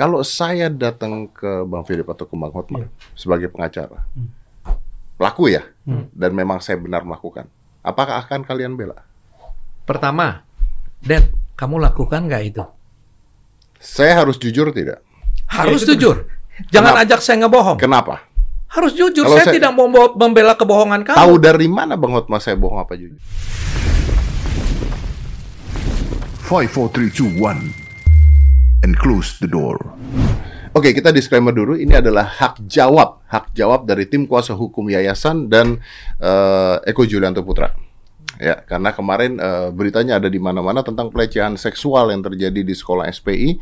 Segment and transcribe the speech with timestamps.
[0.00, 2.88] Kalau saya datang ke Bang Philip atau ke Bang Hotma Iya.
[3.12, 4.32] sebagai pengacara, Hmm.
[5.20, 6.08] pelaku ya, Hmm.
[6.16, 7.44] dan memang saya benar melakukan,
[7.84, 9.04] apakah akan kalian bela?
[9.84, 10.40] Pertama,
[11.04, 12.64] Dad, kamu lakukan nggak itu?
[13.76, 15.04] Saya harus jujur tidak?
[15.44, 16.24] Harus itu jujur.
[16.72, 17.04] Jangan Kenapa?
[17.04, 17.76] ajak saya ngebohong.
[17.76, 18.24] Kenapa?
[18.72, 19.28] Harus jujur.
[19.28, 19.84] Kalau Saya, saya- tidak mau
[20.16, 21.16] membela kebohongan kamu.
[21.20, 23.20] Tahu dari mana Bang Hotma saya bohong apa jujur?
[26.40, 27.68] Five, four, three, two, one,
[28.90, 29.78] and close the door.
[30.74, 31.78] Oke, kita disclaimer dulu.
[31.78, 35.78] Ini adalah hak jawab, hak jawab dari tim kuasa hukum yayasan dan
[36.18, 37.70] eh, Eko Julianto Putra.
[38.42, 43.06] Ya, karena kemarin eh, beritanya ada di mana-mana tentang pelecehan seksual yang terjadi di sekolah
[43.06, 43.58] SPI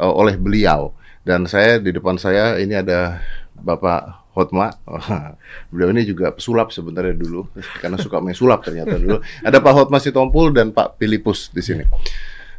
[0.00, 0.96] eh, oleh beliau.
[1.20, 3.20] Dan saya di depan saya ini ada
[3.56, 4.72] Bapak Hotma.
[5.72, 7.48] beliau ini juga pesulap sebenarnya dulu
[7.80, 9.20] karena suka main sulap ternyata dulu.
[9.44, 11.84] Ada Pak Hotma Sitompul dan Pak Pilipus di sini.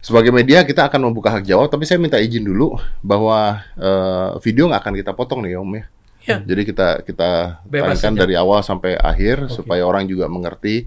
[0.01, 2.73] Sebagai media kita akan membuka hak jawab, tapi saya minta izin dulu
[3.05, 5.85] bahwa eh, video nggak akan kita potong nih Om ya.
[6.21, 6.37] Ya.
[6.41, 9.61] Jadi kita kita Bebas tayangkan dari awal sampai akhir Oke.
[9.61, 10.85] supaya orang juga mengerti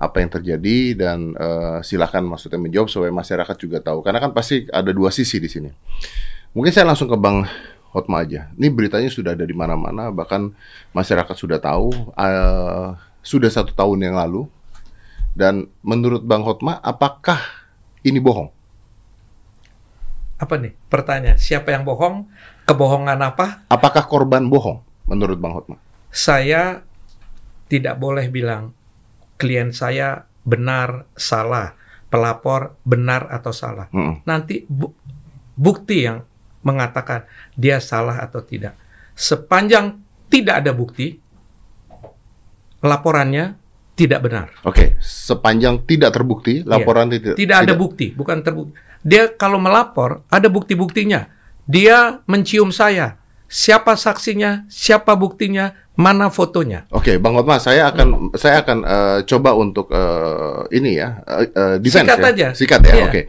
[0.00, 4.04] apa yang terjadi dan eh, silakan maksudnya menjawab supaya masyarakat juga tahu.
[4.04, 5.72] Karena kan pasti ada dua sisi di sini.
[6.52, 7.44] Mungkin saya langsung ke Bang
[7.92, 8.52] Hotma aja.
[8.60, 10.52] Ini beritanya sudah ada di mana-mana, bahkan
[10.92, 12.12] masyarakat sudah tahu.
[12.16, 12.88] eh,
[13.20, 14.48] sudah satu tahun yang lalu.
[15.36, 17.59] Dan menurut Bang Hotma, apakah
[18.06, 18.48] ini bohong?
[20.40, 20.72] Apa nih?
[20.88, 21.36] Pertanyaan.
[21.36, 22.24] Siapa yang bohong?
[22.64, 23.66] Kebohongan apa?
[23.68, 25.76] Apakah korban bohong menurut Bang Hotma?
[26.08, 26.80] Saya
[27.68, 28.72] tidak boleh bilang
[29.36, 31.76] klien saya benar, salah.
[32.10, 33.86] Pelapor benar atau salah.
[33.94, 34.26] Mm-mm.
[34.26, 34.96] Nanti bu-
[35.54, 36.26] bukti yang
[36.66, 37.22] mengatakan
[37.54, 38.74] dia salah atau tidak.
[39.14, 41.22] Sepanjang tidak ada bukti,
[42.82, 43.59] laporannya
[44.00, 44.48] tidak benar.
[44.64, 48.72] Oke, sepanjang tidak terbukti, laporan tidak Tidak ada bukti, bukan terbukti.
[49.04, 51.28] Dia kalau melapor, ada bukti-buktinya.
[51.68, 53.20] Dia mencium saya.
[53.50, 56.88] Siapa saksinya, siapa buktinya, mana fotonya.
[56.88, 62.08] Oke, Bang Hotma, saya akan saya akan eh, coba untuk eh, ini ya, eh, defense
[62.08, 62.30] Sikat ya.
[62.32, 62.48] aja.
[62.56, 62.94] Sikat ya.
[62.94, 63.06] Iya.
[63.10, 63.22] Oke.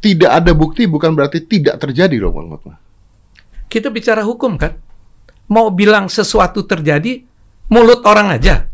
[0.00, 2.76] Tidak ada bukti bukan berarti tidak terjadi loh, Bang Hotma.
[3.70, 4.76] Kita bicara hukum kan?
[5.48, 7.22] Mau bilang sesuatu terjadi,
[7.70, 8.69] mulut orang aja.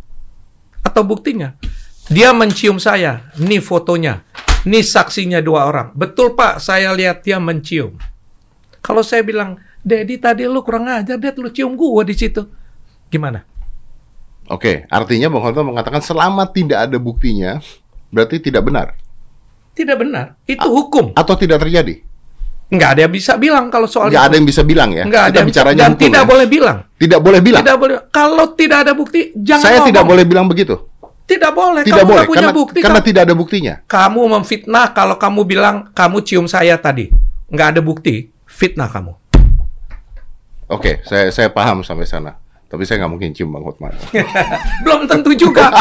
[0.87, 1.59] Atau buktinya.
[2.07, 4.23] Dia mencium saya, nih fotonya.
[4.63, 5.91] Nih saksinya dua orang.
[5.99, 7.99] Betul Pak, saya lihat dia mencium.
[8.79, 12.47] Kalau saya bilang, Dedi tadi lu kurang ajar, Ded lu cium gua di situ.
[13.11, 13.43] Gimana?
[14.47, 17.59] Oke, artinya Bang Hotma mengatakan selama tidak ada buktinya,
[18.15, 18.95] berarti tidak benar
[19.75, 20.39] Tidak benar.
[20.47, 21.19] Itu hukum.
[21.19, 22.06] atau tidak terjadi.
[22.66, 24.28] Nggak ada yang bisa bilang kalau soal Nggak itu.
[24.31, 25.04] ada yang bisa bilang ya.
[25.06, 26.27] Nggak ada yang bicaranya dan hukum tidak ya.
[26.27, 26.78] boleh bilang.
[26.99, 27.62] Tidak boleh bilang.
[27.62, 27.97] Tidak boleh.
[28.10, 30.10] Kalau tidak ada bukti, jangan Saya tidak ngomong.
[30.10, 30.75] boleh bilang begitu.
[31.26, 31.82] Tidak boleh.
[31.87, 32.78] Tidak kamu boleh punya karena bukti.
[32.82, 33.75] karena kamu, tidak ada buktinya.
[33.87, 37.10] kamu memfitnah kalau kamu bilang kamu cium saya tadi.
[37.50, 39.15] Nggak ada bukti, fitnah kamu.
[40.66, 42.34] Oke, saya saya paham sampai sana.
[42.76, 43.88] Tapi saya nggak mungkin cium Bang Hotma.
[44.84, 45.72] Belum tentu juga.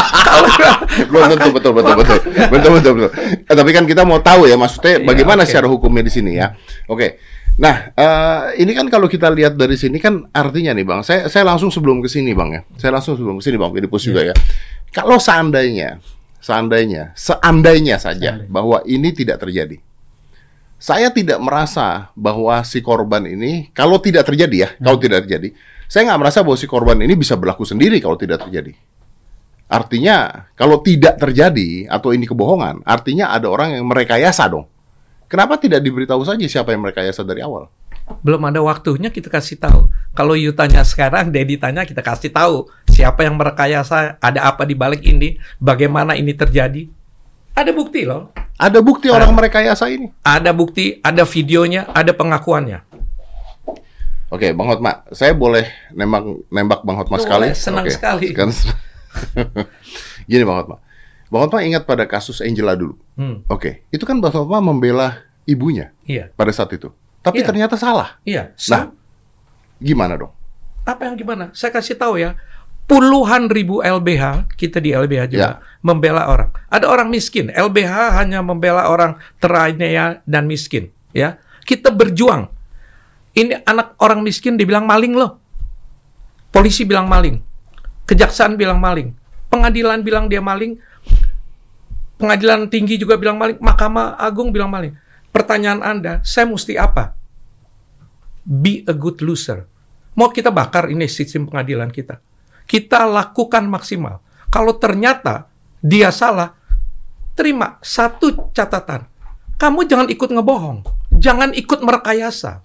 [1.12, 2.18] Belum tentu betul betul betul
[2.48, 3.10] betul betul betul.
[3.44, 5.48] Eh, tapi kan kita mau tahu ya maksudnya Iya, bagaimana oke.
[5.52, 6.56] secara hukumnya di sini ya.
[6.88, 7.20] Oke.
[7.56, 11.44] Nah, eh, ini kan kalau kita lihat dari sini kan artinya nih Bang, saya saya
[11.44, 12.64] langsung sebelum ke sini Bang ya.
[12.80, 14.34] Saya langsung sebelum ke sini Bang, Filipus juga ya.
[14.88, 16.00] Kalau seandainya
[16.40, 18.48] seandainya seandainya saja Seandainya.
[18.48, 19.76] bahwa ini tidak terjadi.
[20.76, 26.12] Saya tidak merasa bahwa si korban ini kalau tidak terjadi ya, kalau tidak terjadi, saya
[26.12, 28.74] nggak merasa bahwa si korban ini bisa berlaku sendiri kalau tidak terjadi.
[29.66, 34.70] Artinya, kalau tidak terjadi atau ini kebohongan, artinya ada orang yang merekayasa dong.
[35.26, 37.66] Kenapa tidak diberitahu saja siapa yang merekayasa dari awal?
[38.22, 39.90] belum ada waktunya kita kasih tahu.
[40.14, 44.78] Kalau you tanya sekarang, Dedi tanya kita kasih tahu siapa yang merekayasa, ada apa di
[44.78, 46.86] balik ini, bagaimana ini terjadi.
[47.56, 48.30] Ada bukti loh.
[48.56, 50.12] Ada bukti orang merekayasa ini.
[50.22, 52.84] Ada bukti, ada videonya, ada pengakuannya.
[54.26, 57.46] Oke, Bang Hotma, saya boleh nembak nembak Bang Hotma Boleh, sekali?
[57.54, 57.94] senang Oke.
[57.94, 58.28] sekali.
[58.34, 58.50] Kan-
[60.30, 60.76] Gini Bang Hotma.
[61.26, 62.98] Bang Hotma ingat pada kasus Angela dulu.
[63.14, 66.90] Hmm, Oke, itu kan Bang Hotma membela ibunya iya, pada saat itu.
[67.22, 67.46] Tapi Iya.
[67.46, 68.18] ternyata salah.
[68.22, 68.50] iya.
[68.66, 68.90] Nah,
[69.78, 70.32] gimana dong?
[70.82, 71.50] apa yang gimana?
[71.50, 72.38] Saya kasih tahu ya.
[72.86, 76.54] Puluhan ribu LBH, kita di LBH juga, membela orang.
[76.70, 77.50] Ada orang miskin.
[77.50, 80.94] LBH hanya membela orang teraniaya dan miskin.
[81.10, 82.46] Ya, Kita berjuang.
[83.36, 85.36] Ini anak orang miskin dibilang maling loh.
[86.48, 87.36] Polisi bilang maling.
[88.08, 89.12] Kejaksaan bilang maling.
[89.52, 90.80] Pengadilan bilang dia maling.
[92.16, 93.60] Pengadilan tinggi juga bilang maling.
[93.60, 94.96] Mahkamah Agung bilang maling.
[95.36, 97.12] Pertanyaan Anda, saya mesti apa?
[98.40, 99.68] Be a good loser.
[100.16, 102.16] Mau kita bakar ini sistem pengadilan kita.
[102.64, 104.24] Kita lakukan maksimal.
[104.48, 105.44] Kalau ternyata
[105.84, 106.56] dia salah,
[107.36, 109.04] terima satu catatan.
[109.60, 110.88] Kamu jangan ikut ngebohong.
[111.20, 112.64] Jangan ikut merekayasa.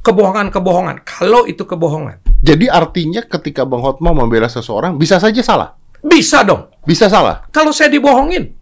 [0.00, 1.02] Kebohongan-kebohongan.
[1.04, 5.76] Kalau itu kebohongan, Jadi artinya ketika Bang Hotma membela seseorang bisa saja salah.
[6.00, 6.72] bisa dong.
[6.88, 7.44] Bisa salah.
[7.52, 8.56] Kalau saya dibohongin,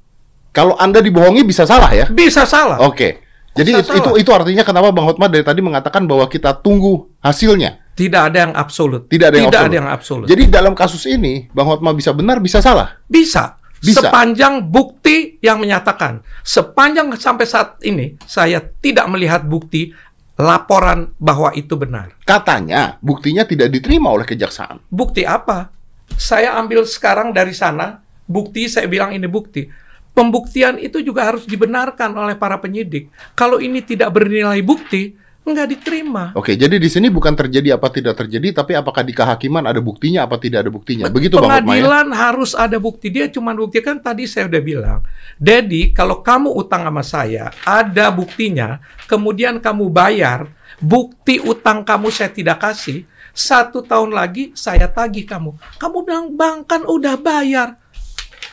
[0.51, 2.11] Kalau Anda dibohongi bisa salah ya?
[2.11, 2.83] bisa salah.
[2.83, 3.23] Oke.
[3.55, 4.19] Jadi Bisa itu, itu salah.
[4.23, 7.79] itu artinya kenapa Bang Hotma dari tadi mengatakan bahwa kita tunggu hasilnya.
[7.95, 9.07] Tidak ada yang absolut.
[9.11, 9.75] Tidak ada yang absolut.
[9.75, 10.27] yang absolut.
[10.31, 12.99] Jadi dalam kasus ini Bang Hotma bisa benar bisa salah.
[13.07, 13.59] Bisa.
[13.79, 14.03] Bisa.
[14.11, 16.23] Sepanjang bukti yang menyatakan.
[16.43, 19.95] Sepanjang sampai saat ini, saya tidak melihat bukti
[20.39, 22.15] laporan bahwa itu benar.
[22.23, 24.79] Katanya buktinya tidak diterima oleh kejaksaan.
[24.87, 25.75] Bukti apa?
[26.15, 29.67] Saya ambil sekarang dari sana, bukti saya bilang ini bukti.
[30.15, 33.11] Pembuktian itu juga harus dibenarkan oleh para penyidik.
[33.39, 35.15] Kalau ini tidak bernilai bukti,
[35.51, 36.25] nggak diterima.
[36.37, 40.29] Oke, jadi di sini bukan terjadi apa tidak terjadi, tapi apakah di kehakiman ada buktinya
[40.29, 41.05] apa tidak ada buktinya.
[41.09, 41.65] Begitu Bang ya?
[41.65, 43.09] Pengadilan harus ada bukti.
[43.09, 45.01] Dia cuma buktikan tadi saya udah bilang.
[45.41, 48.79] Dedi, kalau kamu utang sama saya, ada buktinya,
[49.09, 55.55] kemudian kamu bayar, bukti utang kamu saya tidak kasih, satu tahun lagi saya tagih kamu.
[55.79, 57.79] Kamu bilang, bang kan udah bayar.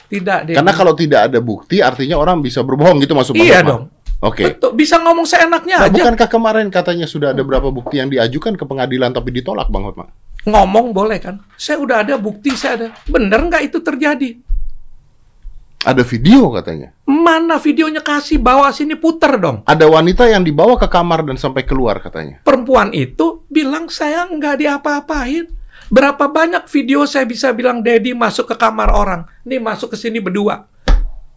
[0.06, 0.56] Tidak, Dedi.
[0.56, 3.84] Karena kalau tidak ada bukti artinya orang bisa berbohong gitu masuk Bang Iya dong.
[4.24, 4.56] Oke.
[4.56, 5.96] Betul, bisa ngomong seenaknya Nah, aja.
[5.96, 10.08] bukankah kemarin katanya sudah ada berapa bukti yang diajukan ke pengadilan tapi ditolak Bang Hotma?
[10.46, 11.42] Ngomong boleh kan?
[11.58, 12.88] Saya udah ada bukti, saya ada.
[13.10, 14.30] Bener nggak itu terjadi?
[15.86, 16.90] Ada video katanya.
[17.06, 19.62] Mana videonya kasih bawa sini puter dong.
[19.70, 22.42] Ada wanita yang dibawa ke kamar dan sampai keluar katanya.
[22.42, 25.46] perempuan itu bilang saya nggak diapa-apain.
[25.94, 30.18] Berapa banyak video saya bisa bilang Dedi masuk ke kamar orang, nih masuk ke sini
[30.18, 30.66] berdua.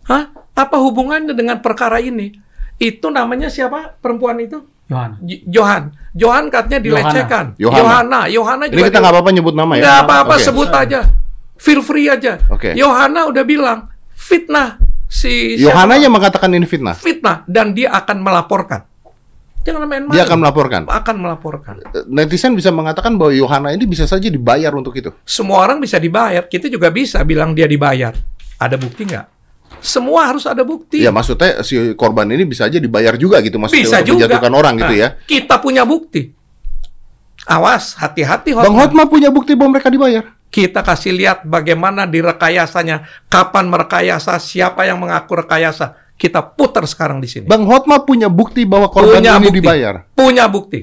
[0.08, 0.32] Hah?
[0.56, 2.32] Apa hubungannya dengan perkara ini?
[2.78, 4.62] Itu namanya siapa perempuan itu?
[4.88, 5.16] Yohana.
[5.20, 5.82] J- Johan.
[6.16, 7.44] Johan katanya dilecehkan.
[7.60, 7.78] Yohana.
[7.82, 8.20] Yohana.
[8.32, 9.82] Yohana Ini juga kita nggak apa-apa nyebut nama ya?
[9.84, 10.44] Nggak apa-apa Oke.
[10.46, 11.00] sebut aja.
[11.60, 12.40] Feel free aja.
[12.48, 12.72] Oke.
[12.72, 13.78] Yohana udah bilang
[14.16, 14.80] fitnah
[15.10, 16.04] si Yohana siapa?
[16.08, 16.96] yang mengatakan ini fitnah.
[16.96, 18.86] fitnah dan dia akan melaporkan.
[19.66, 20.16] Jangan main-main.
[20.16, 20.80] Dia akan melaporkan.
[20.88, 21.74] akan melaporkan.
[22.08, 25.12] Netizen bisa mengatakan bahwa Yohana ini bisa saja dibayar untuk itu.
[25.28, 26.48] Semua orang bisa dibayar.
[26.48, 28.16] Kita juga bisa bilang dia dibayar.
[28.56, 29.37] Ada bukti nggak?
[29.78, 31.02] Semua harus ada bukti.
[31.02, 34.16] Ya maksudnya si korban ini bisa aja dibayar juga gitu maksudnya bisa untuk juga.
[34.26, 35.08] menjatuhkan orang gitu Nah, ya.
[35.24, 36.34] Kita punya bukti.
[37.48, 38.76] Awas, hati-hati Bang.
[38.76, 40.36] Hotma punya bukti bahwa mereka dibayar.
[40.48, 45.96] Kita kasih lihat bagaimana direkayasanya, kapan merekayasa, siapa yang mengaku rekayasa.
[46.18, 47.46] Kita putar sekarang di sini.
[47.46, 49.56] Bang Hotma punya bukti bahwa korban punya ini bukti.
[49.62, 49.94] dibayar.
[50.12, 50.80] Punya bukti.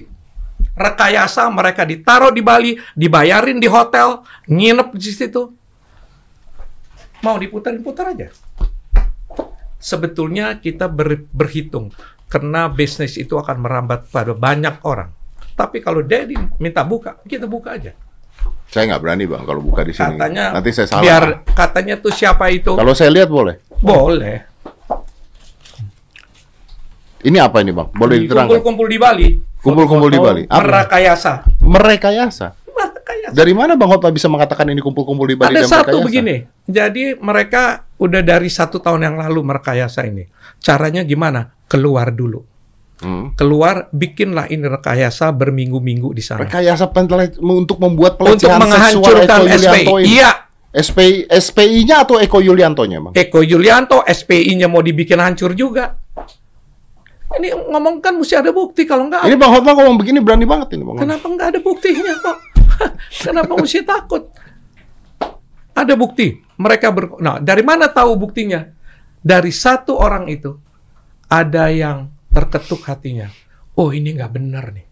[0.76, 5.44] Rekayasa mereka ditaruh di Bali, dibayarin di hotel, nginep di situ.
[7.22, 8.28] Mau diputar-putar aja.
[9.86, 11.94] Sebetulnya kita ber- berhitung
[12.26, 15.14] karena bisnis itu akan merambat pada banyak orang.
[15.54, 17.94] Tapi kalau Dedi minta buka, kita buka aja.
[18.66, 20.18] Saya nggak berani bang kalau buka di sini.
[20.18, 21.04] Katanya Nanti saya salah.
[21.06, 23.62] biar katanya tuh siapa itu Kalau saya lihat boleh.
[23.78, 24.38] boleh.
[27.22, 27.90] Ini apa ini bang?
[27.92, 28.50] Boleh diterangkan?
[28.52, 29.28] Kumpul-kumpul di Bali,
[29.58, 30.42] Kumpul-kumpul di Bali.
[30.46, 30.62] Apa?
[30.62, 31.34] merekayasa.
[31.62, 32.48] Merekayasa.
[33.06, 33.38] Merekayasa.
[33.38, 36.06] Dari mana bang Hotma bisa mengatakan ini kumpul-kumpul di Bali Ada dan satu merekayasa?
[36.10, 36.36] begini.
[36.66, 37.62] Jadi mereka
[37.96, 40.26] udah dari satu tahun yang lalu merekayasa ini.
[40.58, 41.54] Caranya gimana?
[41.70, 42.42] Keluar dulu.
[42.96, 43.36] Hmm.
[43.36, 46.42] Keluar, bikinlah ini rekayasa berminggu-minggu di sana.
[46.42, 49.60] Rekayasa pentelit untuk membuat Untuk pelecehan menghancurkan seksual Eko SPI.
[49.62, 50.08] Yulianto ini.
[50.10, 50.32] Iya,
[50.74, 53.14] SPI, SPI-nya atau Eko Yuliantonya bang?
[53.14, 56.00] Eko Yulianto, SPI-nya mau dibikin hancur juga.
[57.36, 58.88] Ini ngomong kan mesti ada bukti.
[58.88, 60.96] Kalau enggak, Ini bang Hotma ngomong begini berani banget ini bang.
[60.98, 62.38] kenapa enggak ada buktinya kok?
[63.26, 64.32] kenapa mesti takut?
[65.76, 66.40] Ada bukti.
[66.56, 67.20] Mereka ber...
[67.20, 68.64] Nah, dari mana tahu buktinya?
[69.20, 70.56] Dari satu orang itu,
[71.28, 73.28] ada yang terketuk hatinya.
[73.76, 74.86] Oh, ini nggak benar nih.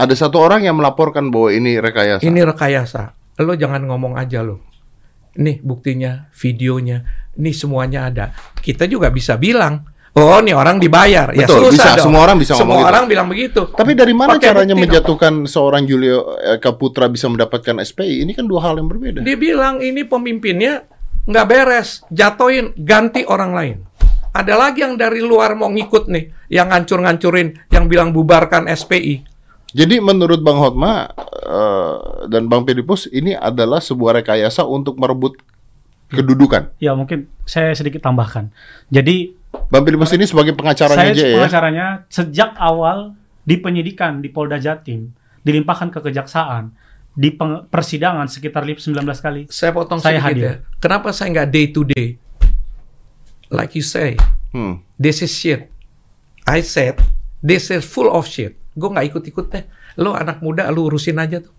[0.00, 2.24] Ada satu orang yang melaporkan bahwa ini rekayasa.
[2.24, 3.12] Ini rekayasa.
[3.44, 4.64] Lo jangan ngomong aja lo.
[5.36, 7.04] Nih buktinya, videonya,
[7.36, 8.32] ini semuanya ada.
[8.56, 11.30] Kita juga bisa bilang, oh nih orang dibayar.
[11.30, 11.90] ya Betul, susah bisa.
[12.00, 12.06] dong.
[12.10, 12.90] Semua orang bisa Semua ngomong gitu.
[12.90, 13.60] orang bilang begitu.
[13.70, 14.82] Tapi dari mana Pakai caranya bukti dong.
[14.82, 18.26] menjatuhkan seorang Julio Eka Putra bisa mendapatkan SPI?
[18.26, 19.22] Ini kan dua hal yang berbeda.
[19.22, 20.84] Dia bilang ini pemimpinnya
[21.30, 23.76] nggak beres, jatoin, ganti orang lain.
[24.30, 29.26] Ada lagi yang dari luar mau ngikut nih, yang ngancur-ngancurin, yang bilang bubarkan SPI.
[29.70, 31.94] Jadi menurut Bang Hotma eh,
[32.26, 35.38] dan Bang Filipus ini adalah sebuah rekayasa untuk merebut
[36.10, 36.74] kedudukan.
[36.82, 38.50] Ya mungkin saya sedikit tambahkan.
[38.90, 41.34] Jadi Bang Filipus ini sebagai pengacaranya saya aja ya.
[41.36, 45.10] pengacaranya sejak awal di penyidikan di Polda Jatim
[45.42, 46.70] dilimpahkan ke kejaksaan
[47.10, 47.34] di
[47.66, 49.42] persidangan sekitar 19 kali.
[49.46, 50.42] Saya potong Saya sedikit hadir.
[50.42, 50.54] ya.
[50.78, 52.14] Kenapa saya nggak day to day?
[53.48, 54.14] Like you say,
[54.50, 54.82] Hmm.
[54.94, 55.70] this is shit.
[56.44, 56.98] I said,
[57.40, 58.58] this is full of shit.
[58.72, 59.64] Gue nggak ikut-ikut deh.
[59.96, 61.54] Lo anak muda, lo urusin aja tuh.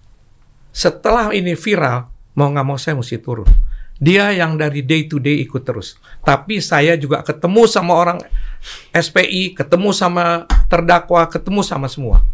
[0.70, 3.48] Setelah ini viral, mau nggak mau saya mesti turun.
[4.02, 6.02] Dia yang dari day to day ikut terus.
[6.26, 8.18] Tapi saya juga ketemu sama orang
[8.90, 12.26] SPI, ketemu sama terdakwa, ketemu sama semua.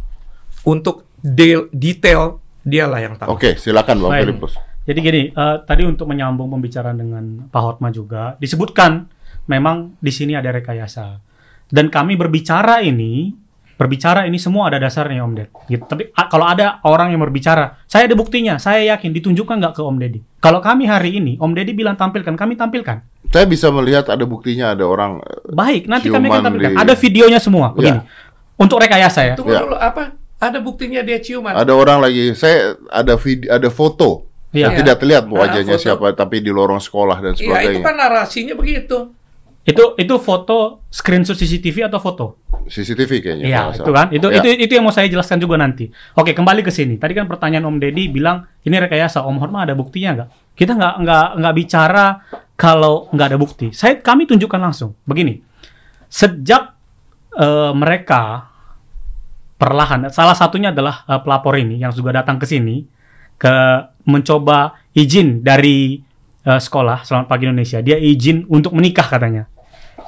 [0.64, 3.36] Untuk de- detail dialah yang tahu.
[3.36, 4.24] Oke, silakan Bang.
[4.24, 4.56] Filipus.
[4.88, 9.04] Jadi gini, eh, tadi untuk menyambung pembicaraan dengan Pak Hotma juga disebutkan
[9.52, 11.20] memang di sini ada rekayasa.
[11.68, 13.36] Dan kami berbicara ini,
[13.77, 15.50] berbicara ini semua ada dasarnya Om Ded.
[15.65, 15.86] Gitu.
[15.86, 19.81] Tapi a- kalau ada orang yang berbicara, saya ada buktinya, saya yakin ditunjukkan nggak ke
[19.81, 20.19] Om Deddy.
[20.38, 23.05] Kalau kami hari ini, Om Deddy bilang tampilkan, kami tampilkan.
[23.27, 26.72] Saya bisa melihat ada buktinya ada orang eh, Baik, nanti kami akan tampilkan.
[26.74, 27.72] di- Ada videonya semua.
[27.72, 28.01] Begini.
[28.55, 29.34] Untuk rekayasa ya.
[29.38, 29.62] Tunggu Ya.
[29.62, 30.17] dulu apa?
[30.38, 31.50] Ada buktinya dia ciuman.
[31.51, 34.69] ada orang lagi saya ada video ada foto Iya.
[34.69, 35.84] Saya tidak terlihat wajahnya foto.
[35.84, 37.84] siapa tapi di lorong sekolah dan Iya, itu sebagainya.
[37.84, 38.98] kan narasinya begitu.
[39.68, 42.26] Itu itu foto screenshot CCTV atau foto?
[42.72, 43.46] CCTV kayaknya.
[43.48, 44.08] Iya, itu kan.
[44.16, 44.40] Itu Ya.
[44.40, 45.92] itu itu yang mau saya jelaskan juga nanti.
[46.16, 46.96] Oke, kembali ke sini.
[46.96, 49.28] Tadi kan pertanyaan Om Deddy bilang ini rekayasa.
[49.28, 50.30] Om Horma ada buktinya nggak?
[50.56, 52.06] Kita nggak nggak nggak bicara
[52.56, 53.68] kalau nggak ada bukti.
[53.76, 54.96] Saya kami tunjukkan langsung.
[55.04, 55.36] Begini,
[56.08, 56.72] sejak
[57.36, 58.48] eh, mereka
[59.60, 62.88] perlahan, salah satunya adalah eh, pelapor ini yang juga datang ke sini
[63.36, 63.56] ke
[64.08, 66.00] mencoba izin dari
[66.48, 67.84] eh, sekolah Selamat Pagi Indonesia.
[67.84, 69.48] Dia izin untuk menikah katanya.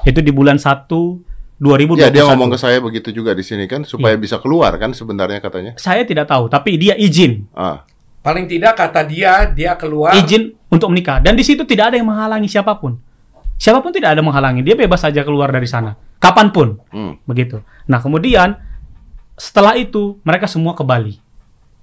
[0.08, 1.24] Itu di bulan 1
[1.60, 2.00] 2021.
[2.00, 4.24] Ya dia ngomong ke saya begitu juga di sini kan supaya Iya.
[4.24, 5.76] bisa keluar kan sebenarnya katanya.
[5.76, 7.84] Saya tidak tahu, tapi dia izin, Ah,
[8.24, 10.16] Paling tidak kata dia, dia keluar.
[10.16, 11.20] izin untuk menikah.
[11.20, 13.00] Dan di situ tidak ada yang menghalangi siapa pun.
[13.60, 17.28] Siapa pun tidak ada menghalangi, dia bebas saja keluar dari sana, kapan pun, hmm.
[17.28, 17.60] begitu.
[17.92, 18.56] Nah kemudian
[19.36, 21.20] setelah itu mereka semua ke Bali.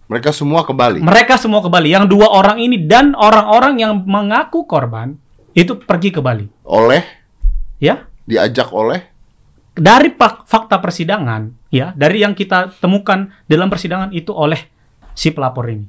[0.08, 1.04] Mereka semua ke Bali.
[1.04, 1.92] Mereka semua ke Bali.
[1.92, 5.20] Yang dua orang ini dan orang-orang yang mengaku korban
[5.52, 7.02] itu pergi ke Bali, Oleh
[7.78, 8.06] ya.
[8.24, 9.12] diajak oleh
[9.76, 14.56] Dari fakta persidangan, ya, dari yang kita temukan dalam persidangan itu oleh
[15.12, 15.84] si pelapor ini.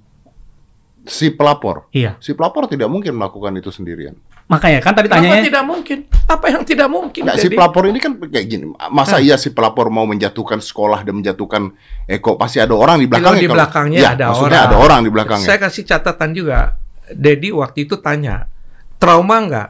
[1.07, 1.87] si pelapor.
[1.95, 2.19] Iya.
[2.19, 4.11] Si pelapor tidak mungkin melakukan itu sendirian.
[4.51, 6.03] Makanya kan tadi tanyanya tidak mungkin?
[6.27, 7.23] Apa yang tidak mungkin?
[7.23, 8.75] Nggak, si pelapor ini kan kayak gini.
[8.91, 11.71] Masa iya si pelapor mau menjatuhkan sekolah dan menjatuhkan
[12.11, 12.35] Eko?
[12.35, 13.39] Pasti ada orang di belakangnya.
[13.39, 14.67] di kalau- belakangnya Ya, ada maksudnya orang.
[14.67, 15.47] ada orang di belakangnya.
[15.47, 16.75] Saya kasih catatan juga.
[17.07, 18.51] Dedi waktu itu tanya,
[18.99, 19.67] trauma nggak?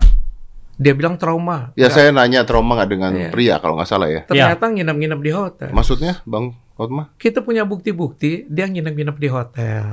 [0.78, 1.74] Dia bilang trauma.
[1.74, 1.92] Ya Nggak.
[1.92, 3.30] saya nanya trauma nggak dengan Iya.
[3.30, 4.22] pria kalau nggak salah ya.
[4.24, 5.70] Ternyata nginep-nginep di hotel.
[5.70, 7.10] Maksudnya Bang Hotma?
[7.18, 9.84] Kita punya bukti-bukti dia nginep-nginep di hotel.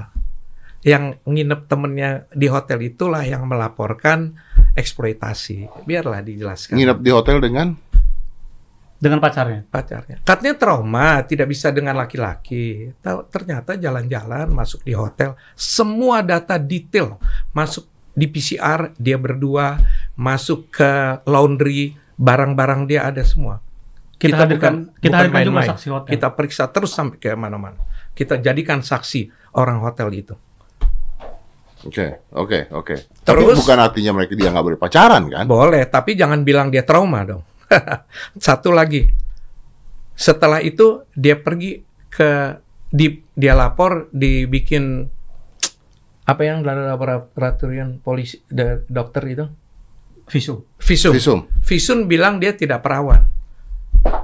[0.85, 4.37] Yang nginep temennya di hotel itulah yang melaporkan
[4.77, 5.73] eksploitasi.
[5.83, 6.77] Biarlah dijelaskan.
[6.77, 7.73] Nginep di hotel dengan
[8.95, 9.65] dengan pacarnya.
[9.67, 10.17] pacarnya.
[10.23, 12.89] Katanya trauma, tidak bisa dengan laki-laki.
[12.99, 19.77] Tahu- Ternyata jalan-jalan masuk di hotel, semua data detail masuk di PCR dia berdua,
[20.15, 20.91] masuk ke
[21.27, 23.59] laundry, barang-barang dia ada semua.
[24.15, 25.69] Kita hadirkan- kita hadirkan juga main-main.
[25.75, 26.11] saksi hotel.
[26.15, 27.77] Kita periksa terus sampai ke mana-mana.
[28.15, 29.29] Kita jadikan saksi
[29.59, 30.35] orang hotel itu.
[31.85, 32.95] Oke, oke, oke.
[33.27, 35.45] Tapi Terus- bukan artinya mereka dia nggak boleh pacaran kan?
[35.45, 37.45] Boleh, tapi jangan bilang dia trauma dong.
[38.41, 39.05] Satu lagi.
[40.15, 42.57] Setelah itu dia pergi ke
[42.89, 45.11] di dia lapor dibikin
[46.25, 48.41] apa yang dari laboratorium polisi
[48.89, 49.45] dokter itu
[50.25, 50.65] Visum.
[50.81, 51.13] visum.
[51.13, 51.41] Visum.
[51.61, 53.29] Visum bilang dia tidak perawan.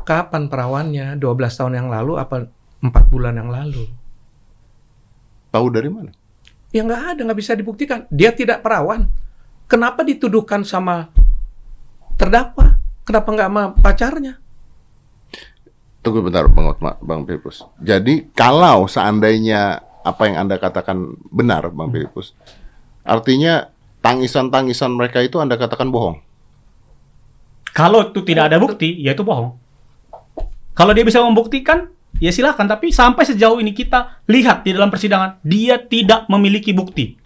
[0.04, 1.16] Kapan perawannya?
[1.20, 2.48] 12 tahun yang lalu apa
[2.80, 3.84] 4 bulan yang lalu?
[5.50, 6.10] Tahu dari mana?
[6.70, 8.06] Ya nggak ada, nggak bisa dibuktikan.
[8.08, 9.10] Dia tidak perawan.
[9.66, 11.10] Kenapa dituduhkan sama
[12.14, 12.78] terdakwa?
[13.06, 14.34] Kenapa nggak sama pacarnya?
[16.00, 17.66] Tunggu bentar Bang Hotma, Bang Filipus.
[17.76, 22.32] Jadi kalau seandainya apa yang Anda katakan benar Bang Filipus,
[23.04, 23.68] artinya
[24.00, 26.20] tangisan-tangisan mereka itu Anda katakan bohong.
[27.70, 29.54] Kalau itu tidak ada bukti, ya itu bohong.
[30.74, 31.86] Kalau dia bisa membuktikan,
[32.18, 32.66] ya silakan.
[32.66, 37.20] Tapi sampai sejauh ini kita lihat di dalam persidangan, dia tidak memiliki bukti.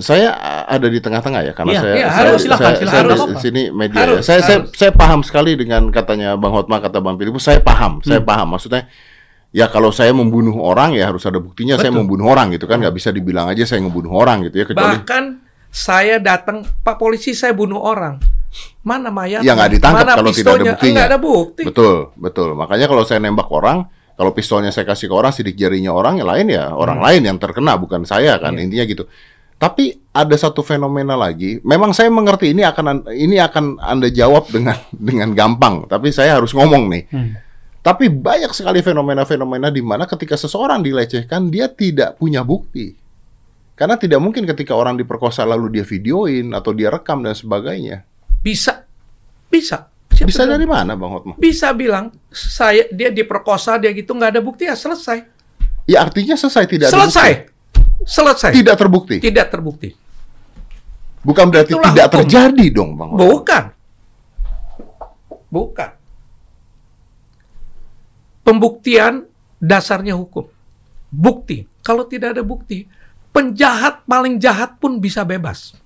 [0.00, 0.32] Saya
[0.64, 3.62] ada di tengah-tengah ya karena Iya, saya saya, harus, silakan, saya, silakan, saya di sini
[3.68, 4.22] media Harus, ya.
[4.24, 4.70] Saya, saya harus.
[4.72, 8.06] saya paham sekali dengan katanya Bang Hotma kata Bang Filipus, saya paham, Hmm.
[8.08, 8.48] saya paham.
[8.56, 8.88] Maksudnya
[9.50, 12.06] ya kalau saya membunuh orang ya harus ada buktinya saya Betul.
[12.06, 15.24] membunuh orang gitu kan nggak bisa dibilang aja saya ngebunuh orang gitu ya kecuali Bahkan
[15.70, 18.18] saya datang, Pak polisi saya bunuh orang.
[18.82, 19.46] Mana mayat?
[19.46, 21.02] Ya, nggak ditangkap Mana kalau tidak ada buktinya.
[21.06, 21.62] Ada bukti.
[21.62, 22.58] Betul, betul.
[22.58, 23.86] Makanya kalau saya nembak orang,
[24.18, 27.06] kalau pistolnya saya kasih ke orang, sidik jarinya orang, yang lain ya orang Hmm.
[27.06, 28.58] lain yang terkena, bukan saya kan.
[28.58, 28.66] Iya.
[28.66, 29.04] Intinya gitu.
[29.62, 31.62] Tapi ada satu fenomena lagi.
[31.62, 34.74] Memang saya mengerti ini akan ini akan anda jawab dengan
[35.08, 35.86] dengan gampang.
[35.86, 37.02] Tapi saya harus ngomong nih.
[37.14, 37.30] Hmm.
[37.80, 42.92] Tapi banyak sekali fenomena-fenomena di mana ketika seseorang dilecehkan dia tidak punya bukti.
[43.72, 48.04] Karena tidak mungkin ketika orang diperkosa lalu dia videoin atau dia rekam dan sebagainya.
[48.44, 48.84] Bisa,
[49.48, 49.88] bisa.
[50.12, 50.52] Siapa Bisa bilang?
[50.52, 51.32] dari mana, Bang Hotma?
[51.40, 55.24] Bisa bilang saya dia diperkosa dia gitu nggak ada bukti ya selesai.
[55.88, 57.30] Ya artinya selesai tidak ada selesai.
[57.32, 57.48] bukti.
[58.04, 58.50] Selesai.
[58.52, 59.16] Tidak terbukti.
[59.24, 59.88] Tidak terbukti.
[61.24, 62.16] Bukan berarti Itulah tidak hukum.
[62.20, 63.10] terjadi dong, Bang.
[63.16, 63.24] Hotma.
[63.24, 63.62] Bukan.
[65.48, 65.90] Bukan.
[68.50, 69.30] Pembuktian
[69.62, 70.50] dasarnya hukum.
[71.06, 71.70] Bukti.
[71.86, 72.90] Kalau tidak ada bukti,
[73.30, 75.78] penjahat paling jahat pun bisa bebas.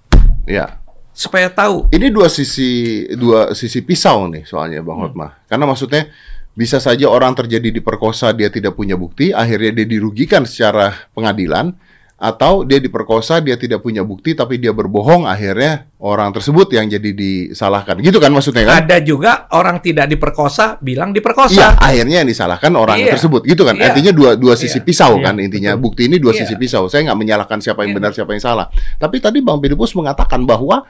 [0.49, 0.80] Ya.
[1.12, 1.92] Supaya tahu.
[1.92, 5.12] Ini dua sisi dua sisi pisau nih soalnya Bang Hmm.
[5.12, 5.44] Hotma.
[5.44, 6.09] Karena maksudnya
[6.56, 11.76] bisa saja orang terjadi diperkosa dia tidak punya bukti, akhirnya dia dirugikan secara pengadilan
[12.25, 17.12] atau dia diperkosa dia tidak punya bukti tapi dia berbohong akhirnya orang tersebut yang jadi
[17.12, 18.00] disalahkan.
[18.00, 18.81] Gitu kan maksudnya kan?
[18.81, 21.52] Ada juga orang tidak diperkosa bilang diperkosa.
[21.52, 23.12] Iya, akhirnya yang disalahkan orang Iya.
[23.21, 23.76] tersebut, gitu kan?
[23.76, 23.93] Iya.
[23.93, 24.88] Artinya dua dua sisi Iya.
[24.88, 25.73] pisau Iya, kan intinya.
[25.76, 26.49] Bukti ini dua Iya.
[26.49, 26.88] sisi pisau.
[26.88, 27.99] Saya nggak menyalahkan siapa yang Iya.
[28.00, 28.66] benar, siapa yang salah.
[28.97, 30.88] Tapi tadi Bang Filipus mengatakan bahwa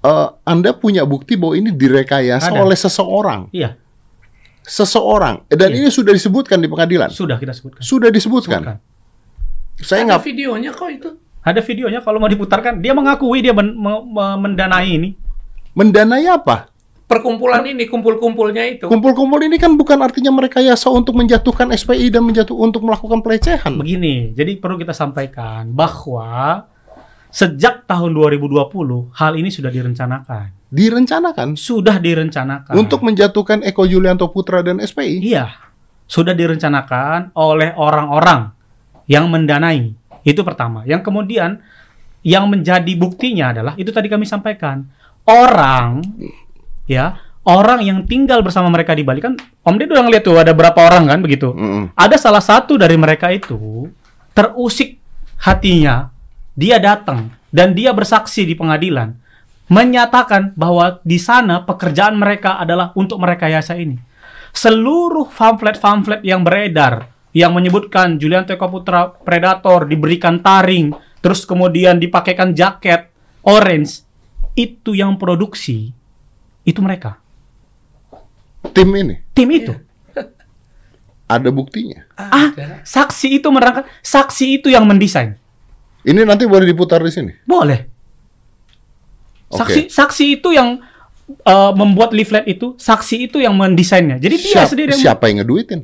[0.00, 2.62] eh, Anda punya bukti bahwa ini direkayasa Ada.
[2.62, 3.76] oleh seseorang, Iya,
[4.64, 5.44] seseorang.
[5.50, 5.78] Dan Iya.
[5.84, 7.10] ini sudah disebutkan di pengadilan.
[7.10, 7.80] sudah kita sebutkan.
[7.82, 8.60] Sudah disebutkan.
[8.64, 8.89] Sebutkan.
[9.80, 11.10] Saya nggak videonya kok itu.
[11.40, 15.10] Ada videonya kalau mau diputarkan, dia mengakui dia men- me- me- mendanai ini.
[15.70, 16.66] mendanai apa?
[17.06, 18.86] Perkumpulan ini, kumpul-kumpulnya itu.
[18.86, 23.74] Kumpul-kumpul ini kan bukan artinya merekayasa untuk menjatuhkan SPI dan menjatuh untuk melakukan pelecehan.
[23.74, 26.66] Begini, jadi perlu kita sampaikan bahwa
[27.30, 30.54] sejak tahun 2020 hal ini sudah direncanakan.
[30.70, 32.74] Direncanakan Sudah direncanakan.
[32.74, 35.18] untuk menjatuhkan Eko Julianto Putra dan SPI.
[35.24, 35.50] Iya,
[36.06, 38.54] sudah direncanakan oleh orang-orang
[39.10, 39.90] yang mendanai.
[40.22, 40.86] Itu pertama.
[40.86, 41.58] Yang kemudian
[42.22, 44.84] yang menjadi buktinya adalah itu tadi kami sampaikan
[45.24, 46.04] orang
[46.84, 47.16] ya
[47.48, 50.76] orang yang tinggal bersama mereka di Bali kan Om Ded udah ngeliat tuh ada berapa
[50.76, 51.56] orang kan begitu.
[51.56, 51.96] Mm-mm.
[51.96, 53.88] Ada salah satu dari mereka itu
[54.36, 55.00] terusik
[55.40, 56.12] hatinya,
[56.52, 59.16] dia datang dan dia bersaksi di pengadilan
[59.70, 63.96] menyatakan bahwa di sana pekerjaan mereka adalah untuk merekayasa ini.
[64.50, 70.90] Seluruh pamflet-pamflet yang beredar yang menyebutkan Julian Teko Putra Predator diberikan taring,
[71.22, 73.10] terus kemudian dipakaikan jaket
[73.46, 74.02] orange,
[74.58, 75.94] itu yang produksi
[76.66, 77.16] itu mereka.
[78.74, 79.72] Tim ini Tim itu.
[81.30, 82.02] ada buktinya.
[82.18, 82.50] Ah,
[82.82, 85.38] saksi itu menerangkan, saksi itu yang mendesain.
[86.02, 87.32] Ini nanti boleh diputar di sini.
[87.46, 87.86] Boleh.
[89.50, 90.82] Saksi saksi itu yang
[91.46, 94.18] uh, membuat leaflet itu, saksi itu yang mendesainnya.
[94.18, 95.80] Jadi dia Siap- sendiri yang siapa yang ngeduitin?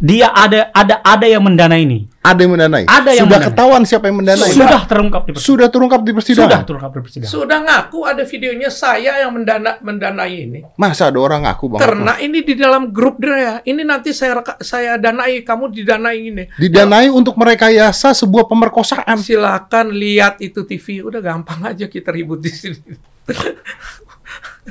[0.00, 2.08] Dia ada ada ada yang mendanai ini.
[2.20, 2.84] Ada yang mendanai.
[2.84, 3.48] Ada yang Sudah mendanai.
[3.48, 4.50] ketahuan siapa yang mendanai.
[4.50, 5.46] Sudah terungkap di persidangan.
[5.46, 6.48] Sudah terungkap di persidangan.
[6.50, 7.32] Sudah terungkap di persidangan.
[7.32, 10.60] Sudah ngaku ada videonya saya yang mendana mendanai ini.
[10.74, 11.80] Masa ada orang ngaku bang?
[11.80, 13.60] Karena ini di dalam grup dia.
[13.62, 16.44] Ini nanti saya reka- saya danai, kamu didanai ini.
[16.54, 19.16] Didanai untuk merekayasa sebuah pemerkosaan.
[19.16, 21.00] Silakan lihat itu TV.
[21.00, 22.76] Udah gampang aja kita ribut di sini.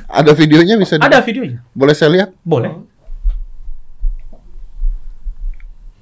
[0.06, 0.96] Ada videonya bisa?
[0.96, 1.58] di- Ada videonya.
[1.72, 2.30] Boleh saya lihat?
[2.40, 2.89] Boleh.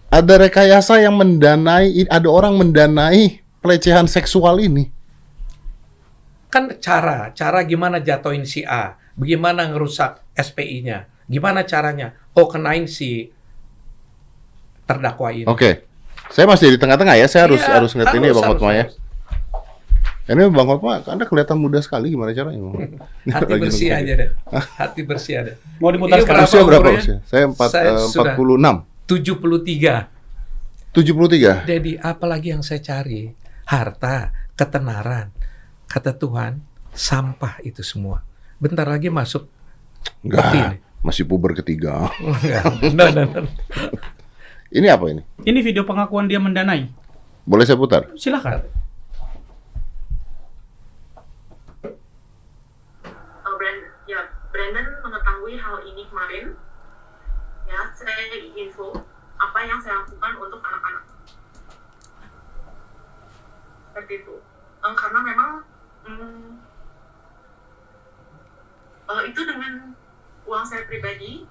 [0.09, 4.89] Ada rekayasa yang mendanai, ada orang mendanai pelecehan seksual ini.
[6.49, 12.17] Kan cara, cara gimana jatuhin si A, bagaimana ngerusak SPI-nya, gimana caranya?
[12.33, 13.29] Oh kenain si
[14.89, 15.45] terdakwa ini.
[15.45, 15.85] Oke.
[16.33, 17.29] Saya masih di tengah-tengah ya.
[17.29, 18.85] Saya harus Iya, harus ngeliat ini ya harus, Bang harus, Hotma ya.
[20.29, 22.13] Ini Bang Hotma, Anda kelihatan muda sekali.
[22.17, 22.61] Gimana caranya?
[23.37, 24.29] Hati Lagi bersih aja deh.
[24.77, 25.53] Hati bersih ada.
[25.81, 26.45] Mau diputar Ini sekarang?
[26.49, 27.01] Usia berapa umurnya?
[27.05, 27.17] usia?
[27.29, 28.89] Saya empat, eh, sudah 46.
[29.09, 30.93] 73.
[30.93, 31.65] 73.
[31.65, 33.33] Jadi apalagi yang saya cari?
[33.65, 35.33] Harta, ketenaran.
[35.89, 36.61] Kata Tuhan,
[36.93, 38.21] sampah itu semua.
[38.61, 39.49] Bentar lagi masuk
[40.21, 40.79] Enggak.
[41.01, 42.11] Masih puber ketiga.
[42.83, 43.45] Benar, benar.
[44.69, 45.23] Ini apa ini?
[45.47, 46.91] Ini video pengakuan dia mendanai.
[47.49, 48.13] Boleh saya putar?
[48.19, 48.61] Silakan.
[53.49, 54.21] uh, Brand, ya
[54.53, 55.77] Brandon mengetahui hal
[58.09, 59.05] saya info
[59.37, 61.05] apa yang saya lakukan untuk anak-anak
[63.93, 64.41] seperti itu
[64.79, 65.51] Eh, karena memang
[66.07, 66.49] mm,
[69.11, 69.91] eh, itu dengan
[70.47, 71.43] uang saya pribadi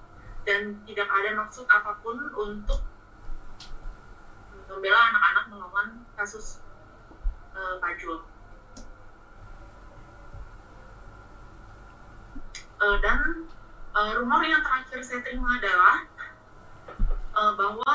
[0.48, 2.80] dan tidak ada maksud apa pun untuk
[4.72, 6.64] membela anak-anak melawan kasus
[7.98, 8.22] Jul.
[12.78, 13.18] Eh, dan
[13.92, 16.06] eh, rumor yang terakhir saya terima adalah
[17.38, 17.94] eh, bahwa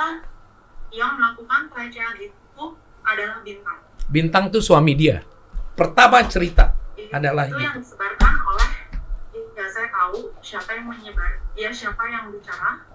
[0.93, 2.63] yang melakukan pelecehan itu
[3.03, 3.79] adalah bintang.
[4.07, 5.25] Bintang tuh suami dia.
[5.73, 7.81] Pertama cerita Itu adalah yang gitu.
[7.81, 8.69] disebarkan oleh
[9.53, 12.85] ya saya tahu siapa yang menyebar, ya siapa yang bicara.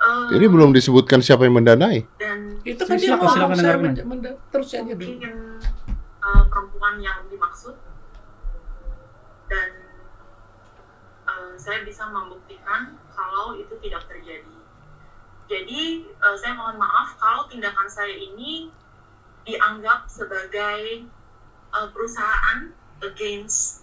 [0.00, 2.04] Eh, Ini belum disebutkan siapa yang mendanai.
[2.16, 3.76] dan Itu kan dia ngomong silakan saya
[4.52, 5.00] terus aja dulu.
[5.16, 5.34] mungkin
[6.20, 7.76] eh, perempuan yang dimaksud
[9.48, 9.68] dan
[11.24, 14.59] eh, saya bisa membuktikan kalau itu tidak terjadi.
[15.50, 18.70] Jadi eh, saya mohon maaf kalau tindakan saya ini
[19.42, 21.10] dianggap sebagai
[21.74, 22.70] eh, perusahaan
[23.02, 23.82] against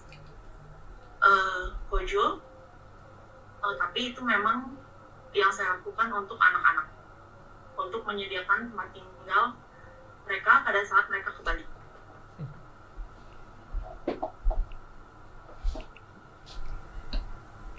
[1.20, 2.48] eh, Kojo,
[3.58, 4.72] Eh, tapi itu memang
[5.36, 6.88] yang saya lakukan untuk anak-anak.
[7.78, 9.54] untuk menyediakan tempat tinggal
[10.26, 11.62] mereka pada saat mereka ke Bali.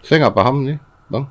[0.06, 0.78] Saya nggak paham nih,
[1.10, 1.26] Bang.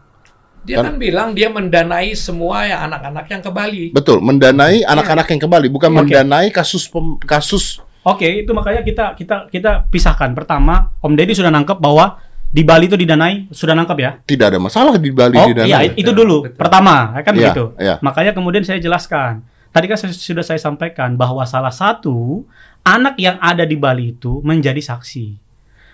[0.67, 3.83] Dia Kan- kan bilang dia mendanai semua ya anak-anak yang ke Bali.
[3.89, 5.97] Betul, mendanai anak-anak yang ke Bali, bukan Oke.
[6.03, 10.31] mendanai kasus pem- kasus Oke, itu makanya kita kita kita pisahkan.
[10.31, 14.11] Pertama, Om Deddy sudah nangkep bahwa di Bali itu didanai, sudah nangkep ya?
[14.23, 15.67] tidak ada masalah di Bali Oh didanai.
[15.67, 16.47] iya, itu dulu.
[16.47, 16.55] betul.
[16.55, 17.63] Pertama, kan Iya, begitu.
[17.75, 17.95] iya.
[17.99, 19.43] Makanya kemudian saya jelaskan.
[19.71, 22.47] Tadi kan saya- sudah saya sampaikan bahwa salah satu
[22.81, 25.35] anak yang ada di Bali itu menjadi saksi.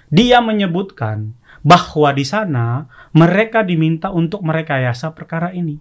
[0.10, 1.34] Dia menyebutkan
[1.64, 5.80] bahwa di sana mereka diminta untuk merekayasa perkara ini.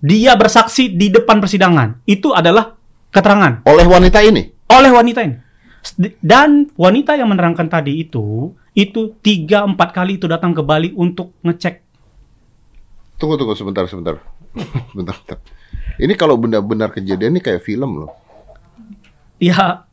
[0.00, 2.02] Dia bersaksi di depan persidangan.
[2.08, 2.74] Itu adalah
[3.12, 4.48] keterangan Oleh wanita ini.
[4.68, 5.36] oleh wanita ini.
[6.20, 11.32] Dan wanita yang menerangkan tadi itu, itu tiga empat kali itu datang ke Bali untuk
[11.40, 11.80] ngecek.
[13.16, 14.20] Tunggu tunggu sebentar sebentar.
[14.96, 15.38] bentar, bentar.
[15.98, 18.12] Ini kalau benar-benar kejadian ini kayak film loh.
[19.40, 19.87] Ya,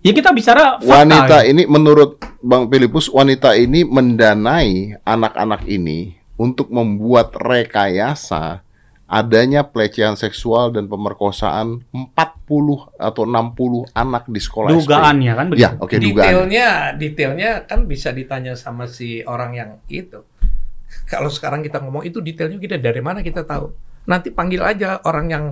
[0.00, 0.88] ya kita bicara fakta.
[0.88, 1.50] Wanita ya.
[1.52, 8.64] ini menurut Bang Filipus wanita ini mendanai anak-anak ini untuk membuat rekayasa
[9.10, 12.14] adanya pelecehan seksual dan pemerkosaan 40
[12.94, 15.66] atau 60 anak di sekolah dugaannya kan begitu.
[15.66, 16.22] Ya, oke dugaan.
[16.30, 20.22] detailnya, detailnya kan bisa ditanya sama si orang yang itu.
[21.10, 23.74] Kalau sekarang kita ngomong itu detailnya kita dari mana kita tahu.
[24.06, 25.44] Nanti panggil aja orang yang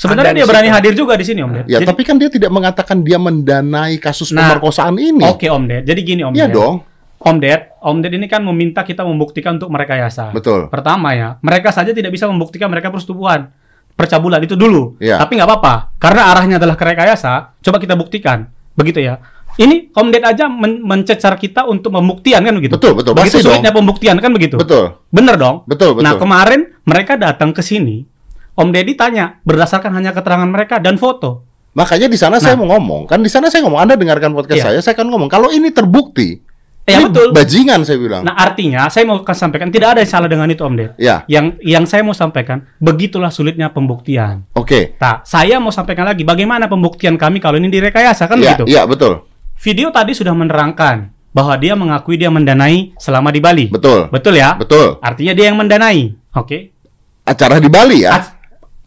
[0.00, 0.76] Sebenarnya dia di berani situ.
[0.80, 1.64] hadir juga di sini Om Ded.
[1.66, 5.20] Ya, Jadi- tapi kan dia tidak mengatakan dia mendanai kasus Nah, pemerkosaan ini.
[5.22, 5.84] Oke Om Ded.
[5.84, 6.56] Jadi gini Om Iya Ded.
[6.56, 6.80] dong.
[7.20, 10.32] Om Ded, Om Ded ini kan meminta kita membuktikan untuk merekayasa.
[10.32, 10.72] Betul.
[10.72, 13.52] Pertama ya, mereka saja tidak bisa membuktikan mereka persetubuhan.
[13.92, 14.96] Percabulan itu dulu.
[14.96, 15.20] Iya.
[15.20, 15.74] Tapi nggak apa-apa.
[16.00, 18.48] Karena arahnya adalah kerekayasa, coba kita buktikan.
[18.72, 19.20] Begitu ya.
[19.54, 22.80] Ini Om Ded aja men- mencecar kita untuk pembuktian kan begitu.
[22.80, 23.12] Betul, betul.
[23.12, 23.52] Begitu dong.
[23.52, 24.56] sulitnya pembuktian kan begitu.
[24.56, 24.96] Betul.
[25.10, 25.68] Bener dong?
[25.68, 26.08] Betul, betul.
[26.08, 28.08] Nah, kemarin mereka datang ke sini,
[28.52, 31.46] Om Deddy tanya berdasarkan hanya keterangan mereka dan foto.
[31.70, 32.66] Makanya di sana saya Nah.
[32.66, 33.06] mau ngomong.
[33.06, 34.66] Kan di sana saya ngomong, Anda dengarkan podcast Iya.
[34.66, 35.28] saya, saya akan ngomong.
[35.28, 36.42] Kalau ini terbukti,
[36.82, 37.30] Ya, ini betul.
[37.30, 38.26] bajingan saya bilang.
[38.26, 40.90] Nah, artinya saya mau sampaikan tidak ada yang salah dengan itu Om Ded.
[40.98, 44.42] ya, Yang yang saya mau sampaikan, begitulah sulitnya pembuktian.
[44.50, 44.98] oke.
[44.98, 48.64] Nah, saya mau sampaikan lagi bagaimana pembuktian kami kalau ini direkayasa kan Iya, begitu.
[48.66, 49.22] iya betul.
[49.56, 53.70] Video tadi sudah menerangkan bahwa dia mengakui dia mendanai selama di Bali.
[53.70, 54.10] Betul.
[54.10, 54.58] Betul ya?
[54.58, 54.98] Betul.
[54.98, 56.18] Artinya dia yang mendanai.
[56.34, 56.74] Oke.
[57.22, 58.18] Acara di Bali ya?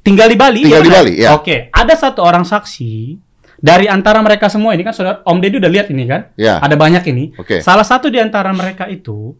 [0.03, 0.61] Tinggal di Bali.
[0.67, 1.01] Tinggal iya di benar?
[1.01, 1.29] Bali, ya.
[1.33, 3.17] Oke, ada satu orang saksi
[3.63, 6.35] dari antara mereka semua ini kan saudara Om Deddy udah lihat ini kan?
[6.35, 6.59] Ya.
[6.59, 7.31] Ada banyak ini.
[7.39, 7.63] Oke.
[7.63, 9.31] Salah satu di antara mereka itu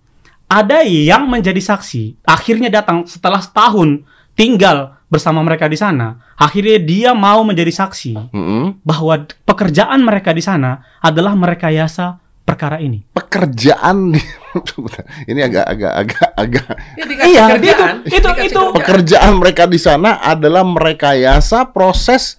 [0.48, 6.24] ada yang menjadi saksi, akhirnya datang setelah setahun tinggal bersama mereka di sana.
[6.40, 8.82] Akhirnya dia mau menjadi saksi Mm-mm.
[8.82, 13.02] bahwa pekerjaan mereka di sana adalah merekayasa perkara ini.
[13.10, 14.30] Pekerjaan di-
[15.32, 17.96] ini agak agak agak agak ya Iya, dia kerjaan.
[18.04, 18.74] tuh- itu- itu- kerjaan.
[18.76, 22.38] pekerjaan mereka di sana adalah merekayasa proses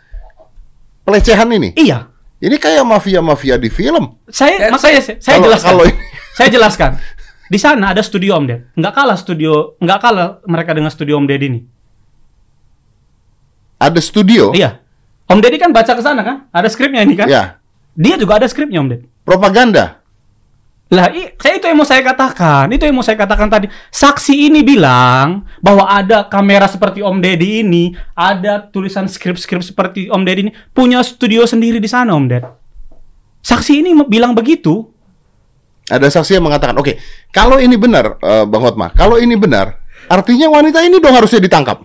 [1.02, 1.72] pelecehan ini.
[1.74, 4.20] Iya, Ini kayak mafia-mafia di film.
[4.28, 5.68] saya makanya saya, saya Kalau- jelaskan.
[5.70, 6.00] kalau ini-
[6.32, 6.90] saya jelaskan.
[7.44, 8.60] Di sana ada studio Om Ded.
[8.74, 11.60] Nggak kalah studio, nggak kalah mereka dengan studio Om Ded ini.
[13.76, 14.52] Ada studio.
[14.52, 14.80] Iya.
[15.24, 16.36] Om Deddy kan baca ke sana kan?
[16.50, 17.28] Ada skripnya ini kan?
[17.28, 17.56] Ya,
[17.94, 19.02] Dia juga ada skripnya Om Ded.
[19.24, 20.04] Propaganda.
[20.92, 22.70] Lah, saya itu yang mau saya katakan.
[22.70, 23.66] Itu yang mau saya katakan tadi.
[23.90, 30.22] Saksi ini bilang bahwa ada kamera seperti Om Deddy ini, ada tulisan skrip-skrip seperti Om
[30.22, 32.44] Deddy ini, punya studio sendiri di sana Om Ded.
[33.42, 34.86] Saksi ini bilang begitu.
[35.84, 36.96] Ada saksi yang mengatakan, oke,
[37.28, 41.84] kalau ini benar, eh, Bang Hotma, kalau ini benar, artinya wanita ini dong harusnya ditangkap.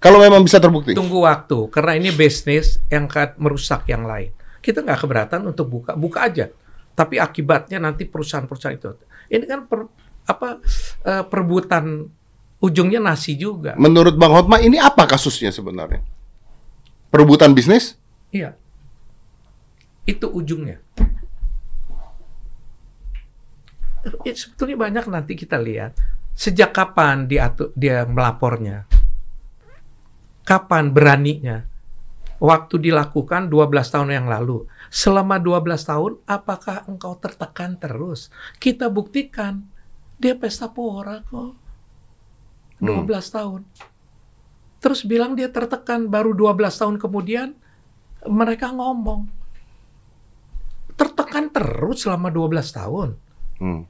[0.00, 0.96] Kalau memang bisa terbukti.
[0.96, 3.04] Tunggu waktu, karena ini bisnis yang
[3.36, 4.32] merusak yang lain.
[4.60, 6.52] Kita nggak keberatan untuk buka, buka aja.
[6.92, 8.92] Tapi akibatnya nanti perusahaan-perusahaan itu.
[9.32, 9.88] Ini kan per-
[10.28, 10.60] apa
[11.04, 12.06] eh, perebutan
[12.60, 13.72] ujungnya nasi juga.
[13.80, 16.04] Menurut Bang Hotma, ini apa kasusnya sebenarnya?
[17.08, 17.96] Perebutan bisnis?
[18.30, 18.54] Iya.
[20.04, 20.78] Itu ujungnya.
[24.24, 25.96] Eh, Sebetulnya banyak nanti kita lihat
[26.36, 28.84] sejak kapan dia dia melapornya.
[30.44, 31.69] Kapan beraninya?
[32.40, 34.64] Waktu dilakukan 12 tahun yang lalu.
[34.88, 38.32] Selama 12 tahun apakah engkau tertekan terus?
[38.56, 39.68] Kita buktikan
[40.16, 41.52] dia pesta pora kok.
[42.80, 43.04] 12
[43.36, 43.60] tahun.
[44.80, 47.52] Terus bilang dia tertekan baru 12 tahun kemudian
[48.24, 49.28] mereka ngomong
[50.96, 53.08] tertekan terus selama 12 tahun.
[53.60, 53.84] Hmm.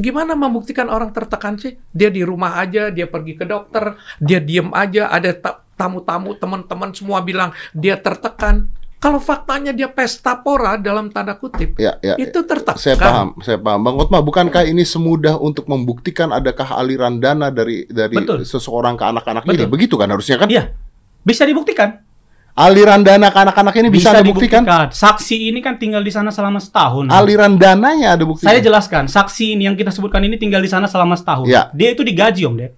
[0.00, 1.76] Gimana membuktikan orang tertekan sih?
[1.92, 5.36] Dia di rumah aja, dia pergi ke dokter, dia diem aja, ada
[5.80, 8.68] tamu-tamu, teman-teman semua bilang dia tertekan.
[9.00, 12.20] Kalau faktanya dia pesta pora dalam tanda kutip, Ya, ya.
[12.20, 12.76] itu tertekan.
[12.76, 13.80] Saya paham, saya paham.
[13.80, 18.44] Bang Hotma, bukankah ini semudah untuk membuktikan adakah aliran dana dari dari Betul.
[18.44, 19.64] seseorang ke anak-anak ini?
[19.64, 20.52] Begitu kan harusnya kan?
[20.52, 20.76] Iya.
[21.24, 21.96] Bisa dibuktikan.
[22.60, 24.68] Aliran dana ke anak-anak ini bisa, dibuktikan?
[24.92, 27.08] Saksi ini kan tinggal di sana selama setahun.
[27.08, 28.44] Aliran dananya ada bukti.
[28.44, 31.48] Saya jelaskan, saksi ini yang kita sebutkan ini tinggal di sana selama setahun.
[31.48, 31.72] Ya.
[31.72, 32.76] Dia itu digaji, Om Ded.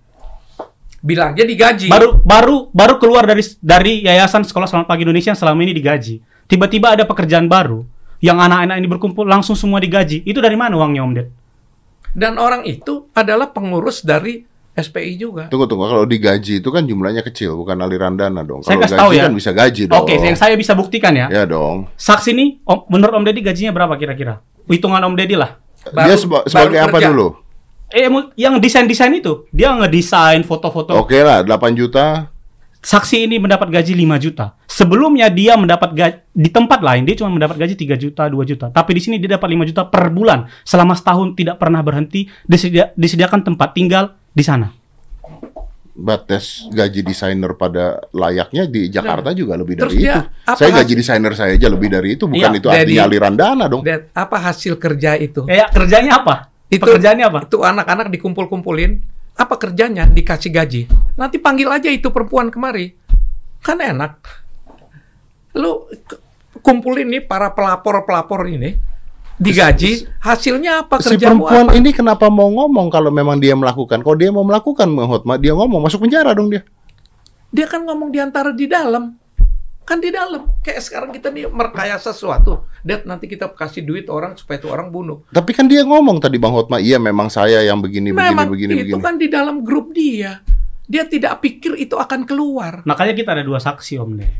[1.03, 1.91] Bilang dia digaji.
[1.91, 6.23] Baru baru baru keluar dari dari Yayasan Sekolah Selamat Pagi Indonesia yang selama ini digaji.
[6.47, 7.83] Tiba-tiba ada pekerjaan baru
[8.23, 10.23] yang anak-anak ini berkumpul langsung semua digaji.
[10.23, 11.29] Itu dari mana uangnya, Om Ded?
[12.15, 15.51] Dan orang itu adalah pengurus dari SPI juga.
[15.51, 18.63] Tunggu tunggu kalau digaji itu kan jumlahnya kecil bukan aliran dana dong.
[18.63, 19.23] Saya Kalau kasih gaji tahu ya.
[19.23, 19.99] kan bisa gaji dong.
[19.99, 21.27] Oke, yang saya bisa buktikan ya.
[21.29, 21.91] Ya dong.
[21.93, 24.39] Saksi ini, om, menurut Om Deddy gajinya berapa kira-kira?
[24.65, 25.59] Hitungan Om Deddy lah.
[25.83, 27.09] Dia Baru- seba- baru sebagai apa kerja.
[27.11, 27.27] dulu?
[27.93, 30.97] Eh, yang desain-desain itu, dia ngedesain foto-foto.
[30.97, 32.33] Oke lah, 8 juta.
[32.83, 34.59] Saksi ini mendapat gaji 5 juta.
[34.67, 38.75] Sebelumnya dia mendapat gaji di tempat lain dia cuma mendapat gaji 3 juta, 2 juta.
[38.75, 42.91] Tapi di sini dia dapat 5 juta per bulan selama setahun tidak pernah berhenti disedia-
[42.99, 44.75] disediakan tempat tinggal di sana.
[45.93, 50.57] Batas gaji desainer pada layaknya di Jakarta juga lebih dari dia itu.
[50.57, 53.85] Saya gaji desainer saya aja lebih dari itu, bukan Iya, itu artinya aliran dana dong.
[53.85, 55.45] Dan apa hasil kerja itu?
[55.47, 56.49] Kayak kerjanya apa?
[56.73, 57.39] Itu Pekerjaannya apa?
[57.45, 59.05] Itu anak-anak dikumpul-kumpulin.
[59.37, 60.09] Apa kerjanya?
[60.09, 60.83] Dikasih gaji.
[61.21, 62.97] Nanti panggil aja itu perempuan kemari.
[63.61, 64.17] Kan enak.
[65.53, 65.85] Lu
[66.65, 68.73] kumpulin nih para pelapor-pelapor ini
[69.37, 70.09] digaji.
[70.23, 71.77] Hasilnya apa Si perempuan apa?
[71.77, 74.01] ini kenapa mau ngomong kalau memang dia melakukan?
[74.01, 76.65] Kalau dia mau melakukan, Bang Hotma, dia ngomong masuk penjara dong dia.
[77.53, 79.13] Dia kan ngomong di antara di dalam.
[79.85, 80.49] Kan di dalam.
[80.65, 82.65] Kayak sekarang kita nih merekayasa sesuatu.
[82.83, 85.23] Dad, nanti kita kasih duit orang supaya itu orang bunuh.
[85.31, 88.73] Tapi kan dia ngomong tadi Bang Hotma, iya memang saya yang begini Memang begini begini
[88.85, 89.03] itu begini.
[89.03, 90.43] kan di dalam grup dia.
[90.83, 92.83] Dia tidak pikir itu akan keluar.
[92.83, 94.39] Makanya kita ada dua saksi Om Deddy.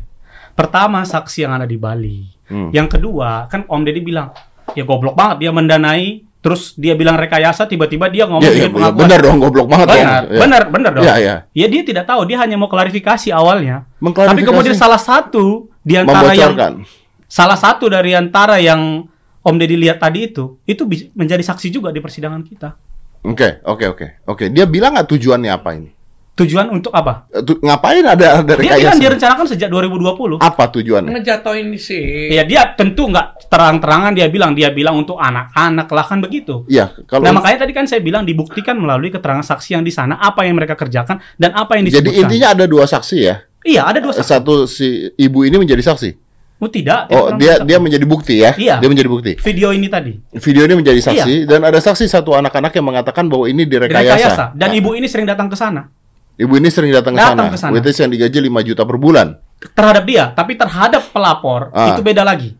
[0.53, 2.29] Pertama saksi yang ada di Bali.
[2.45, 2.69] Hmm.
[2.69, 4.35] Yang kedua kan Om Deddy bilang
[4.75, 8.71] ya goblok banget dia mendanai terus dia bilang rekayasa tiba-tiba dia ngomong Iya, iya, bikin
[8.75, 8.99] pengakuan.
[8.99, 9.95] benar dong, goblok banget dong.
[9.97, 10.39] Benar, Iya.
[10.43, 11.03] benar, benar dong.
[11.07, 11.35] Iya, iya.
[11.55, 13.87] Ya dia tidak tahu, dia hanya mau klarifikasi awalnya.
[13.97, 16.83] Tapi kemudian salah satu di antara yang.
[17.33, 19.09] Salah satu dari antara yang
[19.43, 20.85] Om Deddy lihat tadi itu, itu
[21.17, 22.79] menjadi saksi juga di persidangan kita.
[23.27, 24.07] Oke, oke, oke.
[24.29, 25.91] Oke, dia bilang nggak tujuannya apa ini?
[26.33, 27.29] Tujuan untuk apa?
[27.29, 30.41] Eh, tu- ngapain ada ada Dia bilang direncanakan sejak 2020.
[30.41, 31.13] Apa tujuannya?
[31.13, 32.33] Ngejatoin sih.
[32.33, 36.65] Ya dia tentu nggak terang-terangan dia bilang dia bilang untuk anak-anak lah kan begitu.
[36.65, 40.17] Iya, kalau Nah makanya tadi kan saya bilang dibuktikan melalui keterangan saksi yang di sana
[40.17, 42.25] apa yang mereka kerjakan dan apa yang jadi disebutkan.
[42.25, 43.35] intinya ada dua saksi ya.
[43.61, 44.25] iya ada dua saksi.
[44.25, 46.22] Satu si ibu ini menjadi saksi.
[46.63, 47.11] Oh tidak.
[47.11, 48.55] Oh, dia dia menjadi bukti ya.
[48.55, 48.79] Iya.
[48.79, 49.31] Dia menjadi bukti.
[49.35, 51.49] video ini tadi Video ini menjadi saksi Iya.
[51.49, 53.99] dan ada saksi satu anak-anak yang mengatakan bahwa ini direkayasa.
[53.99, 55.91] direkayasa dan Nah, ibu ini sering datang ke sana
[56.33, 57.53] ibu ini sering datang ke Datang sana.
[57.53, 57.73] ke sana.
[57.75, 59.37] Which is yang digaji 5 juta per bulan.
[59.63, 61.93] terhadap dia, tapi terhadap pelapor Ah.
[61.93, 62.51] itu beda lagi.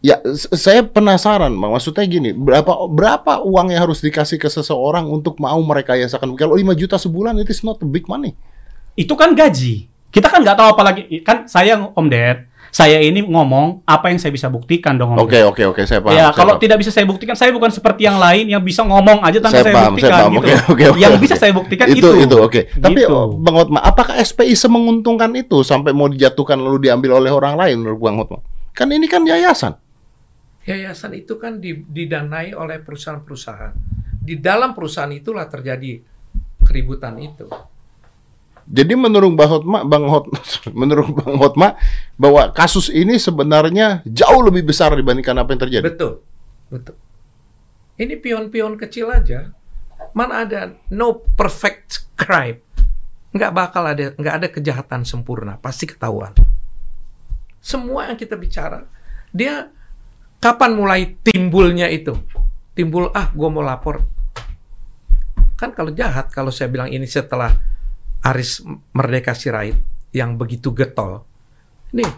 [0.00, 0.20] Ya,
[0.50, 1.72] saya penasaran, Bang.
[1.72, 6.34] Maksudnya gini, berapa berapa uang yang harus dikasih ke seseorang untuk mau merekayasakan?
[6.34, 8.36] Kalau 5 juta sebulan itu not a big money.
[8.92, 9.88] Itu kan gaji.
[10.10, 11.02] Kita kan nggak tahu apa lagi.
[11.22, 12.44] Kan saya Om Ded,
[12.74, 16.10] saya ini ngomong apa yang saya bisa buktikan dong Om Oke, oke, oke, saya paham.
[16.10, 16.62] ya, saya kalau paham.
[16.66, 19.64] tidak bisa saya buktikan, saya bukan seperti yang lain yang bisa ngomong aja tanpa Saya
[19.64, 20.32] saya, paham, buktikan saya paham.
[20.32, 20.42] gitu.
[20.42, 21.22] Oke, oke, oke, yang oke.
[21.22, 22.10] bisa saya buktikan itu itu.
[22.20, 22.60] itu oke.
[22.74, 23.14] Tapi Gitu.
[23.14, 27.78] oh, Bang Hotma, apakah SPI semenguntungkan itu sampai mau dijatuhkan lalu diambil oleh orang lain
[27.78, 28.42] menurut Bang Hotma?
[28.72, 29.78] Kan ini kan yayasan.
[30.64, 33.70] Yayasan itu kan di- didanai oleh perusahaan-perusahaan.
[34.18, 36.02] Di dalam perusahaan itulah terjadi
[36.60, 37.46] keributan itu.
[38.64, 40.24] Jadi menurut Bang Hotma, Bang Hot,
[40.80, 41.76] menurut Bang Hotma
[42.16, 45.84] bahwa kasus ini sebenarnya jauh lebih besar dibandingkan apa yang terjadi.
[45.84, 46.12] Betul,
[46.72, 46.96] betul.
[48.00, 49.52] Ini pion-pion kecil aja.
[50.16, 52.58] Mana ada no perfect crime?
[53.34, 55.60] Nggak bakal ada, nggak ada kejahatan sempurna.
[55.60, 56.32] Pasti ketahuan.
[57.60, 58.84] Semua yang kita bicara,
[59.32, 59.68] dia
[60.40, 62.12] kapan mulai timbulnya itu?
[62.74, 64.02] Timbul, ah, gue mau lapor.
[65.54, 67.73] Kan kalau jahat, kalau saya bilang ini setelah
[68.24, 68.64] Aris
[68.96, 69.76] Merdeka Sirait
[70.16, 71.28] yang begitu getol.
[71.92, 72.08] Nih,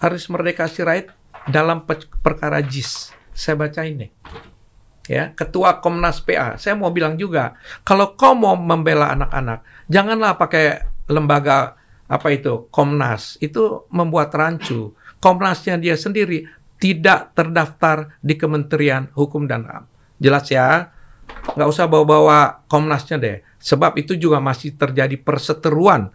[0.00, 1.12] Aris Merdeka Sirait
[1.46, 3.12] dalam pe- perkara JIS.
[3.36, 4.08] Saya baca ini.
[5.10, 6.56] Ya, Ketua Komnas PA.
[6.56, 11.74] Saya mau bilang juga, kalau kau mau membela anak-anak, janganlah pakai lembaga
[12.06, 13.36] apa itu Komnas.
[13.42, 14.94] Itu membuat rancu.
[15.20, 16.48] Komnasnya dia sendiri
[16.80, 19.84] tidak terdaftar di Kementerian Hukum dan HAM.
[20.16, 20.88] Jelas ya?
[21.54, 23.38] Nggak usah bawa-bawa Komnasnya deh.
[23.60, 26.08] Sebab itu juga masih terjadi perseteruan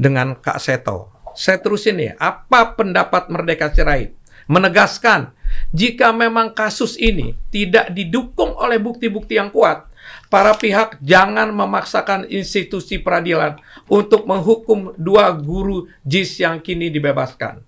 [0.00, 1.12] dengan Kak Seto.
[1.36, 4.16] Saya terusin ya, apa pendapat Merdeka Sirait?
[4.48, 5.34] Menegaskan,
[5.74, 9.90] jika memang kasus ini tidak didukung oleh bukti-bukti yang kuat,
[10.30, 13.58] para pihak jangan memaksakan institusi peradilan
[13.90, 17.60] untuk menghukum dua guru JIS yang kini dibebaskan.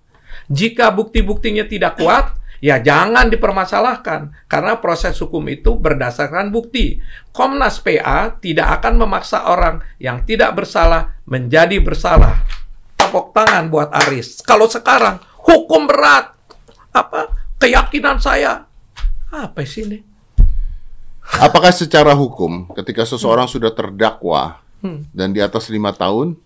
[0.47, 6.99] Jika bukti-buktinya tidak kuat, ya jangan dipermasalahkan karena proses hukum itu berdasarkan bukti.
[7.31, 12.43] Komnas PA tidak akan memaksa orang yang tidak bersalah menjadi bersalah.
[12.99, 14.43] Tepuk tangan buat Aris.
[14.43, 16.35] Kalau sekarang hukum berat,
[16.91, 18.67] apa keyakinan saya
[19.29, 19.99] apa sih ini?
[21.39, 25.03] Apakah secara hukum ketika seseorang sudah terdakwa Hmm.
[25.11, 26.39] dan di atas lima tahun,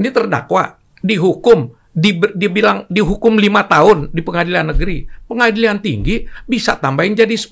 [0.00, 5.10] Ini terdakwa, dihukum, di, dibilang dihukum lima tahun di pengadilan negeri.
[5.26, 7.50] Pengadilan tinggi bisa tambahin jadi 10.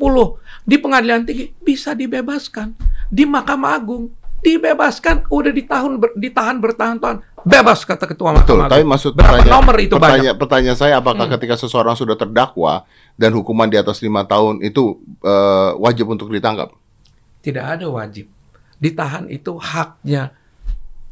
[0.62, 2.74] Di pengadilan tinggi bisa dibebaskan.
[3.10, 4.04] Di Mahkamah Agung
[4.38, 7.26] dibebaskan, udah ditahan, ber, ditahan bertahun-tahun.
[7.42, 8.62] Bebas kata ketua betul.
[8.62, 8.92] Mahkamah Tapi Agung.
[8.94, 10.34] maksud pertanyaan, nomor itu pertanyaan, banyak?
[10.34, 10.42] Hmm.
[10.46, 12.86] pertanyaan saya apakah ketika seseorang sudah terdakwa
[13.18, 16.70] dan hukuman di atas lima tahun itu eh, wajib untuk ditangkap?
[17.42, 18.30] Tidak ada wajib.
[18.78, 20.30] Ditahan itu haknya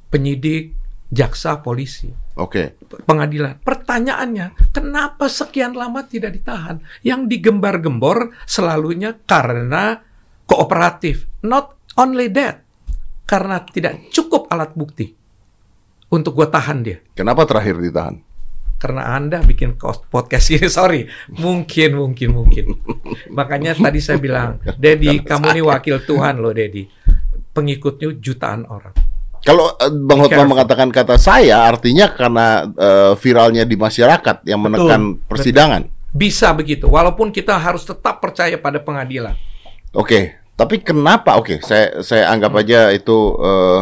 [0.06, 0.75] penyidik,
[1.10, 2.10] jaksa, polisi.
[2.36, 2.76] Oke,
[3.08, 3.62] pengadilan.
[3.62, 6.82] Pertanyaannya, kenapa sekian lama tidak ditahan?
[7.00, 10.02] Yang digembar-gembor selalunya karena
[10.44, 11.24] kooperatif.
[11.46, 12.62] Not only that,
[13.26, 15.10] karena tidak cukup alat bukti
[16.12, 16.98] untuk gue tahan dia.
[17.16, 18.22] kenapa terakhir ditahan?
[18.76, 19.80] Karena Anda bikin
[20.12, 21.08] podcast ini, sorry.
[21.32, 22.64] Mungkin, mungkin, mungkin.
[23.32, 26.84] Makanya tadi saya bilang, Dedi, kamu ini wakil Tuhan loh, Dedi.
[27.56, 29.15] Pengikutnya jutaan orang.
[29.46, 30.50] Kalau eh, Bang Hotman Careful.
[30.50, 35.86] mengatakan kata saya, artinya karena eh, viralnya di masyarakat yang menekan persidangan.
[36.10, 39.36] Bisa begitu, walaupun kita harus tetap percaya pada pengadilan.
[39.92, 41.36] Oke, tapi kenapa?
[41.36, 43.80] Oke, saya saya anggap aja itu eh,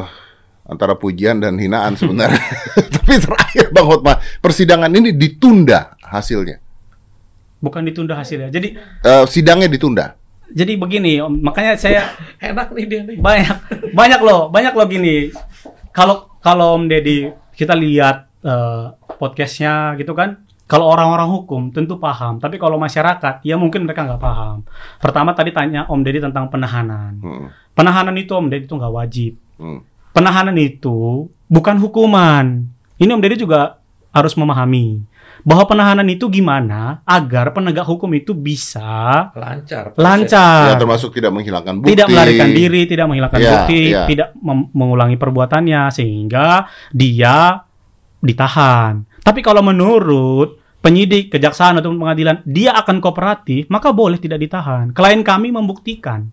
[0.64, 2.44] antara pujian dan hinaan sebenarnya.
[3.00, 6.60] tapi terakhir Bang Hotman, persidangan ini ditunda hasilnya.
[7.58, 8.52] Bukan ditunda hasilnya.
[8.52, 10.20] Jadi Eh, sidangnya ditunda.
[10.46, 12.04] jadi begini, makanya saya
[12.38, 13.16] Enak nih dia nih.
[13.16, 13.56] banyak
[13.90, 15.32] banyak loh banyak loh gini
[15.94, 18.84] kalau kalau Om Deddy kita lihat eh,
[19.16, 22.40] podcastnya gitu kan kalau orang-orang hukum tentu paham.
[22.40, 24.64] Tapi kalau masyarakat ya mungkin mereka nggak paham.
[24.98, 27.20] Pertama tadi tanya Om Deddy tentang penahanan.
[27.20, 29.34] Hmm, penahanan itu Om Deddy itu nggak wajib.
[29.54, 29.86] Hmm.
[30.10, 32.66] penahanan itu bukan hukuman.
[32.98, 33.78] Ini Om Deddy juga
[34.10, 35.02] harus memahami
[35.44, 39.92] bahwa penahanan itu gimana agar penegak hukum itu bisa Lancar.
[39.92, 40.00] proses.
[40.00, 41.92] lancar Ya termasuk tidak menghilangkan bukti.
[41.92, 44.08] tidak melarikan diri, tidak menghilangkan Ya, bukti, ya.
[44.08, 44.28] tidak
[44.72, 47.60] mengulangi perbuatannya sehingga dia
[48.24, 49.04] ditahan.
[49.20, 54.96] Tapi kalau menurut penyidik, kejaksaan atau pengadilan dia akan kooperatif, maka boleh tidak ditahan.
[54.96, 56.28] Klien kami membuktikan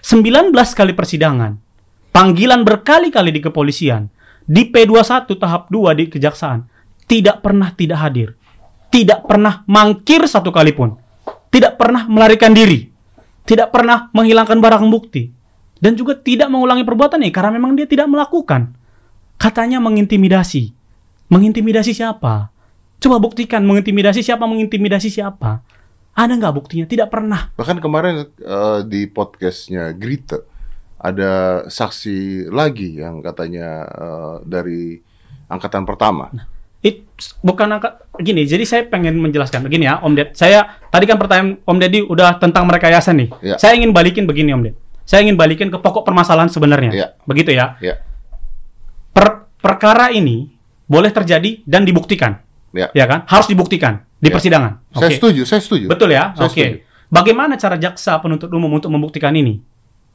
[0.00, 1.56] 19 kali persidangan,
[2.12, 4.12] panggilan berkali-kali di kepolisian,
[4.44, 6.68] di P21 tahap 2 di kejaksaan,
[7.04, 8.28] tidak pernah tidak hadir.
[8.88, 10.94] Tidak pernah mangkir satu kali pun.
[11.50, 12.94] Tidak pernah melarikan diri
[13.44, 15.28] tidak pernah menghilangkan barang bukti
[15.80, 18.72] dan juga tidak mengulangi perbuatannya karena memang dia tidak melakukan.
[19.36, 20.72] Katanya mengintimidasi.
[21.28, 22.48] Mengintimidasi siapa?
[22.96, 25.60] Coba buktikan mengintimidasi siapa, mengintimidasi siapa.
[26.16, 26.86] Ada nggak buktinya?
[26.88, 27.52] Tidak pernah.
[27.52, 30.40] Bahkan kemarin eh, di podcastnya Grita
[30.96, 34.96] ada saksi lagi yang katanya eh, dari
[35.52, 36.32] angkatan pertama.
[36.84, 37.00] It,
[37.40, 38.44] bukan angka gini.
[38.44, 40.36] Jadi saya pengen menjelaskan begini ya, Om Ded.
[40.36, 43.32] Saya tadi kan pertanyaan Om Deddy udah tentang mereka nih.
[43.40, 43.56] Ya.
[43.56, 44.76] Saya ingin balikin begini Om Ded.
[45.08, 46.92] Saya ingin balikin ke pokok permasalahan sebenarnya.
[46.92, 47.06] Ya.
[47.24, 47.80] Begitu ya.
[47.80, 48.04] Ya,
[49.16, 50.52] Per- perkara ini
[50.84, 52.44] boleh terjadi dan dibuktikan.
[52.76, 52.92] ya.
[52.92, 53.24] ya kan?
[53.28, 54.34] Harus dibuktikan di Ya.
[54.34, 54.72] persidangan.
[54.92, 55.86] Saya setuju, saya setuju.
[55.88, 56.32] Betul ya?
[56.36, 56.52] Oke.
[56.52, 56.76] setuju.
[57.12, 59.60] Bagaimana cara jaksa penuntut umum untuk membuktikan ini?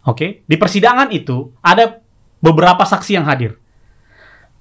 [0.03, 0.43] Oke.
[0.43, 2.01] Di persidangan itu ada
[2.43, 3.58] beberapa saksi yang hadir.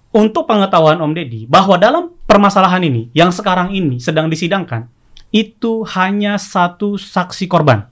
[0.09, 4.89] Untuk pengetahuan Om Deddy, bahwa dalam permasalahan ini yang sekarang ini sedang disidangkan,
[5.29, 7.85] itu hanya satu saksi korban.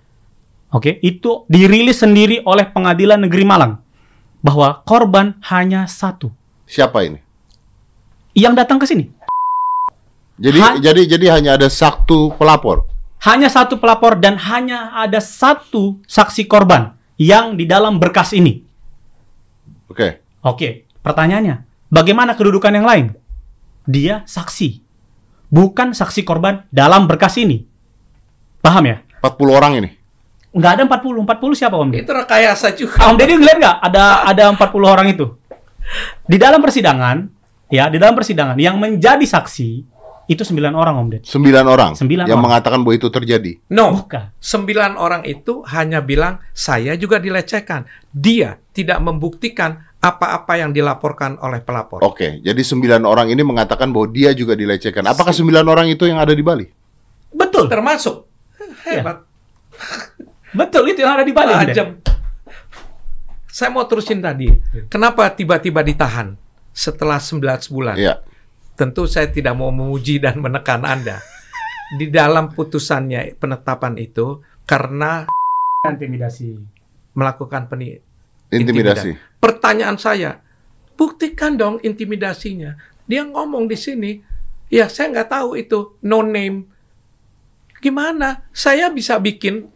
[0.73, 3.85] Oke, itu dirilis sendiri oleh Pengadilan Negeri Malang
[4.41, 6.33] bahwa korban hanya satu
[6.65, 7.21] Siapa ini?
[8.33, 9.13] yang datang ke sini.
[10.37, 12.85] Jadi Ha- jadi jadi hanya ada satu pelapor.
[13.25, 18.61] hanya satu pelapor dan hanya ada satu saksi korban yang di dalam berkas ini.
[19.89, 20.21] Oke.
[20.41, 23.07] Oke, pertanyaannya, bagaimana kedudukan yang lain?
[23.87, 24.83] Dia saksi,
[25.47, 27.63] bukan saksi korban dalam berkas ini.
[28.59, 28.97] Paham ya?
[29.23, 29.91] 40 orang ini.
[30.51, 31.23] Nggak ada 40.
[31.23, 32.03] 40 siapa Om Deddy?
[32.03, 32.99] Itu rekayasa juga.
[33.07, 35.27] Om Deddy ngeliat nggak ada ada 40 orang itu?
[36.27, 37.17] Di dalam persidangan,
[37.69, 39.71] ya di dalam persidangan yang menjadi saksi
[40.27, 41.27] itu 9 orang Om Deddy.
[41.31, 42.47] 9 orang Sembilan yang orang.
[42.51, 43.53] mengatakan bahwa itu terjadi.
[43.71, 44.35] No, Bukan.
[44.43, 47.87] sembilan orang itu hanya bilang saya juga dilecehkan.
[48.11, 51.99] Dia tidak membuktikan apa-apa yang dilaporkan oleh pelapor.
[52.07, 55.03] Oke, jadi 9 orang ini mengatakan bahwa dia juga dilecehkan.
[55.03, 56.67] Apakah 9 orang itu yang ada di Bali?
[57.35, 57.67] Betul.
[57.67, 58.25] Termasuk
[58.87, 59.27] hebat,
[60.55, 61.53] Betul itu yang ada di Bali.
[61.53, 61.99] Tajam.
[63.51, 64.49] Saya mau terusin tadi.
[64.89, 66.37] Kenapa tiba-tiba ditahan
[66.71, 67.97] setelah 11 bulan?
[67.99, 68.15] Iya.
[68.77, 71.25] tentu saya tidak mau memuji dan menekan Anda.
[71.97, 75.25] Di dalam putusannya penetapan itu karena
[75.89, 76.61] Intimidasi.
[77.17, 77.97] melakukan peni
[78.51, 79.19] Intimidasi.
[79.43, 80.39] Pertanyaan saya,
[80.95, 82.79] buktikan dong intimidasinya.
[83.07, 84.19] Dia ngomong di sini,
[84.71, 86.67] ya saya nggak tahu itu no name.
[87.83, 88.47] Gimana?
[88.51, 89.71] Saya bisa bikin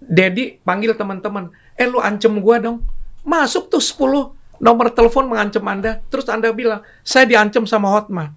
[0.00, 2.82] Dedi panggil teman-teman, eh lu ancam gua dong.
[3.22, 8.34] Masuk tuh 10 nomor telepon mengancam Anda, terus Anda bilang, saya diancam sama Hotma.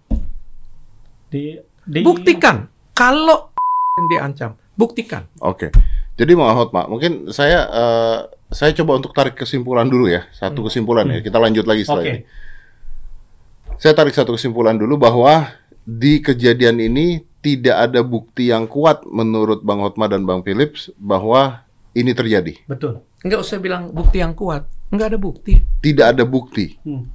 [1.27, 2.69] Di, di Buktikan.
[2.93, 3.51] Kalau
[3.99, 5.27] yang diancam, buktikan.
[5.43, 5.73] Oke.
[6.13, 8.19] Jadi Bang Ahmad, Mak, mungkin saya eh,
[8.53, 10.29] saya coba untuk tarik kesimpulan dulu ya.
[10.31, 11.19] Satu kesimpulan ya.
[11.19, 12.11] Kita lanjut lagi setelah Oke.
[12.13, 12.21] ini.
[13.81, 15.51] Saya tarik satu kesimpulan dulu bahwa
[15.83, 21.67] di kejadian ini tidak ada bukti yang kuat menurut Bang Hotma dan Bang Philips bahwa
[21.91, 22.63] ini terjadi.
[22.63, 23.03] Betul.
[23.25, 24.63] Nggak usah bilang bukti yang kuat.
[24.93, 25.53] Nggak ada bukti.
[25.83, 26.79] Tidak ada bukti.
[26.87, 27.11] Hmm.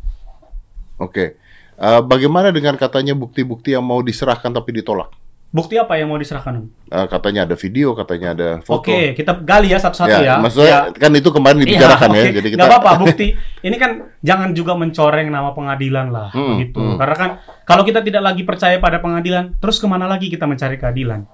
[1.00, 1.38] Oke.
[1.78, 5.14] Eh, bagaimana dengan katanya bukti-bukti yang mau diserahkan tapi ditolak?
[5.48, 6.68] Bukti apa yang mau diserahkan?
[6.86, 8.84] Eh, katanya ada video, katanya ada foto.
[8.84, 10.34] Oke, kita gali ya satu-satu Ya, ya.
[10.36, 10.80] maksudnya Ya.
[10.92, 12.20] kan itu kemarin dibicarakan Iya, ya.
[12.22, 12.36] oke.
[12.36, 13.26] Jadi kita Nggak apa-apa bukti.
[13.58, 13.90] Ini kan
[14.20, 16.76] jangan juga mencoreng nama pengadilan lah, Hmm, begitu.
[16.76, 17.00] hmm.
[17.00, 17.30] Karena kan
[17.64, 21.24] kalau kita tidak lagi percaya pada pengadilan, terus ke mana lagi kita mencari keadilan?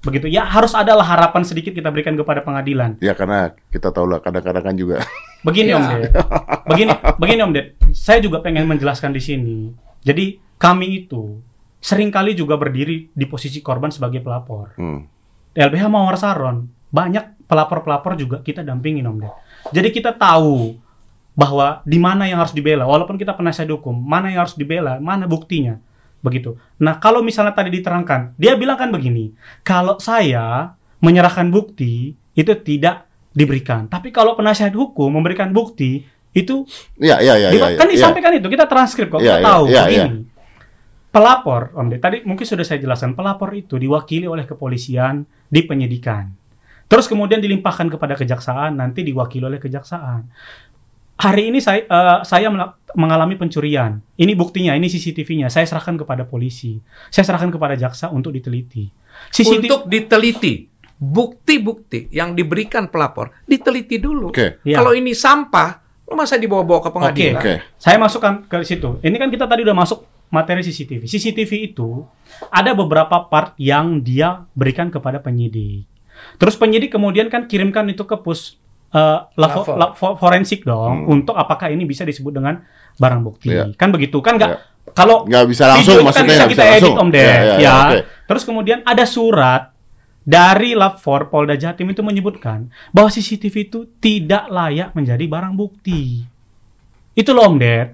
[0.00, 0.28] Begitu.
[0.28, 2.94] Ya harus adalah harapan sedikit kita berikan kepada pengadilan.
[3.00, 5.02] Ya karena kita tahu lah kadang-kadang kan juga
[5.42, 5.76] Begini Ya.
[5.76, 6.02] Om Ded.
[6.64, 7.66] Begini, begini Om Ded.
[7.90, 9.56] Saya juga pengen menjelaskan di sini.
[10.00, 11.40] Jadi kami itu
[11.84, 14.72] sering kali juga berdiri di posisi korban sebagai pelapor.
[14.80, 15.00] hmm,
[15.52, 19.34] LBH Mawar Saron, banyak pelapor-pelapor juga kita dampingin Om Ded.
[19.76, 20.80] Jadi kita tahu
[21.36, 25.28] bahwa di mana yang harus dibela, walaupun kita penasihat hukum, mana yang harus dibela, mana
[25.28, 25.76] buktinya.
[26.24, 26.56] Begitu.
[26.80, 30.72] Nah, kalau misalnya tadi diterangkan, dia bilang kan begini, kalau saya
[31.04, 33.04] menyerahkan bukti, itu tidak
[33.36, 33.90] diberikan.
[33.92, 36.66] Tapi kalau penasihat hukum memberikan bukti, itu
[36.98, 37.78] ya ya ya ya.
[37.78, 40.33] kan ya, disampaikan itu, kita transkrip kok, Iya, kita iya, tahu iya, begini.
[41.14, 46.26] Pelapor, Om Ded, tadi mungkin sudah saya jelaskan, pelapor itu diwakili oleh kepolisian di penyidikan.
[46.90, 50.26] Terus kemudian dilimpahkan kepada kejaksaan, nanti diwakili oleh kejaksaan.
[51.14, 52.50] Hari ini saya eh, saya
[52.98, 54.02] mengalami pencurian.
[54.18, 55.46] Ini buktinya, ini CCTV-nya.
[55.54, 56.82] Saya serahkan kepada polisi.
[57.14, 58.90] Saya serahkan kepada jaksa untuk diteliti.
[59.30, 60.66] CCTV Untuk diteliti.
[60.98, 64.34] Bukti-bukti yang diberikan pelapor, diteliti dulu.
[64.34, 64.58] Oke.
[64.66, 64.82] Iya.
[64.82, 65.78] Kalau ini sampah,
[66.10, 67.38] lu masa dibawa-bawa ke pengadilan?
[67.38, 67.54] Oke.
[67.78, 68.98] Saya masukkan ke situ.
[68.98, 71.06] Ini kan kita tadi udah masuk materi CCTV.
[71.06, 72.02] CCTV itu
[72.50, 75.86] ada beberapa part yang dia berikan kepada penyidik.
[76.34, 78.58] Terus penyidik kemudian kan kirimkan itu ke pus
[78.90, 79.74] lab, Lapor.
[79.74, 81.12] lab fo- forensik dong Hmm.
[81.12, 82.62] untuk apakah ini bisa disebut dengan
[82.94, 83.50] barang bukti.
[83.50, 83.74] Iya.
[83.74, 84.58] Kan begitu kan nggak Iya.
[84.90, 86.94] kalau Nggak bisa langsung video itu kan maksudnya bisa kita bisa edit langsung.
[86.96, 87.18] Om Ded.
[87.20, 87.56] Ya, ya, ya.
[87.58, 87.98] ya, oke.
[88.24, 89.62] Terus kemudian ada surat
[90.22, 92.58] dari Lapor Polda Jatim itu menyebutkan
[92.90, 96.22] bahwa CCTV itu tidak layak menjadi barang bukti.
[97.12, 97.88] Itu loh Om Ded.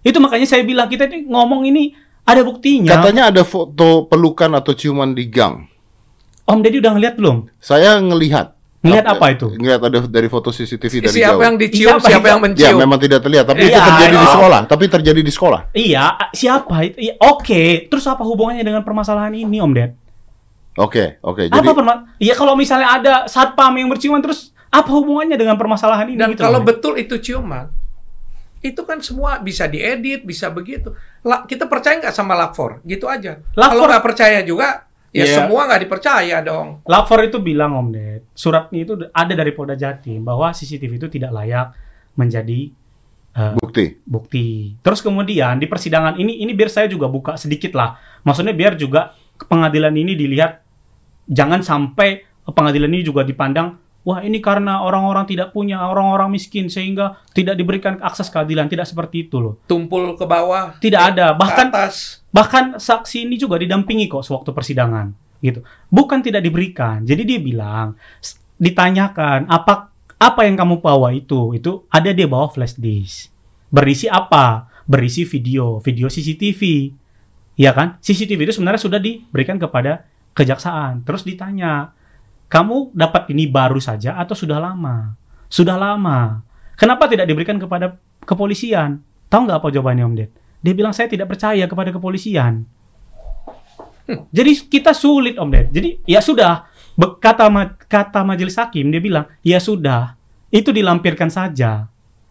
[0.00, 1.92] Itu makanya saya bilang kita ini ngomong ini
[2.22, 2.92] ada buktinya.
[2.94, 5.64] Katanya ada foto pelukan atau ciuman di gang.
[6.44, 7.50] Om Deddy udah ngeliat belum?
[7.58, 8.56] Saya ngelihat.
[8.78, 9.50] Ngelihat apa itu?
[9.50, 11.42] Ngelihat ada dari foto CCTV dari Siapa jauh.
[11.42, 12.28] yang dicium, Siapa siapa, itu?
[12.28, 12.78] yang Ya, mencium?
[12.78, 14.32] memang tidak terlihat, tapi itu Iya, terjadi di iya.
[14.32, 14.60] sekolah.
[14.64, 15.60] Tapi terjadi di sekolah.
[15.72, 16.96] Iya, siapa itu?
[17.00, 19.92] Iya, Oke, terus apa hubungannya dengan permasalahan ini Om Ded?
[20.76, 21.50] Oke, oke.
[21.50, 26.06] Jadi apa perma- Iya kalau misalnya ada satpam yang berciuman terus apa hubungannya dengan permasalahan
[26.06, 26.16] ini?
[26.16, 27.66] Dan gitu kalau loh, betul itu ciuman,
[28.58, 30.90] itu kan semua bisa diedit, bisa begitu.
[31.22, 32.82] La, kita percaya nggak sama lapor?
[32.82, 33.38] Gitu aja.
[33.54, 35.34] Kalau Lapor- nggak percaya juga, ya Iya.
[35.42, 36.82] semua nggak dipercaya dong.
[36.84, 41.30] Lapor itu bilang Om Ded, suratnya itu ada dari Polda Jatim bahwa CCTV itu tidak
[41.32, 41.70] layak
[42.14, 42.74] menjadi
[43.38, 43.94] eh, bukti.
[44.02, 44.46] bukti.
[44.82, 47.94] Terus kemudian di persidangan ini ini biar saya juga buka sedikit lah.
[48.26, 50.58] Maksudnya biar juga pengadilan ini dilihat
[51.30, 53.78] jangan sampai pengadilan ini juga dipandang
[54.08, 58.64] wah ini karena orang-orang tidak punya orang-orang miskin sehingga tidak diberikan akses keadilan.
[58.64, 59.60] Tidak seperti itu loh.
[59.68, 60.80] Tumpul ke bawah.
[60.80, 61.36] Tidak ada.
[61.36, 62.24] Bahkan atas.
[62.32, 65.12] bahkan saksi ini juga didampingi kok sewaktu persidangan
[65.44, 65.60] gitu.
[65.92, 67.04] Bukan tidak diberikan.
[67.04, 68.00] Jadi dia bilang
[68.56, 71.52] ditanyakan apa apa yang kamu bawa itu?
[71.52, 73.28] Itu ada dia bawa flash disk.
[73.68, 74.72] Berisi apa?
[74.88, 75.84] Berisi video.
[75.84, 76.62] Video CCTV
[77.60, 78.00] ya kan?
[78.00, 81.04] CCTV itu sebenarnya sudah diberikan kepada kejaksaan.
[81.04, 81.97] Terus ditanya
[82.48, 85.16] kamu dapat ini baru saja atau sudah lama
[85.48, 86.44] sudah lama
[86.74, 91.30] kenapa tidak diberikan kepada kepolisian tahu nggak apa jawabannya Om Ded dia bilang saya tidak
[91.30, 92.66] percaya kepada kepolisian.
[94.08, 95.66] Jadi kita sulit Om Ded.
[95.70, 96.66] Jadi ya sudah
[96.98, 100.18] kata ma- kata majelis hakim dia bilang ya sudah
[100.50, 101.86] itu dilampirkan saja.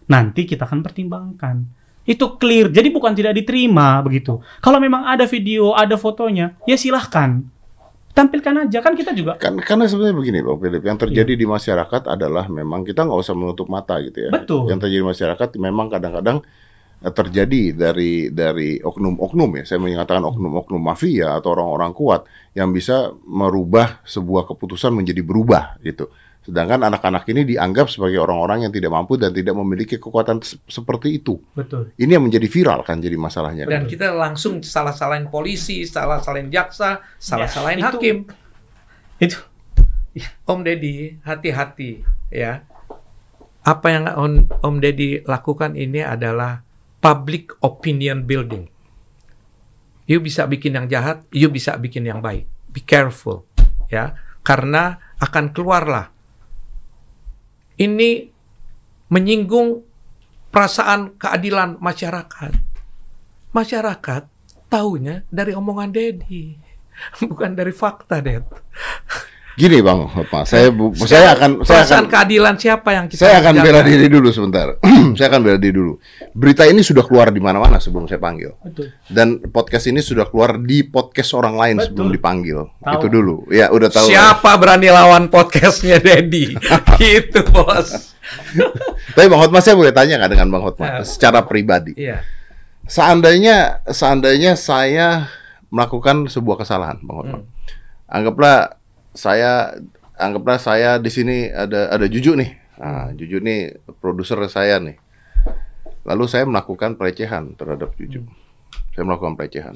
[0.08, 1.56] Nanti kita akan pertimbangkan.
[2.08, 2.72] Itu clear.
[2.72, 4.40] Jadi bukan tidak diterima begitu.
[4.64, 7.44] Kalau memang ada video, ada fotonya, ya silahkan.
[8.18, 12.10] Tampilkan aja kan kita juga Kan karena sebenarnya begini Bang Philip, yang terjadi di masyarakat
[12.10, 14.30] adalah memang kita nggak usah menutup mata gitu ya.
[14.34, 14.66] Betul.
[14.66, 16.38] Yang terjadi di masyarakat memang kadang-kadang
[17.06, 22.26] eh, terjadi dari dari oknum-oknum ya, saya mengatakan oknum-oknum mafia atau orang-orang kuat
[22.58, 26.10] yang bisa merubah sebuah keputusan menjadi berubah gitu.
[26.48, 31.20] Sedangkan anak-anak ini dianggap sebagai orang-orang yang tidak mampu dan tidak memiliki kekuatan se- seperti
[31.20, 31.36] itu.
[31.52, 31.92] Betul.
[32.00, 33.68] Ini yang menjadi viral kan jadi masalahnya.
[33.68, 38.18] Dan kita langsung salah-salahin polisi, salah-salahin jaksa, salah-salahin itu- hakim.
[39.20, 39.44] Itu
[40.48, 42.64] Om Deddy, hati-hati ya.
[43.68, 46.64] Apa yang Om, Om Deddy lakukan ini adalah
[47.04, 48.72] public opinion building.
[50.08, 52.48] You bisa bikin yang jahat, you bisa bikin yang baik.
[52.72, 53.44] Be careful
[53.92, 54.16] ya,
[54.48, 56.16] karena akan keluarlah.
[57.78, 58.10] Ini
[59.14, 59.86] menyinggung
[60.50, 62.54] perasaan keadilan masyarakat.
[63.54, 64.24] Masyarakat
[64.68, 66.58] taunya dari omongan Dedi,
[67.30, 68.44] bukan dari fakta, Ded.
[69.58, 73.58] Gini Bang Hotma, saya bu- saya akan saya akan keadilan siapa yang kita saya akan
[73.58, 74.78] bela diri dulu sebentar.
[75.18, 75.98] saya akan bela diri dulu.
[76.38, 78.54] Berita ini sudah keluar di mana-mana sebelum saya panggil.
[78.62, 78.94] betul.
[79.10, 81.86] Dan podcast ini sudah keluar di podcast orang lain Betul.
[81.90, 82.60] sebelum dipanggil.
[82.70, 82.94] Tahu.
[83.02, 83.36] Itu dulu.
[83.50, 84.06] Ya, udah tahu.
[84.06, 86.54] Siapa berani lawan podcastnya Dedi?
[87.02, 88.14] gitu bos.
[89.18, 90.68] Tapi Bang Hotma saya boleh tanya nggak dengan Bang Ya.
[90.70, 91.98] Hotma secara pribadi?
[91.98, 92.22] Iya.
[92.86, 95.34] Seandainya seandainya saya
[95.74, 97.40] melakukan sebuah kesalahan, Bang Hotma.
[98.06, 98.77] Anggaplah
[99.18, 99.74] saya
[100.14, 102.52] anggaplah saya di sini ada ada Juju nih.
[102.78, 104.96] Nah, Juju nih produser saya nih.
[106.06, 108.24] Lalu saya melakukan pelecehan terhadap Juju.
[108.94, 109.76] Saya melakukan pelecehan.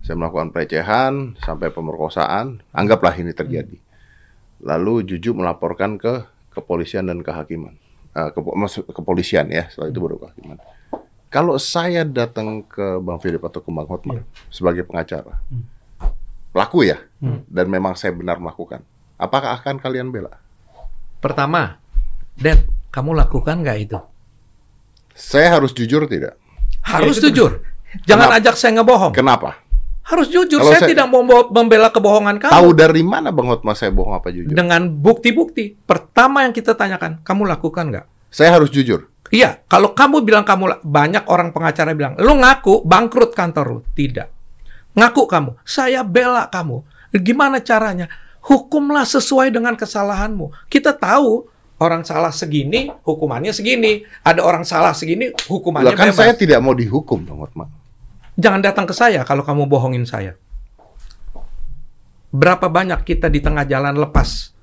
[0.00, 2.62] Saya melakukan pelecehan sampai pemerkosaan.
[2.72, 3.76] Anggaplah ini terjadi.
[4.62, 7.76] Lalu Juju melaporkan ke kepolisian dan kehakiman.
[8.10, 10.58] Eh, kepo- maksud- kepolisian ya, setelah itu baru kehakiman.
[11.30, 14.18] Kalau saya datang ke Bang Philip atau ke Bang Hotma
[14.50, 15.38] sebagai pengacara,
[16.50, 16.98] pelaku ya,
[17.46, 18.82] dan memang saya benar melakukan,
[19.16, 20.38] apakah akan kalian bela?
[21.20, 21.78] Pertama,
[22.34, 23.98] Ded, kamu lakukan nggak itu?
[25.12, 26.40] Saya harus jujur tidak?
[26.80, 27.60] Harus jujur.
[28.08, 28.40] Jangan Kenapa?
[28.40, 29.12] ajak saya ngebohong.
[29.12, 29.50] Kenapa?
[30.06, 30.58] Harus jujur.
[30.58, 31.22] Kalau Saya, saya- tidak mau
[31.52, 32.50] membela kebohongan kamu.
[32.54, 34.50] Tahu dari mana Bang Hotma saya bohong apa jujur?
[34.54, 35.76] Dengan bukti-bukti.
[35.76, 38.06] Pertama yang kita tanyakan, kamu lakukan nggak?
[38.32, 39.10] Saya harus jujur.
[39.30, 43.80] Iya, kalau kamu bilang kamu banyak orang pengacara bilang, lu ngaku bangkrut kantor lu.
[43.94, 44.39] Tidak.
[44.94, 46.82] Ngaku kamu, saya bela kamu.
[47.14, 48.10] Gimana caranya?
[48.40, 50.50] Hukumlah sesuai dengan kesalahanmu.
[50.66, 51.46] Kita tahu
[51.80, 54.02] orang salah segini, hukumannya segini.
[54.24, 56.18] Ada orang salah segini, hukumannya Lah kan bebas.
[56.18, 57.66] saya tidak mau dihukum Bang Hotma.
[58.40, 60.34] Jangan datang ke saya kalau kamu bohongin saya.
[62.30, 64.54] Berapa banyak kita di tengah jalan lepas?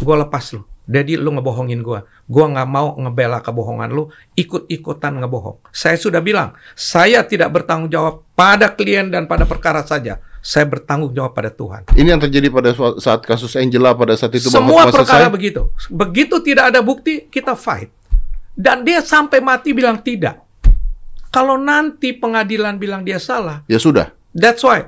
[0.00, 0.64] Gue lepas lu.
[0.86, 2.06] Jadi lu ngebohongin gua.
[2.30, 4.06] Gua nggak mau ngebela kebohongan lu,
[4.38, 5.58] ikut-ikutan ngebohong.
[5.74, 10.22] Saya sudah bilang, saya tidak bertanggung jawab pada klien dan pada perkara saja.
[10.38, 11.90] Saya bertanggung jawab pada Tuhan.
[11.90, 12.70] Ini yang terjadi pada
[13.02, 15.34] saat kasus Angela pada saat itu Semua perkara selesai.
[15.34, 15.62] begitu.
[15.90, 17.90] Begitu tidak ada bukti, kita fight.
[18.54, 20.38] Dan dia sampai mati bilang tidak.
[21.34, 24.14] Kalau nanti pengadilan bilang dia salah, Ya sudah.
[24.30, 24.86] That's why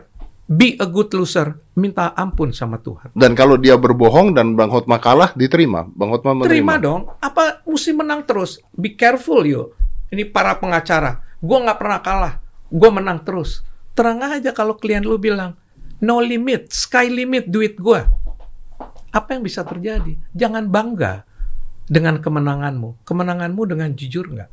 [0.48, 3.14] be a good loser, minta ampun sama Tuhan.
[3.14, 5.86] Dan kalau dia berbohong dan Bang Hotma kalah, diterima.
[5.86, 6.50] Bang Hotma menerima.
[6.50, 7.06] Terima dong.
[7.22, 8.58] Apa mesti menang terus?
[8.74, 9.72] Be careful yo.
[10.10, 11.22] Ini para pengacara.
[11.38, 12.34] Gue nggak pernah kalah.
[12.68, 13.62] Gue menang terus.
[13.94, 15.54] Terang aja kalau klien lu bilang
[16.02, 18.02] no limit, sky limit duit gue.
[19.08, 20.14] Apa yang bisa terjadi?
[20.34, 21.24] Jangan bangga
[21.88, 23.02] dengan kemenanganmu.
[23.02, 24.50] Kemenanganmu dengan jujur nggak?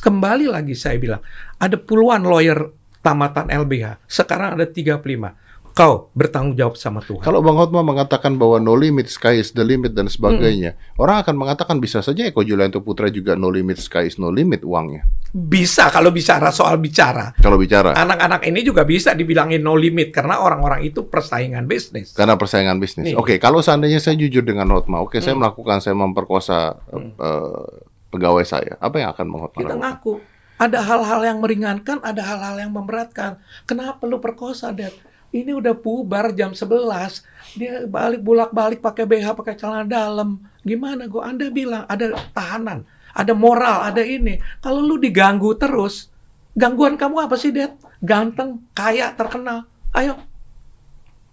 [0.00, 1.22] Kembali lagi saya bilang,
[1.58, 2.70] ada puluhan lawyer
[3.02, 4.06] tamatan LBH.
[4.06, 5.45] Sekarang ada 35.
[5.76, 7.20] Kau bertanggung jawab sama Tuhan.
[7.20, 11.04] Kalau Bang Hotma mengatakan bahwa no limit, sky is the limit dan sebagainya, Hmm.
[11.04, 14.64] orang akan mengatakan bisa saja Eko Julianto Putra juga no limit, sky is no limit
[14.64, 15.04] uangnya.
[15.28, 17.36] Bisa kalau bicara soal bicara.
[17.36, 22.16] Kalau bicara, Anak-anak ini juga bisa dibilangin no limit karena orang-orang itu persaingan bisnis.
[22.16, 23.12] karena persaingan bisnis.
[23.12, 23.20] Hmm.
[23.20, 27.64] Oke, kalau seandainya saya jujur dengan Hotma, oke saya melakukan, saya memperkosa eh,
[28.08, 29.84] pegawai saya, apa yang akan Bang Hotma Kita lakukan?
[29.92, 30.12] ngaku.
[30.56, 33.36] Ada hal-hal yang meringankan, ada hal-hal yang memberatkan.
[33.68, 34.96] Kenapa lu perkosa, Dad?
[35.30, 37.22] Ini udah bubar jam 11.
[37.54, 40.38] Dia balik bolak-balik pakai BH, pakai celana dalam.
[40.62, 41.28] Gimana gua?
[41.28, 44.38] Anda bilang ada tahanan, ada moral, ada ini.
[44.58, 46.08] Kalau lu diganggu terus,
[46.52, 47.74] gangguan kamu apa sih, Dad?
[48.00, 49.66] Ganteng, kaya, terkenal.
[49.92, 50.16] Ayo,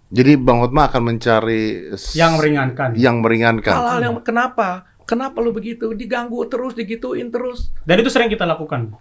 [0.08, 2.90] Jadi Bang Hotma akan mencari Yang meringankan.
[2.94, 3.74] yang meringankan.
[3.74, 4.86] hal-hal yang kenapa?
[5.04, 5.90] Kenapa lu begitu?
[5.92, 7.74] Diganggu terus, digituin terus.
[7.82, 8.94] Dan itu sering kita lakukan.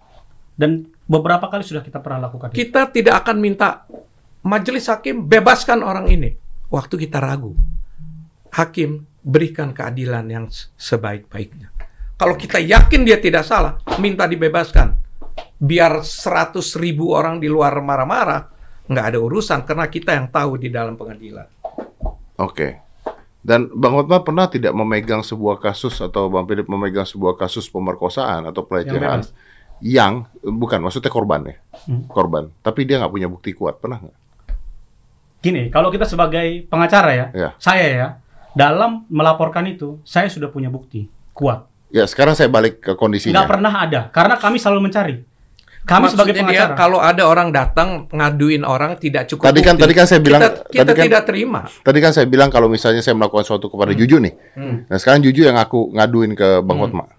[0.58, 2.50] Dan beberapa kali sudah kita pernah lakukan.
[2.52, 3.86] Kita tidak akan minta
[4.44, 6.36] majelis hakim bebaskan orang ini.
[6.70, 7.54] Waktu kita ragu,
[8.50, 11.70] hakim berikan keadilan yang se- sebaik-baiknya.
[12.14, 14.96] Kalau kita yakin dia tidak salah, minta dibebaskan.
[15.58, 18.50] Biar 100 ribu orang di luar marah-marah,
[18.86, 21.48] nggak ada urusan karena kita yang tahu di dalam pengadilan.
[22.38, 22.82] Oke.
[23.44, 28.48] Dan Bang Hotma pernah tidak memegang sebuah kasus atau Bang Philip memegang sebuah kasus pemerkosaan
[28.48, 29.36] atau pelecehan bebas.
[29.84, 32.08] yang bukan maksudnya korban ya, Hmm.
[32.08, 34.16] korban, tapi dia nggak punya bukti kuat, pernah nggak?
[35.44, 37.50] Gini, kalau kita sebagai pengacara ya, Ya.
[37.60, 38.08] saya ya,
[38.54, 41.68] dalam melaporkan itu, saya sudah punya bukti kuat.
[41.92, 43.36] Ya sekarang saya balik ke kondisinya.
[43.36, 45.16] Nggak pernah ada, karena kami selalu mencari.
[45.84, 46.80] Kami sebagai Maksudnya dia pengacara.
[46.80, 50.40] kalau ada orang datang ngaduin orang tidak cukup Tadi kan- bukti, tadi kan saya bilang-
[50.40, 51.62] kita, kita tadi kan- tidak terima.
[51.68, 54.88] Tadi kan saya bilang kalau misalnya saya melakukan sesuatu kepada Juju nih, Hmm.
[54.88, 57.12] nah sekarang Juju yang aku ngaduin ke Bang Hotma,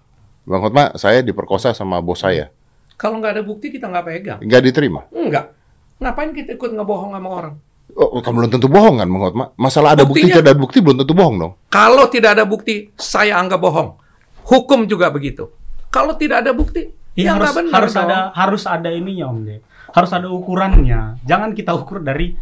[0.43, 2.49] Bang Hotma saya diperkosa sama bos saya,
[2.95, 4.39] Kalau nggak ada bukti kita nggak pegang.
[4.41, 5.05] nggak diterima.
[5.09, 5.53] Enggak.
[5.95, 7.55] Ngapain kita ikut ngebohong sama orang?
[7.93, 9.45] Oh, kan belum tentu bohong kan, Bang Hotma?
[9.55, 11.51] Masalah ada bukti, Buktinya- tidak ada bukti belum tentu bohong dong.
[11.69, 13.95] Kalau tidak ada bukti, saya anggap bohong.
[14.43, 15.47] Hukum juga begitu.
[15.87, 18.03] Kalau tidak ada bukti, Iya, ya harus nggak benar harus dong.
[18.03, 19.61] ada harus ada ininya Om Ded.
[19.89, 21.01] Harus ada ukurannya.
[21.23, 22.35] Jangan kita ukur dari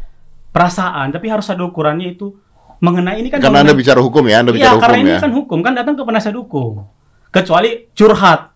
[0.50, 2.34] perasaan, tapi harus ada ukurannya itu
[2.80, 5.20] mengenai ini kan Karena Anda bicara hukum ya, Anda Iya, bicara karena hukum ini ya.
[5.22, 6.82] kan hukum, kan datang ke penasihat hukum.
[7.30, 8.53] Kecuali curhat.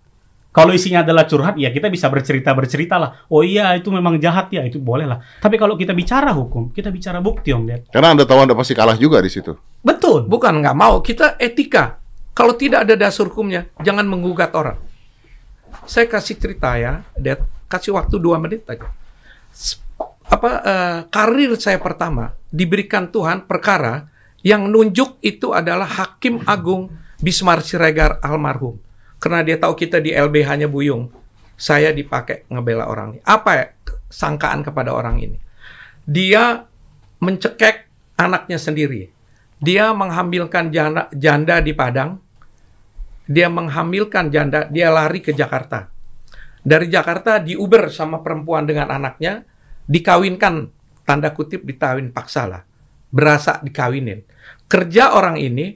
[0.57, 3.13] Kalau isinya adalah curhat, ya kita bisa bercerita-bercerita lah.
[3.29, 5.21] Oh iya, itu memang jahat ya, itu boleh lah.
[5.37, 7.81] Tapi kalau kita bicara hukum, kita bicara bukti, Om Ded.
[7.93, 9.53] Karena Anda tahu Anda pasti kalah juga di situ.
[9.85, 10.25] Betul.
[10.25, 12.01] Bukan nggak mau, kita etika.
[12.33, 14.81] Kalau tidak ada dasar hukumnya, jangan menggugat orang.
[15.85, 17.45] Saya kasih cerita ya, Dad.
[17.69, 18.89] Kasih waktu dua menit aja.
[20.25, 24.09] Apa eh, karir saya pertama diberikan Tuhan perkara
[24.41, 26.89] yang nunjuk itu adalah Hakim Agung
[27.21, 28.86] Bismar Siregar almarhum.
[29.17, 31.09] Karena dia tahu kita di LBH-nya Buyung.
[31.57, 33.21] Saya dipakai ngebela orang ini.
[33.25, 33.65] Apa ya
[34.13, 35.37] sangkaan kepada orang ini?
[36.05, 36.61] Dia
[37.17, 39.09] mencekek anaknya sendiri.
[39.57, 42.21] Dia menghamilkan janda, janda di Padang.
[43.27, 45.89] Dia menghamilkan janda, dia lari ke Jakarta.
[46.63, 49.43] Dari Jakarta di Uber sama perempuan dengan anaknya,
[49.87, 50.71] dikawinkan,
[51.03, 52.63] tanda kutip ditawin paksa lah.
[53.07, 54.23] Berasa dikawinin.
[54.67, 55.75] Kerja orang ini,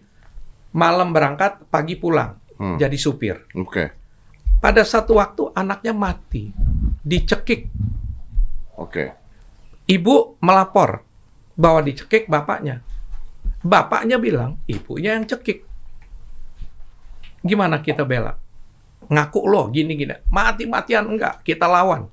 [0.75, 2.40] malam berangkat, pagi pulang.
[2.62, 2.78] Hmm.
[2.78, 3.41] Jadi supir.
[3.57, 3.89] Oke.
[4.62, 6.53] Pada satu waktu anaknya mati.
[7.01, 7.66] Dicekik.
[8.78, 9.18] Oke.
[9.89, 11.01] Ibu melapor
[11.57, 12.86] bahwa dicekik bapaknya.
[13.66, 15.66] Bapaknya bilang, ibunya yang cekik.
[17.41, 18.38] Gimana kita bela?
[19.09, 20.14] Ngaku loh, gini-gini.
[20.30, 22.05] Mati-matian enggak, kita lawan.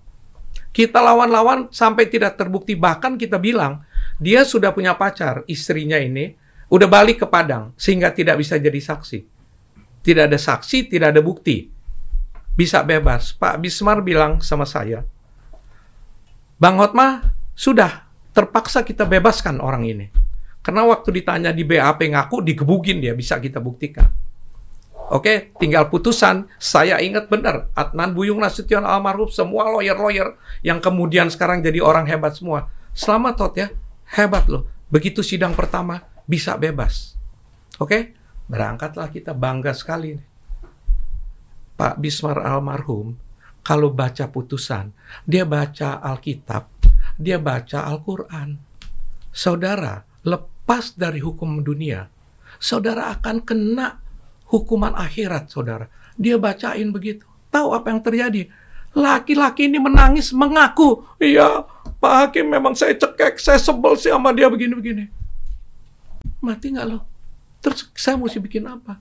[0.73, 2.73] Kita lawan-lawan sampai tidak terbukti.
[2.73, 3.85] Bahkan kita bilang,
[4.17, 6.33] dia sudah punya pacar, istrinya ini,
[6.73, 9.38] udah balik ke Padang, sehingga tidak bisa jadi saksi.
[10.09, 11.69] Tidak ada saksi, tidak ada bukti.
[12.57, 13.37] Bisa bebas.
[13.37, 15.05] Pak Bismar bilang sama saya,
[16.57, 20.09] Bang Hotma, sudah terpaksa kita bebaskan orang ini.
[20.65, 24.09] Karena waktu ditanya di BAP ngaku digebugin dia bisa kita buktikan.
[25.13, 26.49] Oke, tinggal putusan.
[26.57, 32.33] Saya ingat benar, Adnan Buyung Nasution almarhum semua lawyer-lawyer yang kemudian sekarang jadi orang hebat
[32.33, 32.73] semua.
[32.97, 33.69] Selamat Tot ya,
[34.17, 34.65] hebat loh.
[34.89, 37.17] Begitu sidang pertama bisa bebas.
[37.77, 38.17] Oke,
[38.49, 40.17] berangkatlah kita bangga sekali.
[41.79, 43.15] Pak Bismar almarhum
[43.63, 44.91] kalau baca putusan,
[45.29, 46.67] dia baca Alkitab,
[47.21, 48.57] dia baca Al-Quran.
[49.29, 52.09] Saudara, lepas dari hukum dunia,
[52.59, 54.01] saudara akan kena
[54.49, 55.87] hukuman akhirat, saudara.
[56.19, 57.29] Dia bacain begitu.
[57.53, 58.51] Tahu apa yang terjadi?
[58.97, 61.63] Laki-laki ini menangis, mengaku, iya,
[62.01, 65.07] Pak Hakim memang saya cekek, saya sebel sih sama dia begini-begini.
[66.41, 67.08] Mati nggak lo?
[67.59, 68.99] Terus saya mesti bikin apa?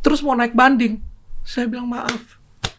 [0.00, 1.00] Terus mau naik banding.
[1.42, 2.36] Saya bilang maaf,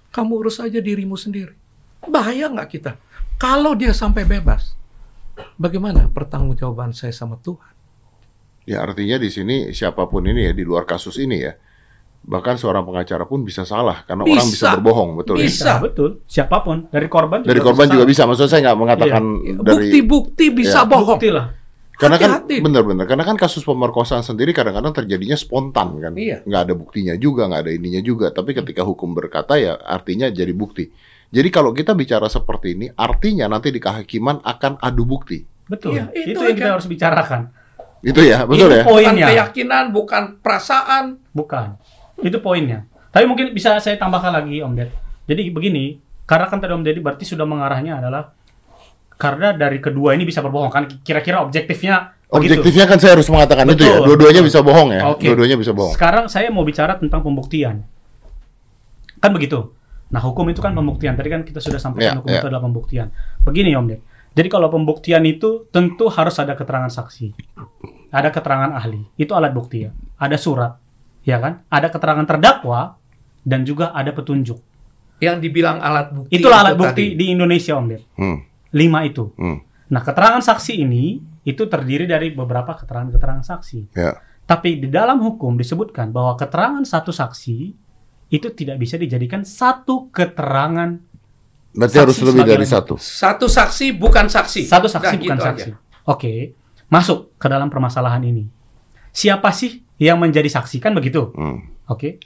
[0.09, 1.53] kamu urus aja dirimu sendiri.
[2.01, 2.91] Bahaya nggak kita?
[3.35, 4.77] Kalau dia sampai bebas,
[5.55, 7.73] bagaimana pertanggungjawaban saya sama Tuhan?
[8.63, 11.53] Ya artinya di sini siapa pun ini ya di luar kasus ini ya.
[12.19, 14.69] Bahkan seorang pengacara pun bisa salah karena orang bisa Bisa.
[14.77, 15.47] berbohong, betul ya?
[15.47, 15.71] Bisa.
[15.79, 16.09] betul.
[16.27, 18.11] Siapa pun dari korban Dari korban juga salah.
[18.11, 18.23] bisa.
[18.29, 19.23] Maksud saya nggak mengatakan
[19.63, 20.89] dari Bukti-bukti bisa Ya.
[20.89, 21.17] bohong.
[21.17, 21.47] Bukti lah.
[21.99, 26.15] Karena kan benar-benar karena kan kasus pemerkosaan sendiri kadang-kadang terjadinya spontan kan.
[26.15, 26.47] Iya.
[26.47, 28.31] Nggak ada buktinya juga, nggak ada ininya juga.
[28.31, 30.87] Tapi ketika hukum berkata ya artinya jadi bukti.
[31.29, 35.43] Jadi kalau kita bicara seperti ini, artinya nanti di kehakiman akan adu bukti.
[35.69, 35.99] Betul.
[35.99, 36.75] Iya, itu itu, yang kita kan.
[36.79, 37.41] harus bicarakan.
[37.99, 38.83] Itu ya, betul Itu ya?
[38.87, 39.11] poinnya.
[39.11, 41.03] Bukan keyakinan, bukan perasaan.
[41.35, 41.77] Bukan.
[42.23, 42.89] Itu poinnya.
[43.13, 44.89] Tapi mungkin bisa saya tambahkan lagi Om Ded.
[45.29, 48.33] Jadi begini, karena kan tadi Om Deddy berarti sudah mengarahnya adalah
[49.19, 52.63] karena dari kedua ini bisa berbohong kan kira-kira objektifnya begitu.
[52.63, 53.99] Objektifnya kan saya harus mengatakan itu ya.
[53.99, 54.49] Betul, Dua-duanya betul.
[54.49, 55.01] bisa bohong ya.
[55.11, 55.25] Oke.
[55.27, 55.93] Dua-duanya bisa bohong.
[55.93, 57.83] Sekarang saya mau bicara tentang pembuktian.
[59.19, 59.75] Kan begitu.
[60.09, 61.13] Nah, hukum itu kan pembuktian.
[61.13, 62.39] Tadi kan kita sudah sampaikan Ya, hukum ya.
[62.39, 63.07] itu adalah pembuktian.
[63.43, 64.01] Begini Om Ded.
[64.33, 67.35] Jadi kalau pembuktian itu tentu harus ada keterangan saksi.
[68.09, 69.03] Ada keterangan ahli.
[69.19, 69.91] Itu alat bukti ya.
[70.17, 70.79] Ada surat,
[71.21, 71.61] ya kan?
[71.67, 72.95] Ada keterangan terdakwa
[73.43, 74.57] dan juga ada petunjuk.
[75.19, 76.31] Yang dibilang alat bukti.
[76.39, 77.19] Itulah alat itu bukti tadi.
[77.19, 78.01] di Indonesia Om Ded.
[78.15, 78.37] Hmm.
[78.75, 79.33] Lima itu.
[79.35, 79.61] Hmm.
[79.89, 83.79] Nah, keterangan saksi ini itu terdiri dari beberapa keterangan-keterangan saksi.
[83.97, 84.21] Ya.
[84.45, 87.57] Tapi di dalam hukum disebutkan bahwa keterangan satu saksi
[88.29, 91.09] itu tidak bisa dijadikan satu keterangan
[91.69, 92.93] Berarti Saksi harus lebih dari satu.
[92.97, 94.65] Satu saksi bukan saksi.
[94.65, 95.69] Satu saksi Udah bukan gitu saksi.
[95.69, 95.75] aja.
[96.09, 96.57] Oke,
[96.89, 98.49] masuk ke dalam permasalahan ini.
[99.13, 101.29] Siapa sih yang menjadi saksi kan begitu?
[101.37, 101.69] Hmm.
[101.85, 102.17] Oke.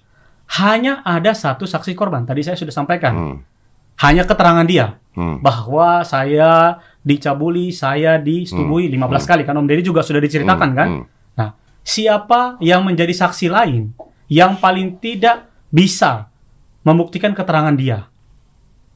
[0.60, 2.24] Hanya ada satu saksi korban.
[2.24, 3.14] Tadi saya sudah sampaikan.
[3.14, 3.38] Hmm.
[4.02, 5.46] Hanya keterangan dia Hmm.
[5.46, 10.78] bahwa saya dicabuli, saya disetubui 15 kali kan Om Deddy juga sudah diceritakan Hmm.
[10.78, 10.88] kan?
[10.90, 11.04] Hmm.
[11.38, 11.50] Nah,
[11.86, 13.94] siapa yang menjadi saksi lain
[14.26, 16.34] yang paling tidak bisa
[16.82, 18.10] membuktikan keterangan dia?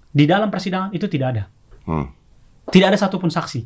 [0.10, 1.44] Di dalam persidangan itu tidak ada.
[1.86, 2.10] Hmm.
[2.74, 3.62] Tidak ada satupun saksi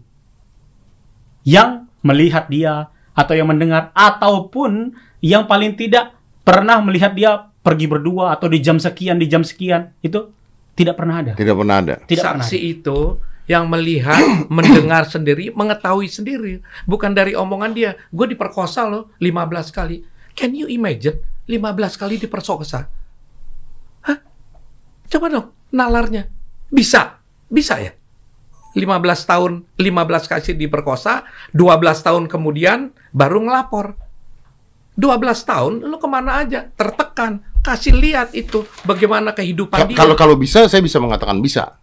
[1.48, 8.34] yang melihat dia atau yang mendengar ataupun yang paling tidak pernah melihat dia pergi berdua
[8.34, 10.34] atau di jam sekian di jam sekian itu
[10.76, 11.32] tidak pernah ada.
[11.36, 11.96] Tidak pernah ada.
[12.06, 12.44] Tidak pernah.
[12.44, 12.72] saksi ada.
[12.72, 13.00] itu
[13.50, 14.22] yang melihat,
[14.54, 17.92] mendengar sendiri, mengetahui sendiri, bukan dari omongan dia.
[18.10, 20.04] Gue diperkosa loh 15 kali.
[20.32, 22.88] Can you imagine 15 kali diperkosa?
[24.08, 24.18] Hah?
[25.12, 26.28] Coba dong nalarnya.
[26.72, 27.20] Bisa.
[27.52, 27.92] Bisa ya?
[28.72, 34.00] 15 tahun, 15 kasih diperkosa, 12 tahun kemudian baru ngelapor.
[34.96, 35.12] 12
[35.44, 36.72] tahun lu ke mana aja?
[36.80, 37.44] Tertekan.
[37.62, 39.98] Kasih lihat itu bagaimana kehidupan Ka- dia.
[39.98, 41.78] Kalau kalau bisa saya bisa mengatakan bisa.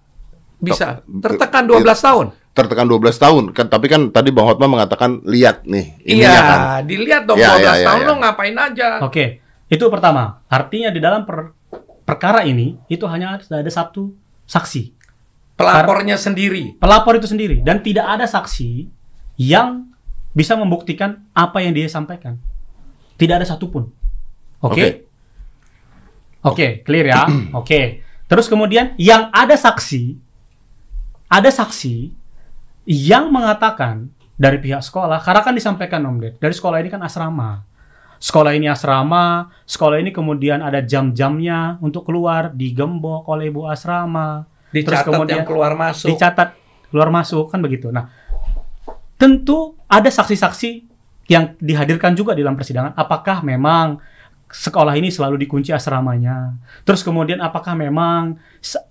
[0.58, 1.06] Bisa.
[1.06, 2.26] Tertekan 12 tahun.
[2.50, 3.44] Tertekan 12 tahun.
[3.54, 6.58] Kan tapi kan tadi Bang Hotma mengatakan lihat nih Iya, kan.
[6.82, 8.08] dilihat dong Iya, 12 iya, iya, tahun iya.
[8.10, 8.88] lo ngapain aja.
[9.06, 9.24] Oke,
[9.66, 10.42] itu pertama.
[10.50, 11.54] Artinya di dalam per-
[12.02, 14.10] perkara ini itu hanya ada satu
[14.50, 14.90] saksi,
[15.54, 16.74] Pelapornya sendiri.
[16.74, 18.90] pelapor itu sendiri dan tidak ada saksi
[19.38, 19.86] yang
[20.32, 22.34] bisa membuktikan apa yang dia sampaikan.
[23.14, 23.90] Tidak ada satupun.
[24.58, 25.06] Oke.
[26.52, 26.82] Oke.
[26.82, 27.24] Oke, clear ya.
[27.60, 28.02] Oke.
[28.28, 30.16] Terus kemudian yang ada saksi,
[31.32, 32.12] ada saksi
[32.84, 37.64] yang mengatakan dari pihak sekolah, karena kan disampaikan Om Ded, dari sekolah ini kan asrama.
[38.18, 44.44] Sekolah ini asrama, sekolah ini kemudian ada jam-jamnya untuk keluar, digembok oleh ibu asrama.
[44.74, 46.12] Dicatat yang keluar masuk.
[46.12, 46.58] Dicatat
[46.90, 47.88] keluar masuk kan begitu.
[47.94, 48.10] Nah,
[49.16, 50.70] tentu ada saksi-saksi
[51.28, 52.96] yang dihadirkan juga dalam persidangan.
[52.96, 54.00] Apakah memang
[54.48, 56.56] sekolah ini selalu dikunci asramanya?
[56.82, 58.40] Terus kemudian apakah memang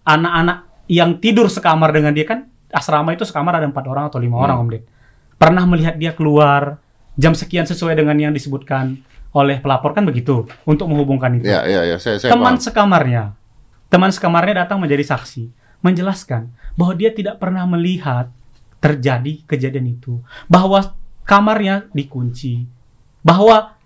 [0.05, 4.39] anak-anak yang tidur sekamar dengan dia kan asrama itu sekamar ada empat orang atau lima
[4.39, 4.84] orang Om Ded.
[5.38, 6.82] Pernah melihat dia keluar
[7.18, 8.97] jam sekian sesuai dengan yang disebutkan
[9.36, 11.97] oleh pelapor kan begitu untuk menghubungkan itu Ya, ya, ya.
[12.01, 12.64] Saya, saya teman paham.
[12.64, 13.24] sekamarnya,
[13.91, 15.51] teman sekamarnya datang menjadi saksi,
[15.86, 18.34] menjelaskan bahwa dia tidak pernah melihat
[18.82, 20.95] terjadi kejadian itu, bahwa
[21.28, 22.66] kamarnya dikunci,
[23.22, 23.76] bahwa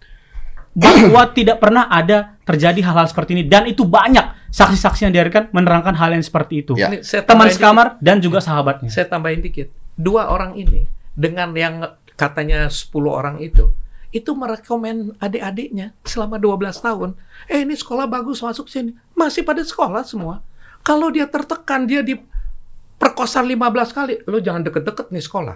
[0.71, 5.95] bahwa tidak pernah ada terjadi hal-hal seperti ini dan itu banyak saksi-saksi yang dihadirkan menerangkan
[5.95, 6.79] hal yang seperti itu.
[6.79, 6.91] Ya.
[6.91, 8.87] Ini saya Teman sekamar dan juga sahabatnya.
[8.87, 8.95] dikit.
[8.95, 9.67] Saya tambahin dikit.
[9.99, 11.83] Dua orang ini dengan yang
[12.15, 13.71] katanya 10 orang itu
[14.11, 17.09] itu merekomen adik-adiknya selama 12 tahun.
[17.47, 18.91] Eh ini sekolah bagus masuk sini.
[19.15, 20.43] Masih pada sekolah semua.
[20.83, 25.55] Kalau dia tertekan, dia diperkosa 15 kali, lo jangan deket-deket nih sekolah.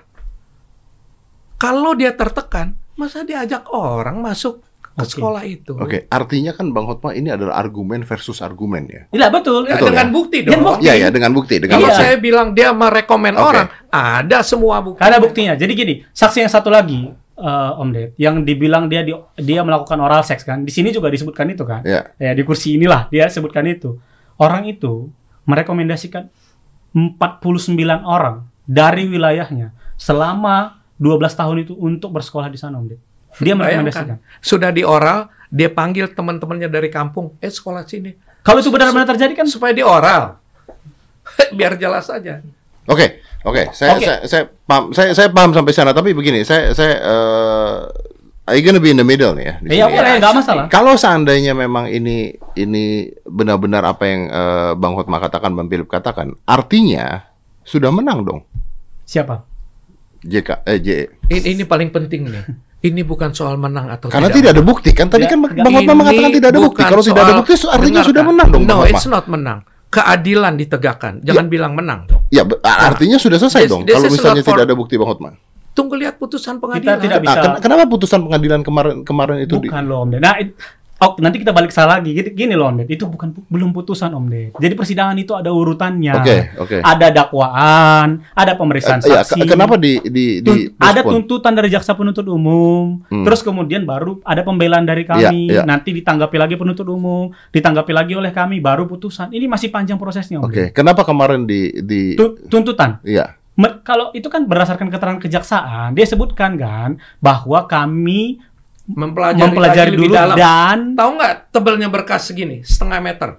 [1.60, 4.64] Kalau dia tertekan, masa diajak orang masuk
[4.96, 5.12] ke Oke.
[5.12, 5.76] sekolah itu?
[5.76, 9.02] Oke, artinya kan Bang Hotma ini adalah argumen versus argumen ya.
[9.08, 9.68] Tidak betul.
[9.68, 10.14] Ya, Betul, dengan ya?
[10.14, 10.66] bukti Dengan dong.
[10.66, 10.82] bukti.
[10.82, 11.92] Iya, ya, dengan bukti, dengan Kalau Iya.
[11.92, 12.02] bukti.
[12.02, 13.44] saya bilang dia merekomen Oke.
[13.46, 15.00] orang, ada semua bukti.
[15.00, 15.54] Ada buktinya.
[15.54, 20.00] Jadi gini, saksi yang satu lagi, eh, Om Ded, yang dibilang dia di- dia melakukan
[20.00, 20.64] oral seks kan.
[20.64, 21.84] Di sini juga disebutkan itu kan.
[21.84, 22.16] Ya.
[22.16, 24.00] Ya, di kursi inilah dia sebutkan itu.
[24.36, 25.12] Orang itu
[25.44, 26.32] merekomendasikan
[26.94, 33.02] 49 orang dari wilayahnya selama 12 tahun itu untuk bersekolah di sana, Om Ded.
[33.40, 34.16] Dia merekomendasikan.
[34.16, 38.16] Bayangkan, sudah di oral, dia panggil teman-temannya dari kampung, eh sekolah sini.
[38.46, 40.38] Kalau itu benar-benar terjadi kan Supaya di oral.
[41.58, 42.40] Biar jelas aja.
[42.86, 43.74] Oke, oke.
[43.74, 44.06] Saya, Oke.
[44.06, 45.90] saya, saya paham, saya, saya paham sampai sana.
[45.90, 47.80] Tapi begini, saya, saya, uh,
[48.46, 49.56] I gonna be in the middle nih ya.
[49.58, 49.96] di Iya sini.
[49.98, 50.66] boleh, nggak masalah.
[50.70, 56.38] Kalau seandainya memang ini ini benar-benar apa yang eh, Bang Hotma katakan, Bang Philip katakan,
[56.46, 57.26] artinya
[57.66, 58.46] sudah menang dong
[59.02, 59.42] Siapa?
[60.22, 60.90] JK eh J.
[61.34, 62.46] Ini, ini paling penting nih.
[62.86, 65.82] Ini bukan soal menang atau Karena tidak ada bukti kan tadi Ya, kan Bang Hotma
[65.84, 66.82] Ini mengatakan tidak ada bukti.
[66.84, 68.06] Kalau tidak ada bukti artinya dengarkan.
[68.06, 69.60] sudah menang dong No, Bang it's not menang.
[69.88, 71.14] Keadilan ditegakkan.
[71.24, 72.22] Jangan bilang menang dong.
[72.28, 73.82] Ya, be- artinya sudah selesai this- dong.
[73.84, 75.30] this Kalau is misalnya for- tidak ada bukti Bang Hotma.
[75.72, 76.98] Tunggu lihat putusan Kita pengadilan.
[77.00, 77.40] tidak Nah, bisa.
[77.42, 80.10] ken- kenapa putusan pengadilan kemarin kemarin itu di bukan loh Om.
[80.18, 80.56] Nah, it-
[80.98, 82.12] oh, nanti kita balik salah lagi.
[82.12, 82.90] Gini, gini loh Om Ded.
[82.90, 84.52] Itu bukan belum putusan Om Ded.
[84.54, 86.14] Jadi persidangan itu ada urutannya.
[86.16, 86.78] Oke, oke.
[86.80, 89.40] Ada dakwaan, ada pemeriksaan ya, saksi.
[89.40, 93.24] ke- kenapa di di di ada tuntutan dari jaksa penuntut umum, Hmm.
[93.24, 95.64] terus kemudian baru ada pembelaan dari kami, Iya, iya.
[95.64, 99.30] nanti ditanggapi lagi penuntut umum, ditanggapi lagi oleh kami, baru putusan.
[99.30, 100.48] Ini masih panjang prosesnya, Om.
[100.48, 103.00] Oke, kenapa kemarin di di Tu- tuntutan.
[103.02, 103.36] Iya.
[103.82, 108.44] Kalau itu kan berdasarkan keterangan kejaksaan, dia sebutkan kan bahwa kami
[108.86, 110.36] Mempelajari, mempelajari lagi lebih dulu dalam.
[110.38, 113.30] dan Tahu nggak tebelnya berkas segini, setengah meter.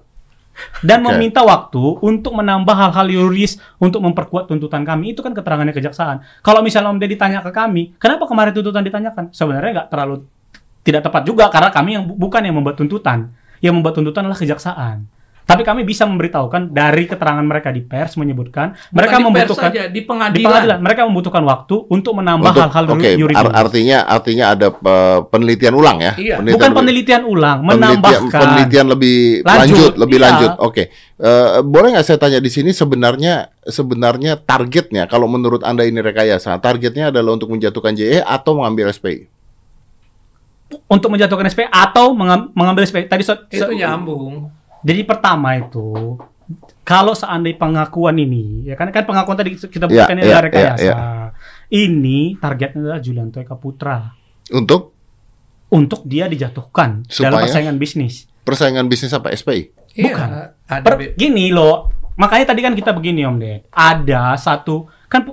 [0.80, 1.12] dan Oke.
[1.12, 5.12] meminta waktu untuk menambah hal-hal yuridis untuk memperkuat tuntutan kami.
[5.12, 6.24] Itu kan keterangannya kejaksaan.
[6.40, 9.36] Kalau misalnya Om Deddy ditanya ke kami, kenapa kemarin tuntutan ditanyakan?
[9.36, 10.24] Sebenarnya nggak terlalu
[10.80, 13.36] tidak tepat juga karena kami yang bu- bukan yang membuat tuntutan.
[13.60, 14.96] Yang membuat tuntutan adalah kejaksaan.
[15.46, 19.70] Tapi kami bisa memberitahukan dari keterangan mereka di pers menyebutkan mereka Bukan di pers membutuhkan
[19.70, 20.42] saja, di di pengadilan.
[20.44, 23.38] pengadilan mereka membutuhkan waktu untuk menambah hal-hal Oke, yuridis.
[23.38, 24.68] ar- artinya artinya ada
[25.24, 26.12] penelitian ulang ya.
[26.12, 26.34] Iya.
[26.36, 28.40] Penelitian Bukan lebih- penelitian ulang, penelitian, menambahkan.
[28.42, 30.24] penelitian lebih Lanjut, lanjut, lebih iya.
[30.26, 30.52] lanjut.
[30.60, 30.84] Oke,
[31.16, 36.58] Eh, boleh nggak saya tanya di sini sebenarnya sebenarnya targetnya kalau menurut anda ini rekayasa,
[36.58, 39.24] targetnya adalah untuk menjatuhkan JE atau mengambil SPI?
[40.84, 43.06] untuk menjatuhkan SP atau mengam- mengambil SP.
[43.06, 44.50] Tadi so- Itu so- nyambung.
[44.82, 46.18] Jadi pertama itu
[46.82, 50.44] kalau seandainya pengakuan ini, ya kan kan pengakuan tadi kita Iya, bukan ini iya, adalah
[50.44, 50.82] rekayasa.
[50.84, 50.96] iya,
[51.66, 54.14] Ini targetnya adalah Julianto Eka Putra
[54.48, 54.94] Untuk
[55.66, 57.42] untuk dia dijatuhkan dalam Supaya?
[57.42, 58.30] persaingan bisnis.
[58.40, 59.74] persaingan bisnis apa SPI?
[59.98, 60.28] Bukan.
[60.30, 63.66] Iya, ada Per- gini loh, makanya tadi kan kita begini Om Ded.
[63.68, 65.26] Ada satu kan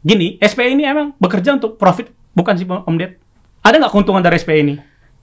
[0.00, 3.18] gini, SPI ini emang bekerja untuk profit bukan sih Om Ded?
[3.60, 4.74] Ada nggak keuntungan dari SPI ini?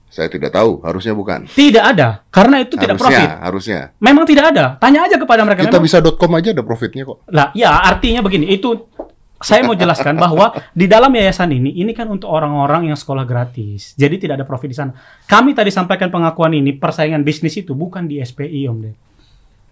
[0.07, 1.45] Saya tidak tahu, harusnya bukan.
[1.45, 3.29] Tidak ada, karena itu tidak harusnya, profit.
[3.43, 3.79] harusnya.
[3.99, 4.65] Memang tidak ada.
[4.77, 5.61] Tanya aja kepada mereka.
[5.61, 7.27] Kita Memang- bisa .com aja ada profitnya kok.
[7.27, 8.87] Lah, ya artinya begini, itu
[9.37, 13.93] saya mau jelaskan bahwa di dalam yayasan ini ini kan untuk orang-orang yang sekolah gratis.
[13.93, 14.95] Jadi tidak ada profit di sana.
[15.23, 18.95] Kami tadi sampaikan pengakuan ini persaingan bisnis itu bukan di SPI Om Ded.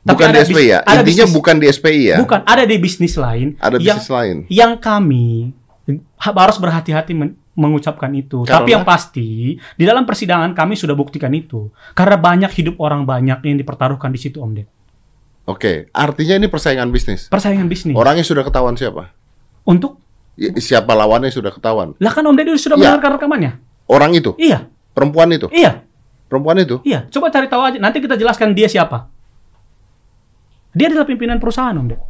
[0.05, 0.79] Tapi Bukan di ada SPI bis- ya.
[0.83, 2.17] ada Intinya bisnis- bukan di SPI ya.
[2.21, 3.47] Bukan, ada di bisnis lain.
[3.57, 4.35] Ada yang, bisnis lain.
[4.45, 5.25] Yang kami
[6.19, 8.43] ha- harus berhati-hati men- mengucapkan itu.
[8.43, 8.61] Karena?
[8.61, 11.71] Tapi yang pasti di dalam persidangan kami sudah buktikan itu.
[11.95, 14.67] Karena banyak hidup orang banyak yang dipertaruhkan di situ Om Ded.
[15.45, 17.31] Oke, artinya ini persaingan bisnis.
[17.31, 17.95] Persaingan bisnis.
[17.95, 19.13] Orangnya sudah ketahuan siapa?
[19.65, 20.01] Untuk
[20.35, 21.95] I- Siapa lawannya sudah ketahuan.
[21.95, 22.91] lah kan Om Ded sudah Iya.
[22.91, 23.51] mendengarkan rekamannya.
[23.87, 25.85] Orang itu, Iya, perempuan itu, iya.
[26.27, 26.81] perempuan itu.
[26.83, 27.77] Iya, coba cari tahu aja.
[27.79, 29.07] Nanti kita jelaskan dia siapa.
[30.75, 32.01] Dia adalah pimpinan perusahaan, Om Ded.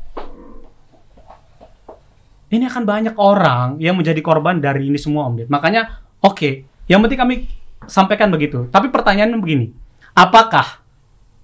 [2.56, 5.50] Ini akan banyak orang yang menjadi korban dari ini semua, Om Ded.
[5.52, 7.36] Makanya, oke, yang penting kami
[7.84, 8.72] sampaikan begitu.
[8.72, 9.76] Tapi pertanyaannya begini,
[10.16, 10.80] apakah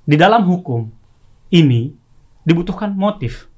[0.08, 0.88] di dalam hukum
[1.52, 1.92] ini
[2.48, 3.52] dibutuhkan motif?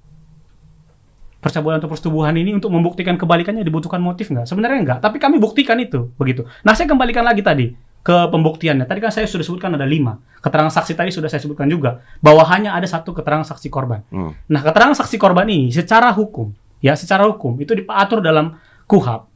[1.43, 4.49] Percabulan atau persetubuhan ini untuk membuktikan kebalikannya dibutuhkan motif nggak?
[4.49, 6.49] Sebenarnya nggak, tapi kami buktikan itu, begitu.
[6.65, 8.83] Nah, saya kembalikan lagi tadi ke pembuktiannya.
[8.83, 10.19] Tadi kan saya sudah sebutkan ada lima.
[10.43, 14.03] Keterangan saksi tadi sudah saya sebutkan juga bahwa hanya ada satu keterangan saksi korban.
[14.11, 14.35] Hmm.
[14.51, 16.51] Nah, keterangan saksi korban ini secara hukum,
[16.83, 19.31] ya secara hukum itu diatur dalam KUHAP.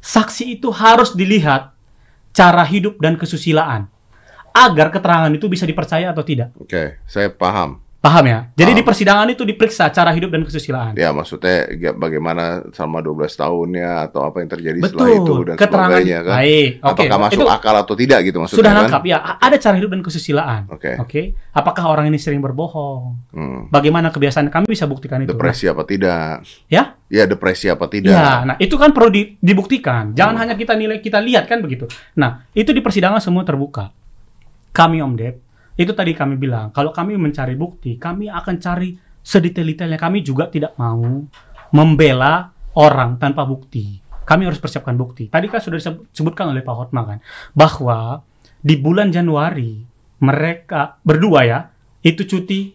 [0.00, 1.76] Saksi itu harus dilihat
[2.32, 3.92] cara hidup dan kesusilaan
[4.56, 6.56] agar keterangan itu bisa dipercaya atau tidak.
[6.56, 7.84] Oke, saya paham.
[8.00, 8.48] Paham ya?
[8.54, 8.78] Jadi Paham.
[8.80, 10.92] di persidangan itu diperiksa cara hidup dan kesusilaan.
[10.94, 15.20] Ya, maksudnya ya, bagaimana selama 12 tahunnya atau apa yang terjadi setelah Betul.
[15.20, 16.34] itu dan Keterangan sebagainya kan?
[16.34, 16.70] baik.
[16.80, 16.88] Oke.
[17.04, 18.80] Apakah masuk Itu akal atau tidak gitu maksudnya sudah kan?
[18.82, 19.18] lengkap ya.
[19.20, 20.62] A- Ada cara hidup dan kesusilaan.
[20.72, 20.90] Oke.
[20.96, 21.22] Oke.
[21.52, 23.02] Apakah orang ini sering berbohong?
[23.30, 23.60] Hmm.
[23.68, 25.30] Bagaimana kebiasaan kami bisa buktikan itu?
[25.30, 26.40] Depresi apa tidak?
[26.66, 26.96] Ya?
[27.06, 28.10] Ya, depresi apa tidak?
[28.10, 30.16] Ya, nah itu kan perlu di- dibuktikan.
[30.16, 31.84] Jangan hanya kita nilai, kita lihat kan begitu.
[32.14, 33.92] Nah, itu di persidangan semua terbuka.
[34.70, 35.36] Kami Om Dep,
[35.78, 40.00] itu tadi kami bilang, kalau kami mencari bukti, kami akan cari sedetail-detailnya.
[40.00, 41.02] Kami juga tidak mau
[41.70, 43.98] membela orang tanpa bukti.
[44.26, 45.26] Kami harus persiapkan bukti.
[45.26, 45.78] Tadi kan sudah
[46.10, 47.18] disebutkan oleh Pak Hotma kan,
[47.54, 48.22] bahwa
[48.60, 49.82] di bulan Januari
[50.20, 51.58] mereka berdua ya,
[52.00, 52.70] itu cuti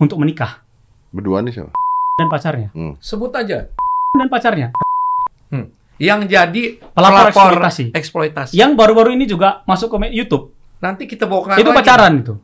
[0.00, 0.64] untuk menikah
[1.12, 1.72] Berdua nih siapa?
[2.16, 2.68] dan pacarnya.
[3.00, 3.68] Sebut aja.
[4.16, 4.68] Dan pacarnya.
[6.00, 6.62] Yang jadi
[6.96, 7.28] Pelapor pelapor
[7.60, 7.84] eksploitasi.
[7.92, 8.52] eksploitasi.
[8.56, 10.52] Yang baru-baru ini juga masuk ke YouTube.
[10.80, 11.78] Nanti kita bawa ke itu lagi.
[11.78, 12.34] pacaran itu.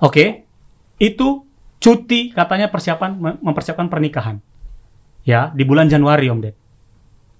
[0.00, 0.48] Oke.
[0.96, 1.44] Itu
[1.76, 4.40] cuti katanya persiapan mem- mempersiapkan pernikahan.
[5.22, 6.56] Ya, di bulan Januari Om Ded.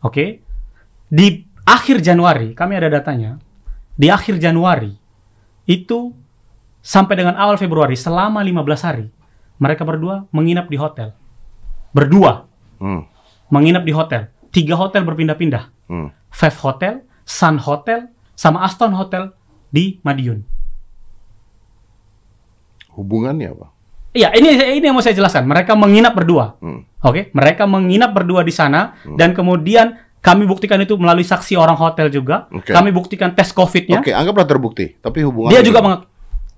[0.01, 0.45] Oke.
[1.09, 1.27] Di
[1.63, 3.39] akhir Januari, kami ada datanya.
[3.93, 4.93] Di akhir Januari
[5.65, 6.11] itu
[6.81, 9.07] sampai dengan awal Februari selama 15 hari
[9.57, 11.15] mereka berdua menginap di hotel.
[11.93, 13.07] Berdua Hmm.
[13.47, 14.27] menginap di hotel.
[14.51, 15.71] Tiga hotel berpindah-pindah.
[15.87, 16.09] Hmm.
[16.29, 19.31] Five Hotel, Sun Hotel, sama Aston Hotel
[19.73, 20.45] di Madiun.
[22.93, 23.73] Hubungannya apa?
[24.13, 25.49] Iya, ini ini yang mau saya jelaskan.
[25.49, 26.61] Mereka menginap berdua.
[26.61, 26.85] Hmm.
[27.01, 32.13] Oke, mereka menginap berdua di sana dan kemudian kami buktikan itu melalui saksi orang hotel
[32.13, 32.47] juga.
[32.53, 32.77] Oke.
[32.77, 34.05] Kami buktikan tes COVID-nya.
[34.05, 35.01] Oke, anggaplah terbukti.
[35.01, 36.05] Tapi hubungan Dia juga meng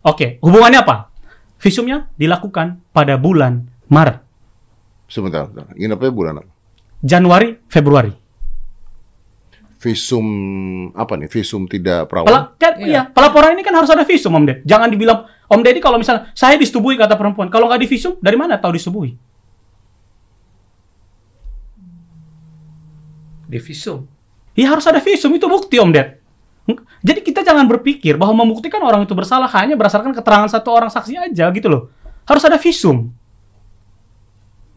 [0.04, 1.08] Oke, hubungannya apa?
[1.56, 4.20] Visumnya dilakukan pada bulan Maret,
[5.08, 6.10] Sebentar, sebentar.
[6.10, 6.50] Bulan apa?
[7.04, 8.12] Januari, Februari.
[9.84, 10.26] Visum
[10.96, 11.28] apa nih?
[11.28, 12.24] Visum tidak perawan?
[12.24, 12.88] Pela- kan, Iya.
[12.88, 13.02] iya.
[13.12, 14.58] pelaporan ini kan harus ada visum, Om Ded.
[14.64, 18.40] Jangan dibilang, Om Deddy kalau misalnya saya disetubui kata perempuan, kalau nggak di visum, dari
[18.40, 19.12] mana tahu disetubui?
[23.44, 24.08] Di visum.
[24.56, 26.08] Iya harus ada visum, itu bukti Om Ded.
[27.04, 31.20] Jadi kita jangan berpikir bahwa membuktikan orang itu bersalah hanya berdasarkan keterangan satu orang saksi
[31.28, 31.92] aja gitu loh.
[32.24, 33.12] Harus ada visum.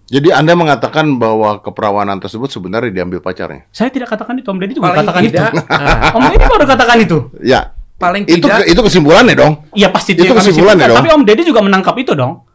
[0.07, 3.67] Jadi Anda mengatakan bahwa keperawanan tersebut sebenarnya diambil pacarnya.
[3.75, 5.59] Saya tidak katakan itu, Om Deddy juga Paling katakan tidak, itu.
[5.83, 7.17] ah, Om Deddy baru katakan itu.
[7.43, 7.61] Ya.
[7.97, 9.53] paling Itu tidak itu kesimpulannya dong.
[9.73, 10.97] Iya pasti Itu kesimpulannya dong.
[11.01, 12.45] Tapi Om Deddy juga menangkap itu dong.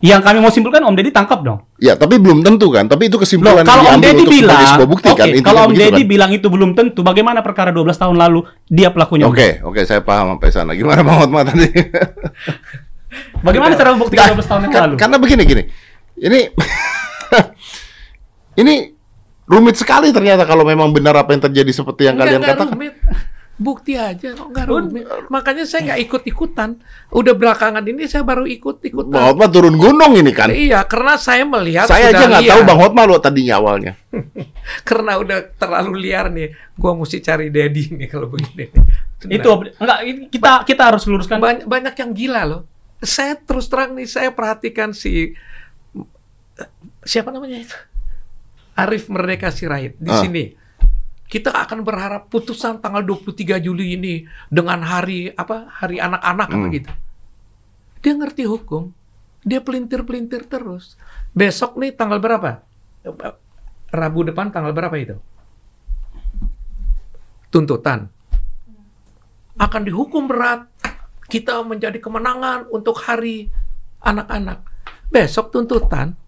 [0.00, 1.60] Yang kami mau simpulkan Om Deddy tangkap dong.
[1.76, 2.88] Ya, tapi belum tentu kan.
[2.88, 5.26] Tapi itu Loh, kesimpulan kalau yang Om diambil Deddy bilang, sebuah bukti oke, kan.
[5.44, 6.08] Kalau Om begitu Deddy kan.
[6.08, 8.40] bilang itu belum tentu, bagaimana perkara 12 tahun lalu
[8.70, 9.26] dia pelakunya?
[9.28, 10.72] Oke, oke, saya paham sampai sana.
[10.72, 11.68] Gimana Bang Hotma tadi?
[13.44, 14.94] Bagaimana cara membuktikan 12 tahun yang lalu?
[14.96, 15.64] Karena begini gini.
[16.20, 16.40] Ini
[18.60, 18.74] ini
[19.48, 22.76] rumit sekali ternyata kalau memang benar apa yang terjadi seperti yang Enggak, kalian enggak katakan.
[22.76, 22.94] rumit.
[23.60, 25.04] Bukti aja kok enggak rumit.
[25.28, 26.80] Makanya saya nggak ikut-ikutan.
[27.12, 29.20] Udah belakangan ini saya baru Bang ikut-ikutan.
[29.20, 30.48] Hotma turun gunung ini kan.
[30.48, 34.00] Iya, karena saya melihat Saya aja nggak tahu Bang Hotma lo tadinya awalnya.
[34.88, 36.56] Karena udah terlalu liar nih.
[36.72, 38.72] Gua mesti cari Dedi nih kalau begini.
[39.28, 41.36] Itu enggak ini kita kita harus luruskan.
[41.36, 42.62] banyak, banyak yang gila loh.
[43.04, 45.36] Saya terus terang nih, saya perhatikan si
[47.00, 47.76] siapa namanya itu?
[48.74, 50.20] Arif Merdeka Sirait di Ah.
[50.20, 50.44] sini.
[51.24, 54.14] Kita akan berharap putusan tanggal 23 Juli ini
[54.50, 55.70] dengan hari apa?
[55.70, 56.74] Hari anak-anak apa Hmm.
[56.74, 56.90] gitu.
[58.00, 58.90] Dia ngerti hukum.
[59.40, 60.98] Dia pelintir-pelintir terus.
[61.30, 62.66] Besok nih tanggal berapa?
[63.90, 65.16] Rabu depan tanggal berapa itu?
[67.50, 68.06] Tuntutan
[69.56, 70.66] akan dihukum berat.
[71.30, 73.46] Kita menjadi kemenangan untuk hari
[74.02, 74.66] anak-anak.
[75.10, 76.18] Besok tuntutan,